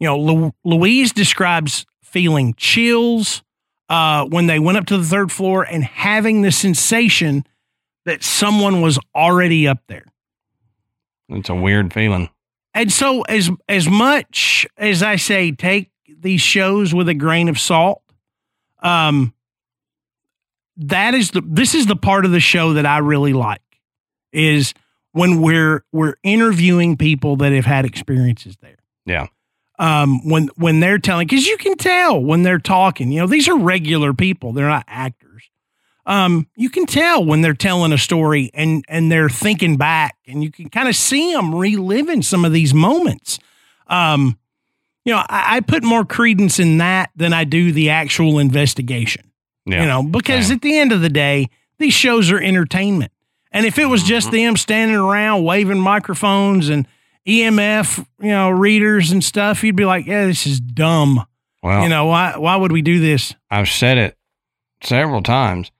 You 0.00 0.06
know, 0.06 0.18
Lu- 0.18 0.54
Louise 0.64 1.12
describes 1.12 1.84
feeling 2.02 2.54
chills 2.56 3.42
uh, 3.88 4.24
when 4.26 4.46
they 4.46 4.58
went 4.58 4.78
up 4.78 4.86
to 4.86 4.98
the 4.98 5.04
third 5.04 5.30
floor 5.30 5.62
and 5.62 5.84
having 5.84 6.42
the 6.42 6.52
sensation 6.52 7.44
that 8.04 8.22
someone 8.22 8.80
was 8.80 8.98
already 9.14 9.66
up 9.68 9.78
there. 9.88 10.06
It's 11.28 11.48
a 11.48 11.54
weird 11.54 11.92
feeling. 11.92 12.30
And 12.74 12.92
so, 12.92 13.22
as 13.22 13.50
as 13.68 13.88
much 13.88 14.66
as 14.76 15.02
I 15.02 15.16
say, 15.16 15.50
take 15.50 15.90
these 16.08 16.40
shows 16.40 16.94
with 16.94 17.08
a 17.08 17.14
grain 17.14 17.48
of 17.48 17.58
salt. 17.58 18.02
Um, 18.82 19.34
that 20.76 21.14
is 21.14 21.30
the 21.30 21.42
this 21.44 21.74
is 21.74 21.86
the 21.86 21.96
part 21.96 22.24
of 22.24 22.32
the 22.32 22.40
show 22.40 22.74
that 22.74 22.86
I 22.86 22.98
really 22.98 23.32
like 23.32 23.62
is 24.32 24.74
when 25.12 25.40
we're 25.40 25.84
we're 25.92 26.16
interviewing 26.22 26.96
people 26.96 27.36
that 27.36 27.52
have 27.52 27.64
had 27.64 27.86
experiences 27.86 28.56
there. 28.60 28.76
Yeah. 29.06 29.28
Um, 29.78 30.26
when 30.26 30.48
when 30.56 30.80
they're 30.80 30.98
telling, 30.98 31.26
because 31.26 31.46
you 31.46 31.58
can 31.58 31.76
tell 31.76 32.18
when 32.18 32.42
they're 32.42 32.58
talking. 32.58 33.12
You 33.12 33.20
know, 33.20 33.26
these 33.26 33.48
are 33.48 33.58
regular 33.58 34.14
people; 34.14 34.52
they're 34.52 34.68
not 34.68 34.84
actors. 34.86 35.50
Um, 36.06 36.46
you 36.56 36.70
can 36.70 36.86
tell 36.86 37.24
when 37.24 37.42
they're 37.42 37.52
telling 37.52 37.92
a 37.92 37.98
story 37.98 38.50
and 38.54 38.84
and 38.88 39.12
they're 39.12 39.28
thinking 39.28 39.76
back, 39.76 40.16
and 40.26 40.42
you 40.42 40.50
can 40.50 40.70
kind 40.70 40.88
of 40.88 40.96
see 40.96 41.32
them 41.32 41.54
reliving 41.54 42.22
some 42.22 42.44
of 42.44 42.52
these 42.52 42.72
moments. 42.72 43.38
Um, 43.88 44.38
you 45.04 45.12
know, 45.12 45.18
I, 45.28 45.56
I 45.56 45.60
put 45.60 45.84
more 45.84 46.04
credence 46.04 46.58
in 46.58 46.78
that 46.78 47.10
than 47.14 47.32
I 47.32 47.44
do 47.44 47.70
the 47.70 47.90
actual 47.90 48.38
investigation. 48.38 49.30
Yeah. 49.66 49.82
You 49.82 49.88
know, 49.88 50.02
because 50.04 50.46
Same. 50.46 50.56
at 50.56 50.62
the 50.62 50.78
end 50.78 50.92
of 50.92 51.00
the 51.00 51.08
day, 51.08 51.48
these 51.78 51.92
shows 51.92 52.30
are 52.30 52.40
entertainment. 52.40 53.12
And 53.52 53.66
if 53.66 53.78
it 53.78 53.86
was 53.86 54.02
just 54.02 54.28
Mm-hmm. 54.28 54.36
them 54.36 54.56
standing 54.56 54.96
around 54.96 55.44
waving 55.44 55.80
microphones 55.80 56.68
and 56.68 56.86
EMF, 57.26 58.06
you 58.20 58.28
know, 58.28 58.50
readers 58.50 59.10
and 59.10 59.22
stuff, 59.22 59.64
you'd 59.64 59.76
be 59.76 59.84
like, 59.84 60.06
yeah, 60.06 60.26
this 60.26 60.46
is 60.46 60.60
dumb. 60.60 61.24
well, 61.62 61.82
you 61.82 61.88
know, 61.88 62.06
why 62.06 62.36
why 62.36 62.56
would 62.56 62.72
we 62.72 62.82
do 62.82 63.00
this? 63.00 63.34
I've 63.50 63.68
said 63.68 63.98
it 63.98 64.16
several 64.82 65.22
times. 65.22 65.70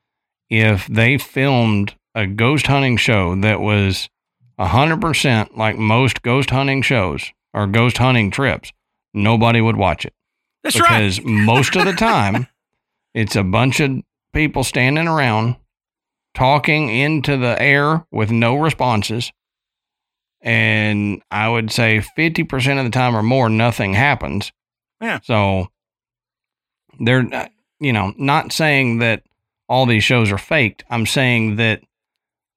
If 0.49 0.87
they 0.87 1.19
filmed 1.19 1.95
a 2.15 2.27
ghost 2.27 2.67
hunting 2.69 2.97
show 2.97 3.35
that 3.41 3.61
was 3.61 4.09
100% 4.59 5.57
like 5.57 5.77
most 5.77 6.23
ghost 6.23 6.51
hunting 6.51 6.83
shows 6.83 7.33
or 7.53 7.67
ghost 7.67 7.99
hunting 7.99 8.31
trips, 8.31 8.73
nobody 9.13 9.61
would 9.61 9.77
watch 9.77 10.05
it. 10.05 10.15
That's 10.63 10.81
right. 10.81 10.89
because 10.89 11.21
most 11.25 11.77
of 11.77 11.85
the 11.85 11.93
time 11.97 12.47
it's 13.15 13.37
a 13.37 13.43
bunch 13.45 13.81
of 13.81 14.03
people 14.33 14.65
standing 14.65 15.09
around 15.09 15.57
talking 16.35 16.91
into 16.91 17.37
the 17.37 17.61
air 17.61 18.07
with 18.11 18.31
no 18.31 18.57
responses 18.57 19.33
and 20.47 21.21
i 21.31 21.47
would 21.49 21.71
say 21.71 22.03
50% 22.17 22.79
of 22.79 22.85
the 22.85 22.91
time 22.91 23.15
or 23.17 23.23
more 23.23 23.49
nothing 23.51 23.93
happens 23.93 24.53
Yeah. 25.03 25.19
so 25.23 25.67
they're 27.01 27.27
uh, 27.33 27.49
you 27.81 27.93
know 27.93 28.15
not 28.17 28.53
saying 28.53 29.01
that 29.01 29.23
all 29.69 29.85
these 29.85 30.05
shows 30.05 30.31
are 30.33 30.39
faked 30.39 30.85
i'm 30.89 31.05
saying 31.05 31.57
that 31.57 31.83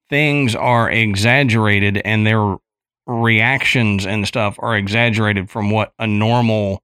things 0.09 0.55
are 0.55 0.89
exaggerated 0.89 1.97
and 2.05 2.25
their 2.25 2.57
reactions 3.05 4.05
and 4.05 4.27
stuff 4.27 4.55
are 4.59 4.77
exaggerated 4.77 5.49
from 5.49 5.71
what 5.71 5.93
a 5.99 6.05
normal 6.07 6.81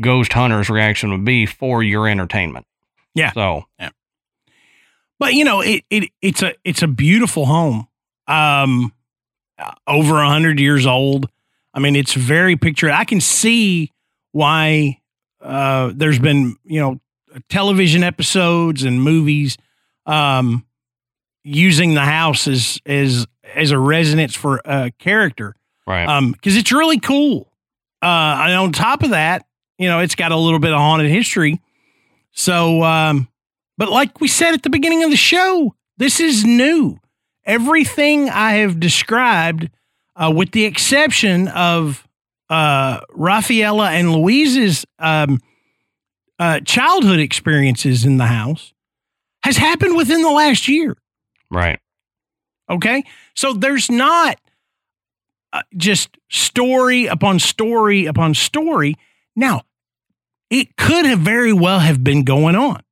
ghost 0.00 0.32
hunter's 0.32 0.70
reaction 0.70 1.10
would 1.10 1.24
be 1.26 1.44
for 1.44 1.82
your 1.82 2.08
entertainment. 2.08 2.66
Yeah. 3.14 3.32
So 3.32 3.64
But 5.18 5.34
you 5.34 5.44
know, 5.44 5.60
it, 5.60 5.84
it 5.90 6.10
it's 6.22 6.42
a 6.42 6.54
it's 6.64 6.82
a 6.82 6.86
beautiful 6.88 7.44
home. 7.46 7.86
Um 8.26 8.92
over 9.86 10.18
a 10.20 10.28
hundred 10.28 10.58
years 10.60 10.86
old. 10.86 11.28
I 11.74 11.80
mean, 11.80 11.96
it's 11.96 12.14
very 12.14 12.56
picture. 12.56 12.90
I 12.90 13.04
can 13.04 13.20
see 13.20 13.90
why 14.32 15.00
uh 15.40 15.92
there's 15.94 16.18
been, 16.18 16.56
you 16.64 16.80
know, 16.80 17.00
television 17.48 18.02
episodes 18.02 18.84
and 18.84 19.02
movies 19.02 19.56
um 20.06 20.64
using 21.44 21.94
the 21.94 22.00
house 22.02 22.46
as 22.46 22.78
as 22.86 23.26
as 23.54 23.70
a 23.70 23.78
residence 23.78 24.34
for 24.34 24.60
a 24.64 24.90
character. 24.98 25.54
right. 25.86 26.08
Um, 26.08 26.32
because 26.32 26.56
it's 26.56 26.72
really 26.72 27.00
cool. 27.00 27.50
Uh 28.00 28.36
and 28.46 28.54
on 28.54 28.72
top 28.72 29.02
of 29.02 29.10
that, 29.10 29.46
you 29.78 29.88
know, 29.88 30.00
it's 30.00 30.14
got 30.14 30.32
a 30.32 30.36
little 30.36 30.58
bit 30.58 30.72
of 30.72 30.78
haunted 30.78 31.10
history. 31.10 31.60
So 32.32 32.82
um 32.82 33.28
but 33.78 33.90
like 33.90 34.20
we 34.20 34.28
said 34.28 34.54
at 34.54 34.62
the 34.62 34.70
beginning 34.70 35.02
of 35.04 35.10
the 35.10 35.16
show, 35.16 35.74
this 35.96 36.20
is 36.20 36.44
new. 36.44 36.98
Everything 37.44 38.28
I 38.28 38.54
have 38.54 38.78
described, 38.78 39.68
uh, 40.16 40.32
with 40.34 40.52
the 40.52 40.64
exception 40.64 41.48
of 41.48 42.06
uh, 42.48 43.00
Rafaela 43.10 43.90
and 43.90 44.12
Louise's 44.12 44.84
um, 44.98 45.40
uh, 46.38 46.60
childhood 46.60 47.18
experiences 47.18 48.04
in 48.04 48.18
the 48.18 48.26
house, 48.26 48.72
has 49.42 49.56
happened 49.56 49.96
within 49.96 50.22
the 50.22 50.30
last 50.30 50.68
year. 50.68 50.96
right. 51.50 51.78
Okay. 52.70 53.02
So 53.34 53.52
there's 53.52 53.90
not 53.90 54.38
uh, 55.52 55.62
just 55.76 56.16
story 56.30 57.06
upon 57.06 57.38
story 57.38 58.06
upon 58.06 58.34
story. 58.34 58.94
Now, 59.36 59.62
it 60.48 60.76
could 60.76 61.04
have 61.04 61.18
very 61.18 61.52
well 61.52 61.80
have 61.80 62.02
been 62.02 62.24
going 62.24 62.56
on. 62.56 62.82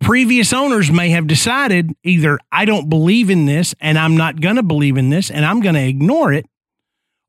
Previous 0.00 0.52
owners 0.52 0.90
may 0.90 1.08
have 1.10 1.26
decided 1.26 1.94
either 2.04 2.38
I 2.52 2.64
don't 2.64 2.88
believe 2.88 3.30
in 3.30 3.46
this 3.46 3.74
and 3.80 3.98
I'm 3.98 4.16
not 4.16 4.40
going 4.40 4.56
to 4.56 4.62
believe 4.62 4.96
in 4.96 5.10
this 5.10 5.30
and 5.30 5.44
I'm 5.44 5.60
going 5.60 5.74
to 5.74 5.86
ignore 5.86 6.32
it, 6.32 6.46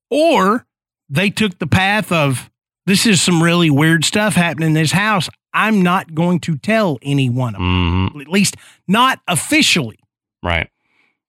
or 0.09 0.65
they 1.09 1.29
took 1.29 1.59
the 1.59 1.67
path 1.67 2.11
of 2.11 2.49
this 2.85 3.05
is 3.05 3.21
some 3.21 3.41
really 3.41 3.69
weird 3.69 4.05
stuff 4.05 4.35
happening 4.35 4.67
in 4.67 4.73
this 4.73 4.91
house. 4.91 5.29
I'm 5.53 5.81
not 5.81 6.13
going 6.13 6.39
to 6.41 6.57
tell 6.57 6.99
anyone, 7.01 7.55
about 7.55 7.63
hmm 7.63 8.19
at 8.21 8.27
least 8.27 8.55
not 8.87 9.19
officially. 9.27 9.99
Right. 10.43 10.69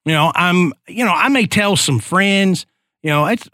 You 0.04 0.12
know, 0.12 0.32
I'm, 0.34 0.72
you 0.86 1.04
know, 1.04 1.12
I 1.12 1.28
may 1.28 1.46
tell 1.46 1.76
some 1.76 1.98
friends, 1.98 2.66
you 3.02 3.10
know, 3.10 3.26
it's, 3.26 3.48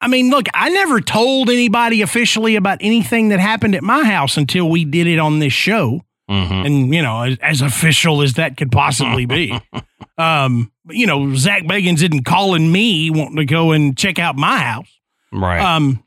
I 0.00 0.08
mean, 0.08 0.30
look, 0.30 0.46
I 0.54 0.70
never 0.70 1.00
told 1.00 1.50
anybody 1.50 2.02
officially 2.02 2.56
about 2.56 2.78
anything 2.80 3.28
that 3.28 3.40
happened 3.40 3.74
at 3.74 3.82
my 3.82 4.04
house 4.04 4.36
until 4.36 4.70
we 4.70 4.84
did 4.84 5.06
it 5.06 5.18
on 5.18 5.40
this 5.40 5.52
show. 5.52 6.02
Hmm 6.30 6.62
And, 6.64 6.94
you 6.94 7.02
know, 7.02 7.22
as, 7.22 7.38
as 7.42 7.60
official 7.60 8.22
as 8.22 8.34
that 8.34 8.56
could 8.56 8.70
possibly 8.70 9.26
be. 9.26 9.58
um, 10.18 10.70
you 10.88 11.04
know, 11.06 11.34
Zak 11.34 11.64
Bagans 11.64 11.96
isn't 11.96 12.24
calling 12.24 12.70
me 12.70 13.10
wanting 13.10 13.36
to 13.36 13.44
go 13.44 13.72
and 13.72 13.98
check 13.98 14.18
out 14.20 14.36
my 14.36 14.58
house. 14.58 14.88
Right. 15.32 15.60
Um, 15.60 16.04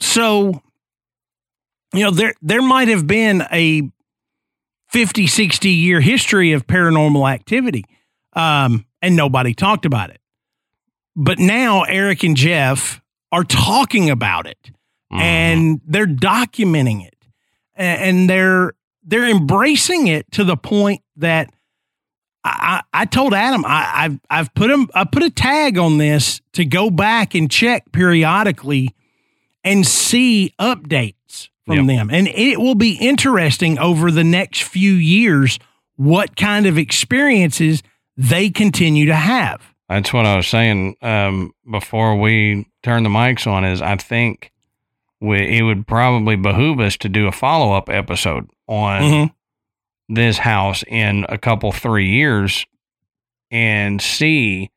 so, 0.00 0.62
you 1.92 2.02
know, 2.04 2.10
there 2.10 2.34
there 2.40 2.62
might 2.62 2.88
have 2.88 3.06
been 3.06 3.42
a 3.52 3.82
50, 4.88 5.26
60 5.26 5.68
year 5.70 6.00
history 6.00 6.52
of 6.52 6.66
paranormal 6.66 7.30
activity, 7.30 7.84
um, 8.32 8.86
and 9.02 9.16
nobody 9.16 9.52
talked 9.54 9.84
about 9.84 10.08
it. 10.10 10.20
But 11.14 11.38
now 11.38 11.82
Eric 11.82 12.22
and 12.24 12.36
Jeff 12.36 13.00
are 13.30 13.44
talking 13.44 14.08
about 14.08 14.46
it 14.46 14.70
Mhm. 15.12 15.20
and 15.20 15.80
they're 15.86 16.06
documenting 16.06 17.06
it 17.06 17.16
and 17.74 18.28
they're 18.30 18.72
they're 19.04 19.28
embracing 19.28 20.06
it 20.06 20.30
to 20.32 20.44
the 20.44 20.56
point 20.56 21.02
that 21.16 21.52
I, 22.44 22.82
I 22.92 23.04
told 23.04 23.34
Adam 23.34 23.64
I, 23.64 23.90
I've 23.94 24.20
I've 24.28 24.54
put 24.54 24.70
him 24.70 24.88
I 24.94 25.04
put 25.04 25.22
a 25.22 25.30
tag 25.30 25.78
on 25.78 25.98
this 25.98 26.40
to 26.54 26.64
go 26.64 26.90
back 26.90 27.34
and 27.34 27.50
check 27.50 27.92
periodically 27.92 28.94
and 29.64 29.86
see 29.86 30.54
updates 30.60 31.48
from 31.64 31.86
them, 31.86 32.10
and 32.10 32.26
it 32.28 32.58
will 32.58 32.74
be 32.74 32.94
interesting 33.00 33.78
over 33.78 34.10
the 34.10 34.24
next 34.24 34.64
few 34.64 34.92
years 34.92 35.58
what 35.96 36.36
kind 36.36 36.66
of 36.66 36.76
experiences 36.76 37.82
they 38.16 38.50
continue 38.50 39.06
to 39.06 39.14
have. 39.14 39.62
That's 39.88 40.12
what 40.12 40.26
I 40.26 40.36
was 40.36 40.48
saying 40.48 40.96
um, 41.02 41.52
before 41.70 42.16
we 42.16 42.66
turn 42.82 43.04
the 43.04 43.08
mics 43.08 43.46
on. 43.46 43.64
Is 43.64 43.80
I 43.80 43.96
think 43.96 44.50
we, 45.20 45.58
it 45.58 45.62
would 45.62 45.86
probably 45.86 46.34
behoove 46.34 46.80
us 46.80 46.96
to 46.98 47.08
do 47.08 47.28
a 47.28 47.32
follow 47.32 47.72
up 47.72 47.88
episode 47.88 48.50
on 48.72 49.02
Mhm. 49.02 49.34
this 50.08 50.38
house 50.38 50.82
in 50.86 51.26
a 51.28 51.38
couple 51.38 51.72
three 51.72 52.08
years 52.08 52.66
and 53.50 54.00
see 54.00 54.70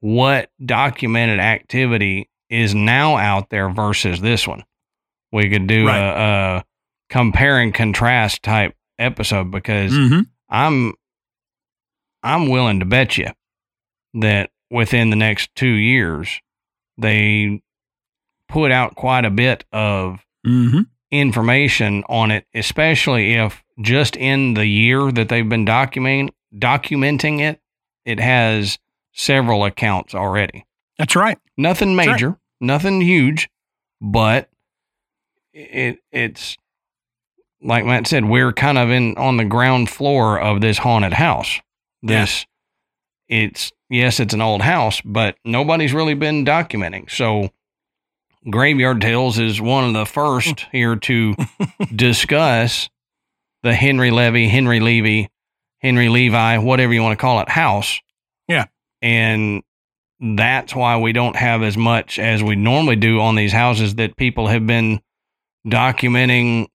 what 0.00 0.50
documented 0.64 1.40
activity 1.40 2.28
is 2.50 2.74
now 2.74 3.16
out 3.16 3.50
there 3.50 3.68
versus 3.70 4.20
this 4.20 4.46
one. 4.46 4.64
We 5.32 5.48
could 5.50 5.66
do 5.66 5.86
Right. 5.86 5.98
a, 5.98 6.58
a 6.58 6.64
compare 7.10 7.60
and 7.60 7.74
contrast 7.74 8.42
type 8.42 8.74
episode 8.98 9.50
because 9.50 9.92
Mm-hmm. 9.92 10.20
I'm 10.48 10.94
I'm 12.22 12.48
willing 12.48 12.80
to 12.80 12.86
bet 12.86 13.18
you 13.18 13.28
that 14.14 14.50
within 14.70 15.10
the 15.10 15.16
next 15.16 15.50
two 15.54 15.66
years 15.68 16.40
they 16.96 17.60
put 18.48 18.70
out 18.70 18.94
quite 18.94 19.24
a 19.24 19.30
bit 19.30 19.64
of 19.72 20.24
Mm-hmm. 20.46 20.82
Information 21.20 22.04
on 22.08 22.30
it, 22.30 22.46
especially 22.54 23.34
if 23.34 23.62
just 23.80 24.16
in 24.16 24.54
the 24.54 24.66
year 24.66 25.10
that 25.12 25.28
they've 25.28 25.48
been 25.48 25.66
documenting 25.66 26.30
documenting 26.54 27.40
it, 27.40 27.60
it 28.04 28.20
has 28.20 28.78
several 29.12 29.64
accounts 29.64 30.14
already. 30.14 30.64
That's 30.98 31.16
right. 31.16 31.38
Nothing 31.56 31.96
That's 31.96 32.06
right. 32.06 32.12
major, 32.14 32.38
nothing 32.60 33.00
huge, 33.00 33.48
but 34.00 34.48
it 35.52 35.98
it's 36.12 36.56
like 37.62 37.84
Matt 37.84 38.06
said, 38.06 38.26
we're 38.26 38.52
kind 38.52 38.78
of 38.78 38.90
in 38.90 39.16
on 39.16 39.36
the 39.36 39.44
ground 39.44 39.88
floor 39.88 40.38
of 40.38 40.60
this 40.60 40.78
haunted 40.78 41.14
house. 41.14 41.60
This 42.02 42.46
it's 43.28 43.72
yes, 43.88 44.20
it's 44.20 44.34
an 44.34 44.42
old 44.42 44.62
house, 44.62 45.00
but 45.00 45.36
nobody's 45.44 45.94
really 45.94 46.14
been 46.14 46.44
documenting. 46.44 47.10
So 47.10 47.50
Graveyard 48.48 49.00
Tales 49.00 49.38
is 49.38 49.60
one 49.60 49.84
of 49.84 49.92
the 49.94 50.06
first 50.06 50.66
here 50.72 50.96
to 50.96 51.34
discuss 51.94 52.88
the 53.62 53.74
Henry 53.74 54.10
Levy, 54.10 54.48
Henry 54.48 54.80
Levy, 54.80 55.30
Henry 55.80 56.08
Levi, 56.08 56.58
whatever 56.58 56.92
you 56.92 57.02
want 57.02 57.18
to 57.18 57.20
call 57.20 57.40
it, 57.40 57.48
house. 57.48 58.00
Yeah. 58.48 58.66
And 59.00 59.62
that's 60.20 60.74
why 60.74 60.98
we 60.98 61.12
don't 61.12 61.36
have 61.36 61.62
as 61.62 61.76
much 61.76 62.18
as 62.18 62.42
we 62.42 62.56
normally 62.56 62.96
do 62.96 63.20
on 63.20 63.34
these 63.34 63.52
houses 63.52 63.96
that 63.96 64.16
people 64.16 64.48
have 64.48 64.66
been 64.66 65.00
documenting 65.66 66.66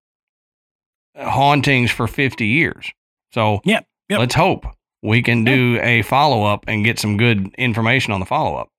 hauntings 1.15 1.91
for 1.91 2.07
50 2.07 2.45
years. 2.47 2.91
So 3.31 3.61
Yep, 3.63 3.85
yep. 4.09 4.19
let's 4.19 4.35
hope 4.35 4.65
we 5.01 5.21
can 5.21 5.43
do 5.43 5.79
a 5.81 6.01
follow 6.01 6.43
up 6.43 6.65
and 6.67 6.83
get 6.83 6.99
some 6.99 7.17
good 7.17 7.53
information 7.57 8.13
on 8.13 8.19
the 8.19 8.25
follow 8.25 8.55
up. 8.55 8.69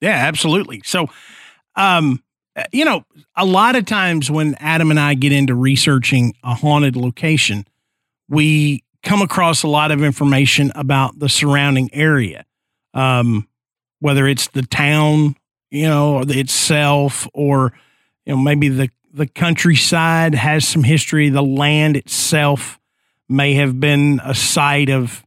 Yeah, 0.00 0.10
absolutely. 0.10 0.82
So, 0.84 1.08
um, 1.76 2.22
you 2.72 2.84
know, 2.84 3.04
a 3.36 3.44
lot 3.44 3.76
of 3.76 3.84
times 3.84 4.30
when 4.30 4.54
Adam 4.56 4.90
and 4.90 5.00
I 5.00 5.14
get 5.14 5.32
into 5.32 5.54
researching 5.54 6.34
a 6.42 6.54
haunted 6.54 6.96
location, 6.96 7.66
we 8.28 8.84
come 9.02 9.22
across 9.22 9.62
a 9.62 9.68
lot 9.68 9.90
of 9.90 10.02
information 10.02 10.72
about 10.74 11.18
the 11.18 11.28
surrounding 11.28 11.90
area, 11.92 12.44
um, 12.94 13.48
whether 14.00 14.26
it's 14.26 14.48
the 14.48 14.62
town, 14.62 15.36
you 15.70 15.86
know, 15.86 16.14
or 16.14 16.24
the 16.24 16.38
itself, 16.38 17.26
or 17.34 17.72
you 18.24 18.34
know, 18.34 18.40
maybe 18.40 18.68
the 18.68 18.88
the 19.12 19.26
countryside 19.26 20.34
has 20.34 20.66
some 20.66 20.82
history. 20.82 21.28
The 21.28 21.42
land 21.42 21.96
itself 21.96 22.80
may 23.28 23.54
have 23.54 23.78
been 23.78 24.20
a 24.24 24.34
site 24.34 24.90
of, 24.90 25.24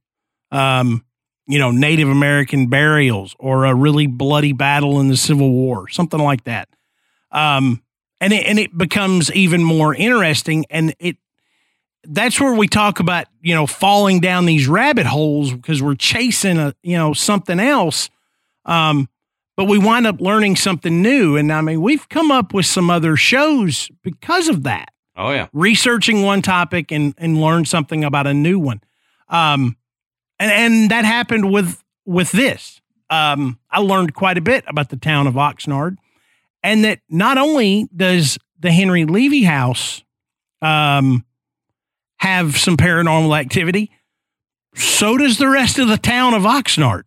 um, 0.51 1.05
you 1.47 1.57
know, 1.57 1.71
Native 1.71 2.09
American 2.09 2.67
burials 2.67 3.35
or 3.39 3.65
a 3.65 3.73
really 3.73 4.07
bloody 4.07 4.51
battle 4.53 4.99
in 4.99 5.07
the 5.07 5.17
Civil 5.17 5.51
War, 5.51 5.87
something 5.87 6.19
like 6.19 6.43
that. 6.43 6.67
Um, 7.37 7.81
and 8.19 8.33
it, 8.33 8.45
and 8.47 8.57
it 8.59 8.75
becomes 8.77 9.31
even 9.33 9.63
more 9.63 9.93
interesting. 9.93 10.65
And 10.69 10.95
it, 10.99 11.17
that's 12.03 12.39
where 12.39 12.53
we 12.53 12.67
talk 12.67 12.99
about, 12.99 13.25
you 13.41 13.53
know, 13.53 13.67
falling 13.67 14.19
down 14.19 14.45
these 14.45 14.67
rabbit 14.67 15.05
holes 15.05 15.53
because 15.53 15.81
we're 15.81 15.95
chasing 15.95 16.57
a, 16.57 16.73
you 16.81 16.97
know, 16.97 17.13
something 17.13 17.59
else. 17.59 18.09
Um, 18.65 19.07
but 19.55 19.65
we 19.65 19.77
wind 19.77 20.07
up 20.07 20.21
learning 20.21 20.55
something 20.55 21.01
new. 21.01 21.35
And 21.35 21.51
I 21.51 21.61
mean, 21.61 21.81
we've 21.81 22.07
come 22.09 22.31
up 22.31 22.53
with 22.53 22.65
some 22.65 22.89
other 22.89 23.15
shows 23.17 23.89
because 24.03 24.47
of 24.49 24.63
that 24.63 24.89
Oh, 25.15 25.31
yeah. 25.31 25.47
researching 25.53 26.21
one 26.23 26.41
topic 26.41 26.91
and 26.91 27.13
and 27.17 27.41
learn 27.41 27.65
something 27.65 28.03
about 28.03 28.27
a 28.27 28.33
new 28.33 28.59
one. 28.59 28.81
Um, 29.29 29.75
and 30.39 30.51
and 30.51 30.91
that 30.91 31.05
happened 31.05 31.51
with 31.51 31.83
with 32.05 32.31
this. 32.31 32.81
Um, 33.09 33.57
I 33.71 33.79
learned 33.79 34.13
quite 34.13 34.37
a 34.37 34.41
bit 34.41 34.63
about 34.67 34.89
the 34.89 34.97
town 34.97 35.27
of 35.27 35.33
Oxnard, 35.35 35.97
and 36.67 36.83
that 36.85 36.99
not 37.09 37.37
only 37.37 37.87
does 37.95 38.37
the 38.59 38.71
Henry 38.71 39.05
Levy 39.05 39.43
House 39.43 40.03
um, 40.61 41.25
have 42.17 42.57
some 42.57 42.77
paranormal 42.77 43.37
activity, 43.39 43.91
so 44.75 45.17
does 45.17 45.37
the 45.37 45.47
rest 45.49 45.79
of 45.79 45.87
the 45.87 45.97
town 45.97 46.33
of 46.33 46.43
Oxnard. 46.43 47.03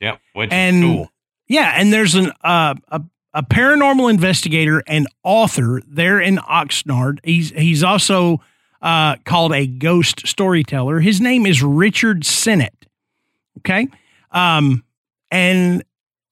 Yep. 0.00 0.20
Which 0.34 0.52
And- 0.52 0.76
is 0.76 0.82
cool. 0.82 1.10
Yeah, 1.46 1.74
and 1.76 1.92
there's 1.92 2.14
an 2.14 2.32
uh, 2.42 2.74
a 2.88 3.02
a 3.34 3.42
paranormal 3.42 4.08
investigator 4.08 4.82
and 4.86 5.06
author 5.22 5.82
there 5.86 6.18
in 6.20 6.36
Oxnard. 6.38 7.18
He's 7.22 7.50
he's 7.50 7.82
also 7.84 8.40
uh, 8.80 9.16
called 9.24 9.52
a 9.52 9.66
ghost 9.66 10.26
storyteller. 10.26 11.00
His 11.00 11.20
name 11.20 11.44
is 11.44 11.62
Richard 11.62 12.24
Senate. 12.24 12.86
Okay, 13.58 13.88
um, 14.30 14.84
and 15.30 15.84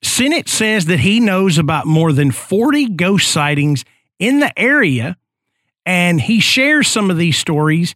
Senate 0.03 0.49
says 0.49 0.87
that 0.87 1.01
he 1.01 1.21
knows 1.21 1.59
about 1.59 1.87
more 1.87 2.13
than 2.13 2.31
forty 2.31 2.89
ghost 2.89 3.31
sightings 3.31 3.85
in 4.19 4.41
the 4.41 4.57
area, 4.59 5.17
and 5.87 6.21
he 6.21 6.41
shares 6.41 6.89
some 6.89 7.11
of 7.11 7.17
these 7.17 7.39
stories 7.39 7.95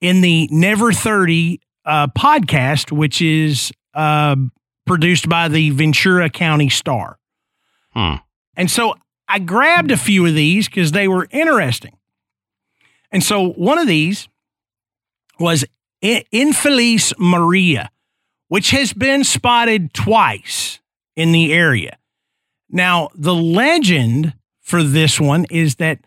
in 0.00 0.20
the 0.20 0.48
Never 0.50 0.92
Thirty 0.92 1.60
uh, 1.84 2.08
podcast, 2.08 2.92
which 2.92 3.20
is. 3.22 3.72
Uh, 3.94 4.36
produced 4.84 5.28
by 5.28 5.46
the 5.46 5.70
Ventura 5.70 6.28
County 6.28 6.68
Star. 6.68 7.16
Hmm. 7.94 8.16
And 8.56 8.68
so 8.68 8.94
I 9.28 9.38
grabbed 9.38 9.92
a 9.92 9.96
few 9.96 10.26
of 10.26 10.34
these 10.34 10.66
because 10.68 10.90
they 10.90 11.06
were 11.06 11.28
interesting. 11.30 11.96
And 13.12 13.22
so 13.22 13.50
one 13.50 13.78
of 13.78 13.86
these 13.86 14.28
was 15.38 15.64
I- 16.02 16.24
Infeliz 16.32 17.12
Maria, 17.16 17.90
which 18.48 18.70
has 18.70 18.92
been 18.92 19.22
spotted 19.22 19.94
twice 19.94 20.80
in 21.16 21.32
the 21.32 21.52
area. 21.52 21.98
Now, 22.70 23.10
the 23.14 23.34
legend 23.34 24.34
for 24.60 24.82
this 24.82 25.20
one 25.20 25.46
is 25.50 25.76
that 25.76 26.00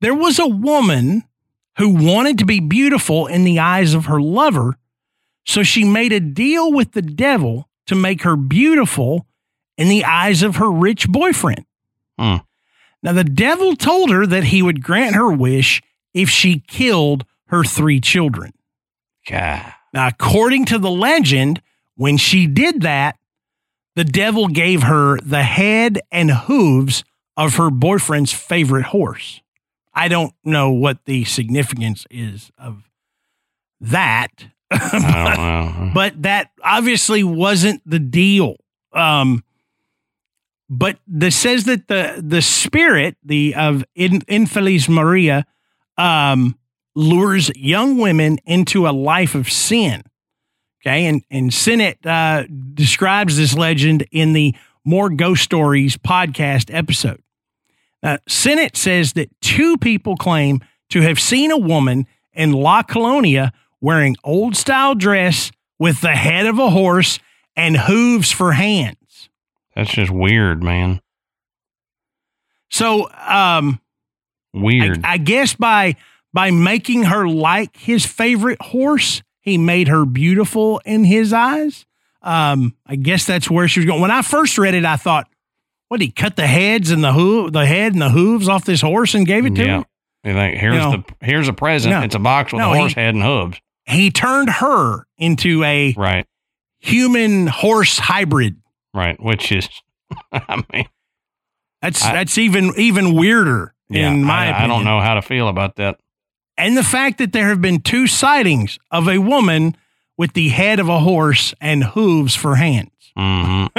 there 0.00 0.14
was 0.14 0.38
a 0.38 0.46
woman 0.46 1.24
who 1.78 1.90
wanted 1.90 2.38
to 2.38 2.46
be 2.46 2.60
beautiful 2.60 3.26
in 3.26 3.44
the 3.44 3.58
eyes 3.58 3.94
of 3.94 4.06
her 4.06 4.20
lover, 4.20 4.76
so 5.46 5.62
she 5.62 5.84
made 5.84 6.12
a 6.12 6.20
deal 6.20 6.72
with 6.72 6.92
the 6.92 7.02
devil 7.02 7.68
to 7.86 7.94
make 7.94 8.22
her 8.22 8.36
beautiful 8.36 9.26
in 9.78 9.88
the 9.88 10.04
eyes 10.04 10.42
of 10.42 10.56
her 10.56 10.70
rich 10.70 11.08
boyfriend. 11.08 11.64
Hmm. 12.18 12.36
Now, 13.02 13.12
the 13.12 13.24
devil 13.24 13.76
told 13.76 14.10
her 14.10 14.26
that 14.26 14.44
he 14.44 14.62
would 14.62 14.82
grant 14.82 15.14
her 15.14 15.30
wish 15.30 15.82
if 16.12 16.28
she 16.28 16.60
killed 16.60 17.24
her 17.46 17.64
three 17.64 18.00
children. 18.00 18.52
God. 19.28 19.72
Now, 19.92 20.08
according 20.08 20.66
to 20.66 20.78
the 20.78 20.90
legend, 20.90 21.62
when 21.96 22.16
she 22.16 22.46
did 22.46 22.82
that, 22.82 23.16
the 23.96 24.04
devil 24.04 24.48
gave 24.48 24.84
her 24.84 25.18
the 25.20 25.42
head 25.42 26.00
and 26.10 26.30
hooves 26.30 27.04
of 27.36 27.56
her 27.56 27.70
boyfriend's 27.70 28.32
favorite 28.32 28.86
horse. 28.86 29.40
I 29.92 30.08
don't 30.08 30.34
know 30.44 30.70
what 30.70 31.04
the 31.04 31.24
significance 31.24 32.06
is 32.10 32.50
of 32.58 32.88
that, 33.80 34.46
know. 34.72 35.90
but 35.94 36.22
that 36.22 36.50
obviously 36.62 37.24
wasn't 37.24 37.82
the 37.84 37.98
deal. 37.98 38.56
Um, 38.92 39.42
but 40.68 40.98
this 41.06 41.36
says 41.36 41.64
that 41.64 41.88
the 41.88 42.22
the 42.24 42.42
spirit 42.42 43.16
the 43.24 43.54
of 43.56 43.84
In, 43.96 44.20
Infeliz 44.22 44.88
Maria 44.88 45.44
um, 45.98 46.56
lures 46.94 47.50
young 47.56 47.98
women 47.98 48.38
into 48.46 48.86
a 48.86 48.92
life 48.92 49.34
of 49.34 49.50
sin. 49.50 50.02
Okay, 50.82 51.06
and 51.06 51.22
and 51.30 51.52
Senate 51.52 52.04
uh, 52.06 52.44
describes 52.74 53.36
this 53.36 53.54
legend 53.54 54.06
in 54.10 54.32
the 54.32 54.54
More 54.84 55.10
Ghost 55.10 55.42
Stories 55.42 55.96
podcast 55.96 56.74
episode. 56.74 57.22
Senate 58.26 58.76
says 58.78 59.12
that 59.12 59.28
two 59.42 59.76
people 59.76 60.16
claim 60.16 60.60
to 60.88 61.02
have 61.02 61.20
seen 61.20 61.50
a 61.50 61.58
woman 61.58 62.06
in 62.32 62.52
La 62.52 62.82
Colonia 62.82 63.52
wearing 63.80 64.16
old 64.24 64.56
style 64.56 64.94
dress 64.94 65.50
with 65.78 66.00
the 66.00 66.12
head 66.12 66.46
of 66.46 66.58
a 66.58 66.70
horse 66.70 67.18
and 67.56 67.76
hooves 67.76 68.30
for 68.30 68.52
hands. 68.52 69.28
That's 69.74 69.90
just 69.90 70.10
weird, 70.10 70.62
man. 70.62 71.00
So, 72.70 73.04
um, 73.10 73.80
I, 74.54 74.58
Weird. 74.58 75.00
I 75.04 75.18
guess 75.18 75.54
by 75.54 75.96
by 76.32 76.50
making 76.50 77.04
her 77.04 77.26
like 77.28 77.76
his 77.76 78.06
favorite 78.06 78.60
horse, 78.62 79.22
he 79.50 79.58
made 79.58 79.88
her 79.88 80.04
beautiful 80.04 80.80
in 80.84 81.04
his 81.04 81.32
eyes. 81.32 81.84
Um, 82.22 82.74
I 82.86 82.96
guess 82.96 83.24
that's 83.26 83.50
where 83.50 83.66
she 83.68 83.80
was 83.80 83.86
going. 83.86 84.00
When 84.00 84.10
I 84.10 84.22
first 84.22 84.58
read 84.58 84.74
it, 84.74 84.84
I 84.84 84.96
thought, 84.96 85.26
"What? 85.88 86.00
He 86.00 86.10
cut 86.10 86.36
the 86.36 86.46
heads 86.46 86.90
and 86.90 87.02
the 87.02 87.12
hoo- 87.12 87.50
the 87.50 87.66
head 87.66 87.92
and 87.94 88.02
the 88.02 88.10
hooves 88.10 88.48
off 88.48 88.64
this 88.64 88.80
horse 88.82 89.14
and 89.14 89.26
gave 89.26 89.46
it 89.46 89.54
to 89.56 89.64
yeah. 89.64 89.76
him." 89.78 89.84
You 90.24 90.32
think 90.34 90.58
here's 90.58 90.74
You 90.74 90.80
know, 90.80 91.04
the 91.20 91.26
here's 91.26 91.48
a 91.48 91.52
present. 91.54 91.94
no. 91.94 92.02
it's 92.02 92.14
a 92.14 92.18
box 92.18 92.52
with 92.52 92.60
No, 92.60 92.70
a 92.70 92.74
he- 92.74 92.80
horse 92.80 92.92
head 92.92 93.14
and 93.14 93.22
hooves. 93.24 93.58
He 93.86 94.10
turned 94.10 94.50
her 94.50 95.06
into 95.18 95.64
a 95.64 95.94
Right. 95.96 96.26
human 96.78 97.46
horse 97.46 97.98
hybrid. 97.98 98.56
Right. 98.94 99.20
Which 99.22 99.50
is 99.52 99.68
I 100.32 100.62
mean 100.72 100.86
That's 101.80 102.04
I- 102.04 102.12
that's 102.12 102.36
even 102.38 102.72
even 102.76 103.14
weirder 103.14 103.74
yeah, 103.88 104.10
in 104.10 104.22
my 104.24 104.46
I, 104.46 104.46
opinion. 104.48 104.70
I 104.70 104.74
don't 104.74 104.84
know 104.84 105.00
how 105.00 105.14
to 105.14 105.22
feel 105.22 105.48
about 105.48 105.76
that. 105.76 105.98
And 106.60 106.76
the 106.76 106.84
fact 106.84 107.16
that 107.18 107.32
there 107.32 107.48
have 107.48 107.62
been 107.62 107.80
two 107.80 108.06
sightings 108.06 108.78
of 108.90 109.08
a 109.08 109.16
woman 109.16 109.76
with 110.18 110.34
the 110.34 110.50
head 110.50 110.78
of 110.78 110.90
a 110.90 110.98
horse 110.98 111.54
and 111.58 111.82
hooves 111.82 112.34
for 112.34 112.56
hands. 112.56 112.90
hmm 113.16 113.66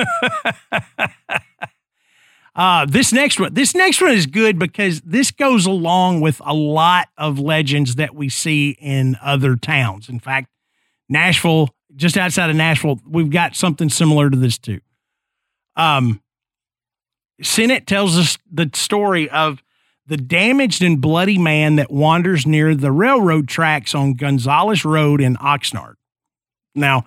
Uh, 2.53 2.85
this 2.85 3.13
next 3.13 3.39
one, 3.39 3.53
this 3.53 3.73
next 3.73 4.01
one 4.01 4.11
is 4.11 4.25
good 4.25 4.59
because 4.59 4.99
this 5.01 5.31
goes 5.31 5.65
along 5.65 6.19
with 6.19 6.41
a 6.45 6.53
lot 6.53 7.07
of 7.17 7.39
legends 7.39 7.95
that 7.95 8.13
we 8.13 8.27
see 8.27 8.71
in 8.71 9.17
other 9.21 9.55
towns. 9.55 10.09
In 10.09 10.19
fact, 10.19 10.49
Nashville, 11.07 11.69
just 11.95 12.17
outside 12.17 12.49
of 12.49 12.57
Nashville, 12.57 12.99
we've 13.07 13.29
got 13.29 13.55
something 13.55 13.87
similar 13.87 14.29
to 14.29 14.35
this 14.35 14.57
too. 14.57 14.81
Um, 15.77 16.21
Senate 17.41 17.87
tells 17.87 18.17
us 18.17 18.37
the 18.51 18.69
story 18.73 19.29
of 19.29 19.63
the 20.11 20.17
damaged 20.17 20.83
and 20.83 20.99
bloody 20.99 21.37
man 21.37 21.77
that 21.77 21.89
wanders 21.89 22.45
near 22.45 22.75
the 22.75 22.91
railroad 22.91 23.47
tracks 23.47 23.95
on 23.95 24.13
Gonzales 24.13 24.83
Road 24.83 25.21
in 25.21 25.37
Oxnard. 25.37 25.93
Now, 26.75 27.05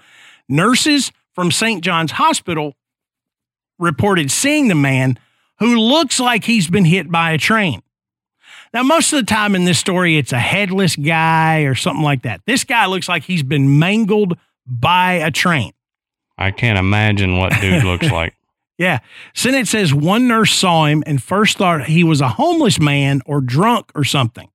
nurses 0.49 1.13
from 1.35 1.51
St. 1.51 1.85
John's 1.85 2.13
Hospital 2.13 2.75
reported 3.79 4.31
seeing 4.31 4.69
the 4.69 4.75
man 4.75 5.19
who 5.59 5.77
looks 5.77 6.19
like 6.19 6.45
he's 6.45 6.71
been 6.71 6.87
hit 6.87 7.11
by 7.11 7.33
a 7.33 7.39
train. 7.39 7.83
Now, 8.73 8.83
most 8.83 9.13
of 9.13 9.19
the 9.19 9.27
time 9.27 9.55
in 9.55 9.67
this 9.67 9.79
story, 9.79 10.17
it's 10.17 10.33
a 10.33 10.39
headless 10.39 10.97
guy 10.97 11.61
or 11.65 11.75
something 11.75 12.03
like 12.03 12.23
that. 12.23 12.41
This 12.47 12.65
guy 12.65 12.87
looks 12.87 13.07
like 13.07 13.25
he's 13.25 13.43
been 13.43 13.79
mangled 13.79 14.39
by 14.67 15.13
a 15.13 15.31
train. 15.31 15.73
I 16.39 16.53
can't 16.53 16.79
imagine 16.79 17.37
what 17.37 17.53
dude 17.61 17.85
looks 17.85 18.11
like. 18.11 18.35
Yeah. 18.77 19.01
Senate 19.35 19.69
says 19.69 19.95
one 19.95 20.27
nurse 20.27 20.53
saw 20.53 20.87
him 20.87 21.03
and 21.07 21.23
first 21.23 21.59
thought 21.59 21.87
he 21.87 22.03
was 22.03 22.21
a 22.21 22.29
homeless 22.29 22.81
man 22.81 23.21
or 23.27 23.41
drunk 23.41 23.91
or 23.95 24.05
something. 24.05 24.49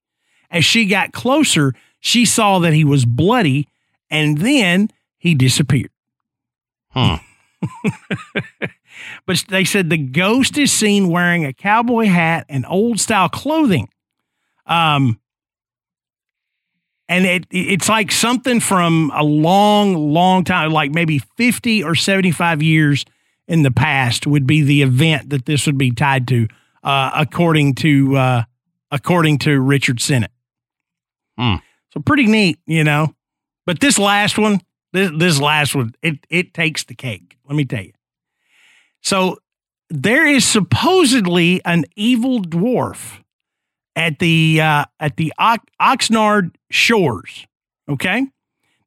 As 0.52 0.66
she 0.66 0.86
got 0.86 1.14
closer, 1.14 1.74
she 2.00 2.26
saw 2.26 2.60
that 2.60 2.74
he 2.74 2.84
was 2.84 3.06
bloody 3.06 3.68
and 4.10 4.40
then 4.40 4.90
he 5.18 5.36
disappeared. 5.36 5.92
Hmm. 6.92 7.16
but 9.26 9.44
they 9.48 9.64
said 9.64 9.90
the 9.90 9.98
ghost 9.98 10.58
is 10.58 10.72
seen 10.72 11.10
wearing 11.10 11.46
a 11.46 11.54
cowboy 11.54 12.06
hat 12.06 12.46
and 12.50 12.66
old 12.68 13.00
style 13.00 13.30
clothing. 13.30 13.90
Um, 14.66 15.20
and 17.08 17.26
it 17.26 17.48
it's 17.50 17.90
like 17.90 18.12
something 18.12 18.60
from 18.60 19.12
a 19.16 19.24
long, 19.24 19.96
long 19.96 20.44
time, 20.44 20.72
like 20.72 20.92
maybe 20.92 21.20
50 21.20 21.84
or 21.84 21.96
75 21.96 22.62
years 22.62 23.06
in 23.50 23.64
the 23.64 23.72
past 23.72 24.28
would 24.28 24.48
be 24.48 24.62
the 24.62 24.84
event 24.84 25.32
that 25.32 25.46
this 25.46 25.66
would 25.66 25.78
be 25.78 25.92
tied 25.92 26.28
to, 26.28 26.48
uh, 26.84 27.12
according 27.16 27.74
to 27.76 28.16
uh, 28.16 28.44
according 28.92 29.40
to 29.40 29.60
Richard 29.60 30.00
Senate. 30.00 30.32
Hmm. 31.38 31.56
So 31.92 32.00
pretty 32.00 32.28
neat, 32.28 32.60
you 32.68 32.84
know. 32.84 33.16
But 33.66 33.80
this 33.80 33.98
last 33.98 34.38
one, 34.38 34.62
this 34.94 35.12
this 35.18 35.42
last 35.42 35.76
one, 35.76 35.94
it 36.02 36.26
it 36.30 36.54
takes 36.54 36.84
the 36.84 36.94
cake. 36.94 37.38
Let 37.46 37.56
me 37.56 37.66
tell 37.66 37.84
you. 37.84 37.94
So 39.02 39.40
there 39.90 40.28
is 40.28 40.46
supposedly 40.46 41.62
an 41.66 41.86
evil 41.96 42.42
dwarf 42.42 43.24
at 43.96 44.20
the 44.20 44.62
uh, 44.62 44.86
at 45.00 45.18
the 45.18 45.34
Oxnard 45.40 46.56
shores. 46.70 47.48
Okay, 47.90 48.28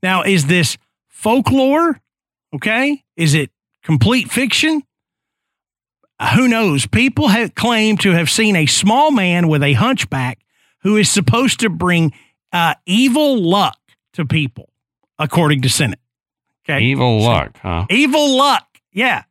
now 0.04 0.22
is 0.22 0.46
this 0.46 0.78
folklore? 1.08 2.00
Okay, 2.54 3.02
is 3.16 3.34
it 3.34 3.50
complete 3.82 4.30
fiction? 4.30 4.82
Who 6.34 6.46
knows? 6.46 6.86
People 6.86 7.28
have 7.28 7.54
claimed 7.54 8.00
to 8.00 8.12
have 8.12 8.30
seen 8.30 8.54
a 8.54 8.66
small 8.66 9.10
man 9.10 9.48
with 9.48 9.62
a 9.62 9.72
hunchback 9.72 10.38
who 10.82 10.96
is 10.96 11.10
supposed 11.10 11.60
to 11.60 11.68
bring 11.68 12.12
uh, 12.52 12.74
evil 12.86 13.42
luck 13.42 13.78
to 14.14 14.24
people, 14.24 14.68
according 15.18 15.62
to 15.62 15.68
Senate. 15.68 15.98
Okay, 16.64 16.84
evil 16.84 17.20
luck, 17.20 17.58
huh? 17.60 17.86
Evil 17.90 18.36
luck, 18.36 18.66
yeah. 18.92 19.24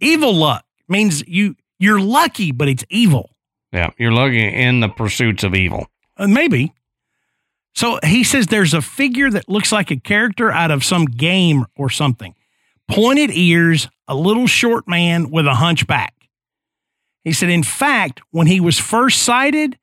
Evil 0.00 0.34
luck 0.34 0.64
means 0.88 1.26
you 1.26 1.56
you're 1.78 2.00
lucky, 2.00 2.52
but 2.52 2.68
it's 2.68 2.84
evil. 2.88 3.30
Yeah, 3.72 3.90
you're 3.98 4.12
lucky 4.12 4.42
in 4.46 4.80
the 4.80 4.88
pursuits 4.88 5.44
of 5.44 5.54
evil. 5.54 5.88
Uh, 6.16 6.26
maybe. 6.26 6.72
So 7.74 8.00
he 8.02 8.24
says 8.24 8.46
there's 8.46 8.74
a 8.74 8.80
figure 8.80 9.30
that 9.30 9.48
looks 9.48 9.72
like 9.72 9.90
a 9.90 9.96
character 9.96 10.50
out 10.50 10.70
of 10.70 10.84
some 10.84 11.04
game 11.04 11.66
or 11.76 11.90
something. 11.90 12.34
Pointed 12.88 13.30
ears, 13.32 13.88
a 14.06 14.14
little 14.14 14.46
short 14.46 14.88
man 14.88 15.30
with 15.30 15.46
a 15.46 15.54
hunchback. 15.54 16.14
He 17.24 17.32
said, 17.32 17.50
in 17.50 17.62
fact, 17.62 18.22
when 18.30 18.46
he 18.46 18.60
was 18.60 18.78
first 18.78 19.22
sighted, 19.22 19.78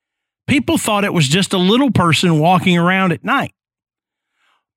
people 0.47 0.77
thought 0.77 1.03
it 1.03 1.13
was 1.13 1.27
just 1.27 1.53
a 1.53 1.57
little 1.57 1.91
person 1.91 2.39
walking 2.39 2.77
around 2.77 3.11
at 3.11 3.23
night. 3.23 3.53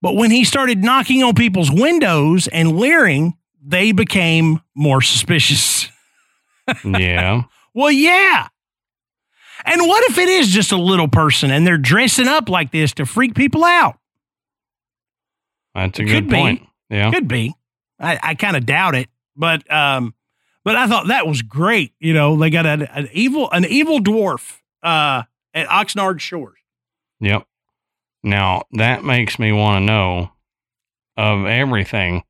But 0.03 0.15
when 0.15 0.31
he 0.31 0.45
started 0.45 0.85
knocking 0.85 1.23
on 1.23 1.35
people's 1.35 1.73
windows 1.73 2.47
and 2.49 2.77
leering, 2.77 3.35
they 3.65 3.93
became 3.93 4.61
more 4.75 5.01
suspicious. 5.01 5.89
yeah. 6.85 7.45
Well, 7.75 7.91
yeah. 7.91 8.49
And 9.65 9.81
what 9.83 10.05
if 10.11 10.19
it 10.19 10.29
is 10.29 10.49
just 10.49 10.73
a 10.73 10.77
little 10.77 11.09
person 11.09 11.51
and 11.51 11.67
they're 11.67 11.79
dressing 11.79 12.29
up 12.29 12.49
like 12.49 12.71
this 12.71 12.93
to 12.95 13.07
freak 13.07 13.35
people 13.35 13.65
out? 13.65 13.99
That's 15.75 15.99
a 15.99 16.05
good 16.05 16.31
point. 16.31 16.63
Yeah. 16.91 17.11
Could 17.11 17.29
be. 17.29 17.55
I, 18.01 18.19
I 18.23 18.35
kind 18.35 18.57
of 18.57 18.67
doubt 18.67 18.95
it, 18.95 19.09
but 19.37 19.71
um, 19.73 20.15
but 20.65 20.77
I 20.77 20.87
thought 20.87 21.09
that 21.09 21.27
was 21.27 21.43
great. 21.43 21.93
You 21.99 22.13
know, 22.13 22.37
they 22.37 22.51
got 22.51 22.67
an, 22.67 22.83
an 22.83 23.09
evil 23.13 23.51
an 23.51 23.65
evil 23.65 24.01
dwarf 24.01 24.59
uh 24.83 25.23
at 25.55 25.67
Oxnard 25.69 26.21
Shores. 26.21 26.59
Yep. 27.21 27.47
Now 28.23 28.63
that 28.73 29.05
makes 29.05 29.39
me 29.39 29.53
want 29.53 29.83
to 29.83 29.87
know 29.87 30.31
of 31.17 31.47
everything 31.47 32.23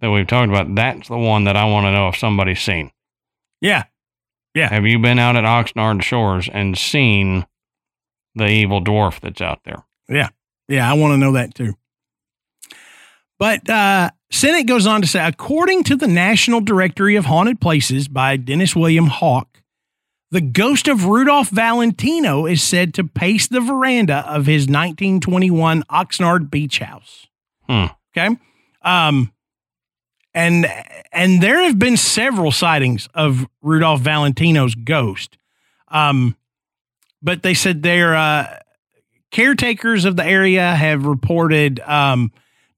that 0.00 0.10
we've 0.10 0.26
talked 0.26 0.48
about. 0.48 0.74
That's 0.74 1.08
the 1.08 1.18
one 1.18 1.44
that 1.44 1.56
I 1.56 1.64
want 1.64 1.84
to 1.84 1.92
know 1.92 2.08
if 2.08 2.16
somebody's 2.16 2.60
seen. 2.60 2.90
Yeah. 3.60 3.84
Yeah. 4.54 4.68
Have 4.70 4.86
you 4.86 4.98
been 4.98 5.18
out 5.18 5.36
at 5.36 5.44
Oxnard 5.44 6.02
Shores 6.02 6.48
and 6.52 6.76
seen 6.76 7.46
the 8.34 8.46
evil 8.46 8.82
dwarf 8.82 9.20
that's 9.20 9.40
out 9.40 9.60
there? 9.64 9.84
Yeah. 10.08 10.30
Yeah. 10.68 10.90
I 10.90 10.94
want 10.94 11.12
to 11.12 11.18
know 11.18 11.32
that 11.32 11.54
too. 11.54 11.74
But 13.38 13.68
uh, 13.68 14.10
Senate 14.30 14.66
goes 14.66 14.86
on 14.86 15.02
to 15.02 15.08
say, 15.08 15.26
according 15.26 15.84
to 15.84 15.96
the 15.96 16.06
National 16.06 16.60
Directory 16.60 17.16
of 17.16 17.26
Haunted 17.26 17.60
Places 17.60 18.08
by 18.08 18.36
Dennis 18.36 18.76
William 18.76 19.08
Hauck, 19.08 19.62
the 20.30 20.40
ghost 20.40 20.86
of 20.86 21.06
Rudolph 21.06 21.48
Valentino 21.48 22.46
is 22.46 22.62
said 22.62 22.94
to 22.94 23.04
pace 23.04 23.48
the 23.48 23.60
veranda 23.60 24.18
of 24.28 24.46
his 24.46 24.62
1921 24.62 25.82
Oxnard 25.90 26.50
beach 26.50 26.78
house. 26.78 27.26
Hmm. 27.68 27.86
Okay. 28.16 28.36
Um, 28.82 29.32
and 30.32 30.66
and 31.12 31.42
there 31.42 31.62
have 31.64 31.78
been 31.78 31.96
several 31.96 32.52
sightings 32.52 33.08
of 33.14 33.48
Rudolph 33.62 34.00
Valentino's 34.00 34.76
ghost. 34.76 35.36
Um, 35.88 36.36
but 37.20 37.42
they 37.42 37.54
said 37.54 37.82
their 37.82 38.14
uh, 38.14 38.58
caretakers 39.32 40.04
of 40.04 40.14
the 40.14 40.24
area 40.24 40.74
have 40.74 41.04
reported 41.04 41.80
um, 41.80 42.32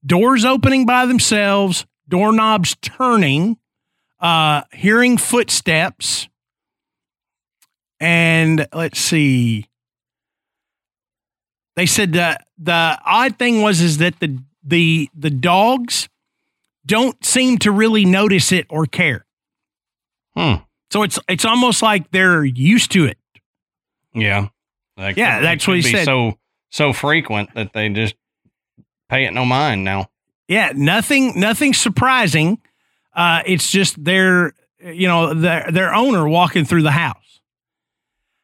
doors 0.05 0.45
opening 0.45 0.85
by 0.85 1.05
themselves, 1.05 1.85
doorknobs 2.07 2.75
turning, 2.81 3.57
uh, 4.19 4.63
hearing 4.71 5.17
footsteps, 5.17 6.27
and 7.99 8.67
let's 8.73 8.99
see. 8.99 9.67
They 11.75 11.85
said 11.85 12.13
the 12.13 12.39
the 12.57 12.99
odd 13.05 13.37
thing 13.37 13.61
was 13.61 13.81
is 13.81 13.97
that 13.97 14.19
the 14.19 14.37
the 14.63 15.09
the 15.15 15.29
dogs 15.29 16.09
don't 16.85 17.23
seem 17.25 17.57
to 17.59 17.71
really 17.71 18.05
notice 18.05 18.51
it 18.51 18.65
or 18.69 18.85
care. 18.85 19.25
Hmm. 20.35 20.55
So 20.91 21.03
it's 21.03 21.19
it's 21.27 21.45
almost 21.45 21.81
like 21.81 22.11
they're 22.11 22.43
used 22.43 22.91
to 22.91 23.05
it. 23.05 23.17
Yeah. 24.13 24.49
That 24.97 25.17
yeah, 25.17 25.37
could, 25.37 25.45
that's 25.45 25.67
what 25.67 25.77
he 25.77 25.81
said. 25.81 26.05
So 26.05 26.37
so 26.69 26.93
frequent 26.93 27.53
that 27.55 27.73
they 27.73 27.89
just 27.89 28.15
pay 29.09 29.25
it 29.25 29.33
no 29.33 29.45
mind 29.45 29.83
now. 29.83 30.09
Yeah, 30.47 30.71
nothing 30.75 31.39
nothing 31.39 31.73
surprising. 31.73 32.59
Uh, 33.13 33.41
it's 33.45 33.71
just 33.71 34.03
their 34.03 34.53
you 34.79 35.07
know 35.07 35.33
their 35.33 35.71
their 35.71 35.93
owner 35.93 36.27
walking 36.27 36.65
through 36.65 36.83
the 36.83 36.91
house. 36.91 37.41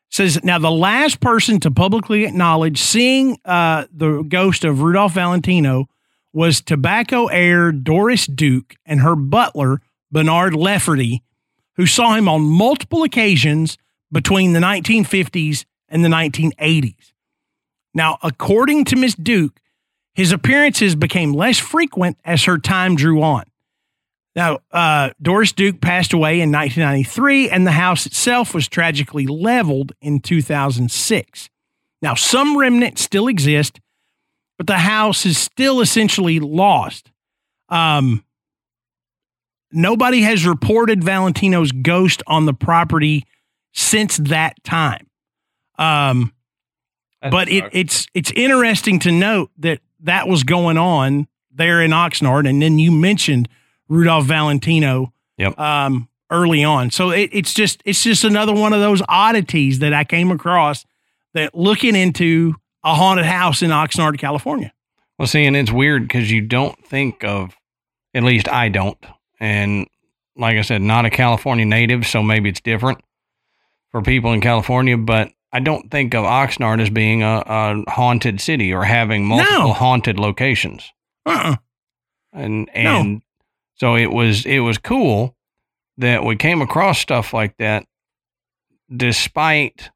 Says 0.10 0.44
now 0.44 0.60
the 0.60 0.72
last 0.72 1.20
person 1.20 1.60
to 1.62 1.72
publicly 1.72 2.26
acknowledge 2.26 2.80
seeing 2.82 3.38
uh, 3.46 3.86
the 3.92 4.24
ghost 4.24 4.64
of 4.64 4.82
Rudolph 4.82 5.14
Valentino 5.14 5.88
was 6.34 6.62
tobacco 6.62 7.28
heir 7.28 7.72
Doris 7.72 8.28
Duke 8.28 8.76
and 8.86 9.02
her 9.02 9.16
butler, 9.16 9.82
Bernard 10.12 10.56
Lafferty, 10.56 11.24
who 11.76 11.86
saw 11.86 12.16
him 12.16 12.28
on 12.28 12.42
multiple 12.42 13.04
occasions 13.04 13.78
between 14.12 14.54
the 14.54 14.60
1950s 14.60 15.66
and 15.88 16.04
the 16.04 16.10
1980s. 16.10 17.14
Now, 17.94 18.18
according 18.22 18.86
to 18.86 18.96
Miss 18.96 19.16
Duke, 19.16 19.60
his 20.20 20.34
appearances 20.34 20.96
became 20.98 21.32
less 21.32 21.58
frequent 21.58 22.18
as 22.26 22.44
her 22.44 22.58
time 22.58 22.98
drew 22.98 23.22
on. 23.22 23.46
Now, 24.36 24.60
uh, 24.70 25.12
Doris 25.22 25.54
Duke 25.54 25.80
passed 25.80 26.12
away 26.12 26.42
in 26.42 26.52
1993, 26.52 27.50
and 27.50 27.66
the 27.66 27.72
house 27.72 28.06
itself 28.06 28.54
was 28.54 28.68
tragically 28.68 29.28
leveled 29.28 29.94
in 30.02 30.20
2006. 30.20 31.50
Now, 32.02 32.16
some 32.16 32.58
remnants 32.58 33.02
still 33.02 33.30
exist, 33.30 33.80
but 34.58 34.68
the 34.68 34.80
house 34.80 35.26
is 35.26 35.38
still 35.38 35.80
essentially 35.80 36.42
lost. 36.42 37.14
Um, 37.70 38.26
nobody 39.72 40.24
has 40.24 40.46
reported 40.46 41.02
Valentino's 41.02 41.72
ghost 41.72 42.24
on 42.28 42.46
the 42.46 42.54
property 42.54 43.26
since 43.74 44.18
that 44.18 44.62
time. 44.66 45.08
Um, 45.78 46.34
That 47.22 47.32
but 47.32 47.48
it, 47.48 47.64
it's 47.72 48.08
it's 48.14 48.32
interesting 48.32 49.00
to 49.00 49.14
note 49.14 49.52
that 49.60 49.80
that 50.02 50.28
was 50.28 50.44
going 50.44 50.78
on 50.78 51.28
there 51.52 51.82
in 51.82 51.92
Oxnard, 51.92 52.48
and 52.48 52.62
then 52.62 52.80
you 52.80 52.92
mentioned 52.92 53.50
Rudolph 53.88 54.26
Valentino 54.26 55.14
Yep. 55.38 55.58
um, 55.60 56.10
early 56.30 56.64
on. 56.64 56.92
So 56.92 57.12
it, 57.12 57.30
it's 57.32 57.54
just 57.54 57.82
it's 57.86 58.04
just 58.04 58.24
another 58.24 58.54
one 58.54 58.74
of 58.74 58.82
those 58.82 59.02
oddities 59.10 59.80
that 59.80 59.94
I 59.94 60.04
came 60.04 60.32
across 60.32 60.86
that 61.34 61.56
looking 61.56 61.96
into 61.96 62.56
a 62.84 62.94
haunted 62.96 63.26
house 63.26 63.62
in 63.62 63.72
Oxnard, 63.72 64.18
California. 64.20 64.74
Well, 65.18 65.28
see, 65.28 65.46
and 65.46 65.56
it's 65.56 65.72
weird 65.72 66.04
because 66.04 66.32
you 66.32 66.42
don't 66.42 66.78
think 66.86 67.24
of, 67.24 67.56
at 68.14 68.24
least 68.24 68.48
I 68.48 68.70
don't. 68.70 68.98
And 69.40 69.88
like 70.38 70.58
I 70.58 70.62
said, 70.62 70.82
not 70.82 71.06
a 71.06 71.10
California 71.10 71.66
native, 71.66 72.06
so 72.08 72.24
maybe 72.24 72.50
it's 72.50 72.62
different 72.62 73.00
for 73.92 74.02
people 74.02 74.32
in 74.34 74.40
California, 74.42 74.98
but 74.98 75.32
I 75.52 75.60
don't 75.60 75.90
think 75.90 76.14
of 76.14 76.26
Oxnard 76.26 76.80
as 76.82 76.90
being 76.90 77.24
a, 77.24 77.44
a 77.46 77.84
haunted 77.90 78.40
city 78.40 78.72
or 78.74 78.84
having 78.84 79.26
multiple 79.26 79.60
No. 79.70 79.74
haunted 79.74 80.20
locations. 80.20 80.92
Uh-uh. 81.26 81.56
And, 82.34 82.70
No. 82.76 83.00
and 83.00 83.22
so 83.76 83.96
it 83.96 84.12
was, 84.12 84.46
it 84.46 84.60
was 84.60 84.78
cool 84.78 85.36
that 85.98 86.24
we 86.24 86.36
came 86.36 86.62
across 86.62 87.00
stuff 87.00 87.34
like 87.34 87.58
that 87.58 87.86
despite 88.96 89.90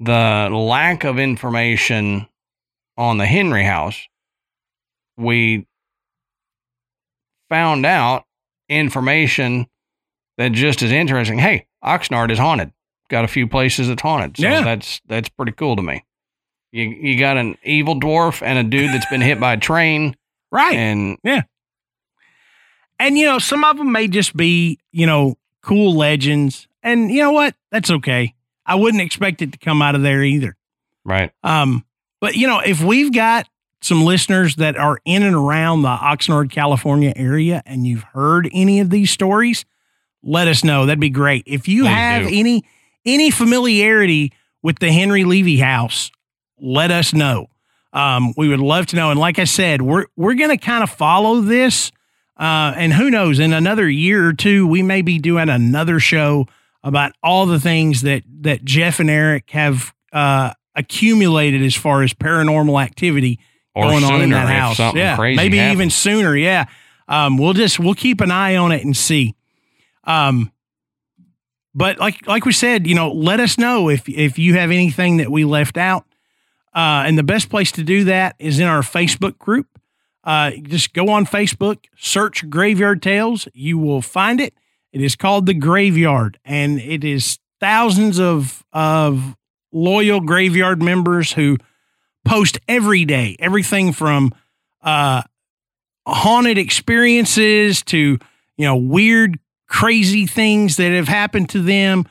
the 0.00 0.48
lack 0.52 1.04
of 1.04 1.18
information 1.18 2.26
on 2.96 3.18
the 3.18 3.26
Henry 3.26 3.64
house, 3.64 4.06
we 5.16 5.66
found 7.48 7.84
out 7.86 8.24
information 8.68 9.66
that 10.38 10.52
just 10.52 10.82
as 10.82 10.90
interesting. 10.90 11.38
Hey, 11.38 11.66
Oxnard 11.84 12.30
is 12.30 12.38
haunted. 12.38 12.72
Got 13.12 13.24
a 13.24 13.28
few 13.28 13.46
places 13.46 13.86
that's 13.88 14.00
haunted. 14.02 14.38
So 14.38 14.42
Yeah. 14.48 14.62
that's 14.62 15.00
that's 15.06 15.28
pretty 15.28 15.52
cool 15.52 15.76
to 15.76 15.82
me. 15.82 16.02
You 16.72 16.84
you 16.88 17.18
got 17.18 17.36
an 17.36 17.56
evil 17.62 18.00
dwarf 18.00 18.40
and 18.44 18.58
a 18.58 18.64
dude 18.64 18.88
that's 18.90 19.04
been 19.10 19.20
hit 19.20 19.38
by 19.38 19.52
a 19.52 19.56
train 19.58 20.16
Right. 20.50 20.74
and 20.74 21.18
yeah. 21.22 21.42
And 22.98 23.18
you 23.18 23.26
know, 23.26 23.38
some 23.38 23.64
of 23.64 23.76
them 23.76 23.92
may 23.92 24.08
just 24.08 24.36
be, 24.36 24.78
you 24.92 25.06
know, 25.06 25.36
cool 25.60 25.94
legends. 25.96 26.68
And 26.82 27.10
you 27.12 27.20
know 27.20 27.32
what? 27.32 27.54
That's 27.70 27.90
okay. 27.90 28.34
I 28.64 28.76
wouldn't 28.76 29.02
expect 29.02 29.42
it 29.42 29.52
to 29.52 29.58
come 29.58 29.82
out 29.82 29.94
of 29.94 30.02
there 30.02 30.22
either. 30.22 30.56
right. 31.04 31.32
Um, 31.42 31.84
but 32.20 32.36
you 32.36 32.46
know, 32.46 32.60
if 32.60 32.80
we've 32.82 33.12
got 33.12 33.48
some 33.80 34.04
listeners 34.04 34.54
that 34.56 34.76
are 34.76 35.00
in 35.04 35.24
and 35.24 35.34
around 35.34 35.82
the 35.82 35.88
Oxnard, 35.88 36.50
California 36.50 37.12
area, 37.16 37.62
and 37.66 37.84
you've 37.86 38.04
heard 38.14 38.48
any 38.54 38.78
of 38.78 38.90
these 38.90 39.10
stories, 39.10 39.64
let 40.22 40.46
us 40.46 40.62
know. 40.62 40.86
That'd 40.86 41.00
be 41.00 41.10
great. 41.10 41.42
If 41.46 41.66
you 41.66 41.82
Please 41.82 41.88
have 41.88 42.28
do. 42.28 42.34
any 42.38 42.62
any 43.04 43.30
familiarity 43.30 44.32
with 44.62 44.78
the 44.78 44.92
Henry 44.92 45.24
Levy 45.24 45.58
house, 45.58 46.10
let 46.58 46.90
us 46.90 47.12
know. 47.12 47.48
Um, 47.92 48.32
we 48.36 48.48
would 48.48 48.60
love 48.60 48.86
to 48.86 48.96
know. 48.96 49.10
And 49.10 49.20
like 49.20 49.38
I 49.38 49.44
said, 49.44 49.82
we're 49.82 50.06
we're 50.16 50.34
gonna 50.34 50.58
kind 50.58 50.82
of 50.82 50.90
follow 50.90 51.40
this. 51.40 51.92
Uh, 52.36 52.72
and 52.76 52.92
who 52.92 53.10
knows, 53.10 53.38
in 53.38 53.52
another 53.52 53.88
year 53.88 54.26
or 54.26 54.32
two, 54.32 54.66
we 54.66 54.82
may 54.82 55.02
be 55.02 55.18
doing 55.18 55.48
another 55.48 56.00
show 56.00 56.46
about 56.82 57.12
all 57.22 57.46
the 57.46 57.60
things 57.60 58.00
that 58.02 58.22
that 58.40 58.64
Jeff 58.64 58.98
and 59.00 59.10
Eric 59.10 59.50
have 59.50 59.92
uh, 60.12 60.52
accumulated 60.74 61.62
as 61.62 61.74
far 61.74 62.02
as 62.02 62.12
paranormal 62.14 62.82
activity 62.82 63.38
Or 63.74 63.84
going 63.84 64.04
on 64.04 64.22
in 64.22 64.30
that 64.30 64.48
house. 64.48 64.78
yeah, 64.94 65.16
maybe 65.18 65.58
even 65.58 65.90
sooner. 65.90 66.34
Yeah, 66.34 66.64
um, 67.08 67.36
we'll 67.36 67.52
just 67.52 67.78
we'll 67.78 67.94
keep 67.94 68.20
an 68.22 68.30
eye 68.30 68.56
on 68.56 68.72
it 68.72 68.84
and 68.84 68.96
see. 68.96 69.34
Um, 70.04 70.50
but 71.74 71.98
like 71.98 72.26
like 72.26 72.44
we 72.44 72.52
said, 72.52 72.86
you 72.86 72.94
know, 72.94 73.12
let 73.12 73.40
us 73.40 73.58
know 73.58 73.88
if 73.88 74.08
if 74.08 74.38
you 74.38 74.54
have 74.54 74.70
anything 74.70 75.18
that 75.18 75.30
we 75.30 75.44
left 75.44 75.76
out. 75.76 76.04
Uh, 76.74 77.04
and 77.06 77.18
the 77.18 77.22
best 77.22 77.50
place 77.50 77.70
to 77.72 77.82
do 77.82 78.04
that 78.04 78.34
is 78.38 78.58
in 78.58 78.66
our 78.66 78.80
Facebook 78.80 79.38
group. 79.38 79.66
Uh, 80.24 80.52
just 80.62 80.94
go 80.94 81.10
on 81.10 81.26
Facebook, 81.26 81.84
search 81.96 82.48
Graveyard 82.48 83.02
Tales. 83.02 83.46
You 83.52 83.76
will 83.78 84.00
find 84.00 84.40
it. 84.40 84.54
It 84.92 85.02
is 85.02 85.16
called 85.16 85.46
the 85.46 85.54
Graveyard, 85.54 86.38
and 86.44 86.78
it 86.78 87.04
is 87.04 87.38
thousands 87.60 88.18
of 88.20 88.64
of 88.72 89.36
loyal 89.72 90.20
graveyard 90.20 90.82
members 90.82 91.32
who 91.32 91.56
post 92.24 92.58
every 92.68 93.04
day, 93.04 93.36
everything 93.38 93.92
from 93.92 94.32
uh, 94.82 95.22
haunted 96.06 96.58
experiences 96.58 97.82
to 97.84 98.18
you 98.56 98.66
know 98.66 98.76
weird, 98.76 99.38
crazy 99.72 100.26
things 100.26 100.76
that 100.76 100.92
have 100.92 101.08
happened 101.08 101.48
to 101.48 101.62
them, 101.62 102.04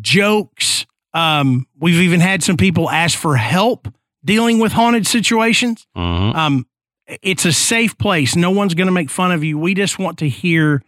jokes. 0.00 0.86
Um, 1.12 1.66
we've 1.78 2.00
even 2.00 2.20
had 2.20 2.42
some 2.42 2.56
people 2.56 2.88
ask 2.88 3.18
for 3.18 3.36
help 3.36 3.86
dealing 4.24 4.58
with 4.58 4.72
haunted 4.72 5.06
situations. 5.06 5.86
Mhm. 5.94 6.34
Um, 6.34 6.66
it's 7.20 7.44
a 7.44 7.52
safe 7.52 7.98
place. 7.98 8.34
No 8.34 8.50
one's 8.50 8.72
going 8.72 8.86
to 8.86 8.92
make 8.92 9.10
fun 9.10 9.30
of 9.30 9.44
you. 9.44 9.58
We 9.58 9.74
just 9.74 9.98
want 9.98 10.16
to 10.20 10.28
hear 10.28 10.82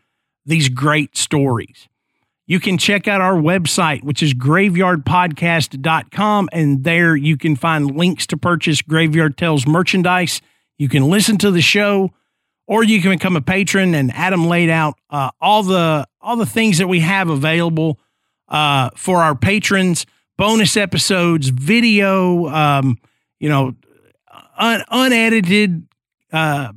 these 0.46 0.70
great 0.70 1.14
stories. 1.14 1.88
You 2.46 2.58
can 2.58 2.78
check 2.78 3.06
out 3.06 3.20
our 3.20 3.34
website, 3.34 4.02
which 4.02 4.22
is 4.22 4.32
graveyardpodcast.com, 4.34 6.48
and 6.52 6.84
there 6.84 7.16
you 7.16 7.36
can 7.36 7.54
find 7.56 7.94
links 7.96 8.26
to 8.28 8.36
purchase 8.38 8.80
Graveyard 8.82 9.36
Tales 9.36 9.66
merchandise. 9.66 10.40
You 10.78 10.88
can 10.88 11.10
listen 11.10 11.36
to 11.38 11.50
the 11.50 11.62
show, 11.62 12.12
or 12.66 12.82
you 12.84 13.00
can 13.02 13.10
become 13.10 13.36
a 13.36 13.40
patron. 13.40 13.94
And 13.94 14.10
Adam 14.12 14.46
laid 14.46 14.70
out 14.70 14.94
uh, 15.10 15.30
all 15.40 15.62
the 15.62 16.06
all 16.20 16.36
the 16.36 16.46
things 16.46 16.78
that 16.78 16.88
we 16.88 17.00
have 17.00 17.28
available 17.28 17.98
uh, 18.48 18.90
for 18.96 19.22
our 19.22 19.34
patrons: 19.34 20.06
bonus 20.36 20.76
episodes, 20.76 21.48
video, 21.48 22.46
um, 22.48 22.98
you 23.40 23.48
know, 23.48 23.74
un- 24.56 24.84
unedited, 24.90 25.86
uh, 26.32 26.72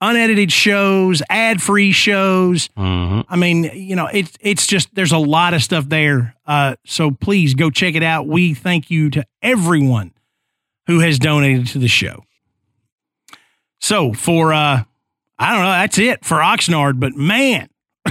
unedited 0.00 0.52
shows, 0.52 1.22
ad 1.30 1.60
free 1.62 1.92
shows. 1.92 2.68
Mhm. 2.78 3.24
I 3.28 3.36
mean, 3.36 3.64
you 3.74 3.96
know, 3.96 4.06
it's 4.06 4.32
it's 4.40 4.66
just 4.66 4.94
there's 4.94 5.12
a 5.12 5.18
lot 5.18 5.54
of 5.54 5.62
stuff 5.62 5.88
there. 5.88 6.34
Uh, 6.46 6.76
so 6.86 7.10
please 7.10 7.54
go 7.54 7.70
check 7.70 7.94
it 7.94 8.02
out. 8.02 8.26
We 8.26 8.54
thank 8.54 8.90
you 8.90 9.10
to 9.10 9.24
everyone 9.42 10.12
who 10.86 11.00
has 11.00 11.18
donated 11.18 11.66
to 11.68 11.78
the 11.78 11.88
show. 11.88 12.24
So 13.80 14.12
for 14.12 14.52
uh, 14.52 14.84
I 15.38 15.52
don't 15.52 15.62
know, 15.62 15.70
that's 15.70 15.98
it 15.98 16.24
for 16.24 16.38
Oxnard. 16.38 16.98
But 17.00 17.14
man, 17.14 17.68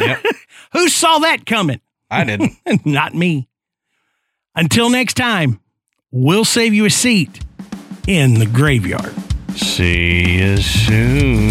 Yep. 0.00 0.24
who 0.72 0.88
saw 0.88 1.18
that 1.20 1.46
coming? 1.46 1.80
I 2.10 2.24
didn't. 2.24 2.52
Not 2.86 3.14
me. 3.14 3.48
Until 4.54 4.90
next 4.90 5.14
time, 5.14 5.60
we'll 6.10 6.44
save 6.44 6.74
you 6.74 6.84
a 6.84 6.90
seat 6.90 7.40
in 8.06 8.34
the 8.34 8.46
graveyard. 8.46 9.14
See 9.56 10.38
you 10.38 10.56
soon. 10.58 11.50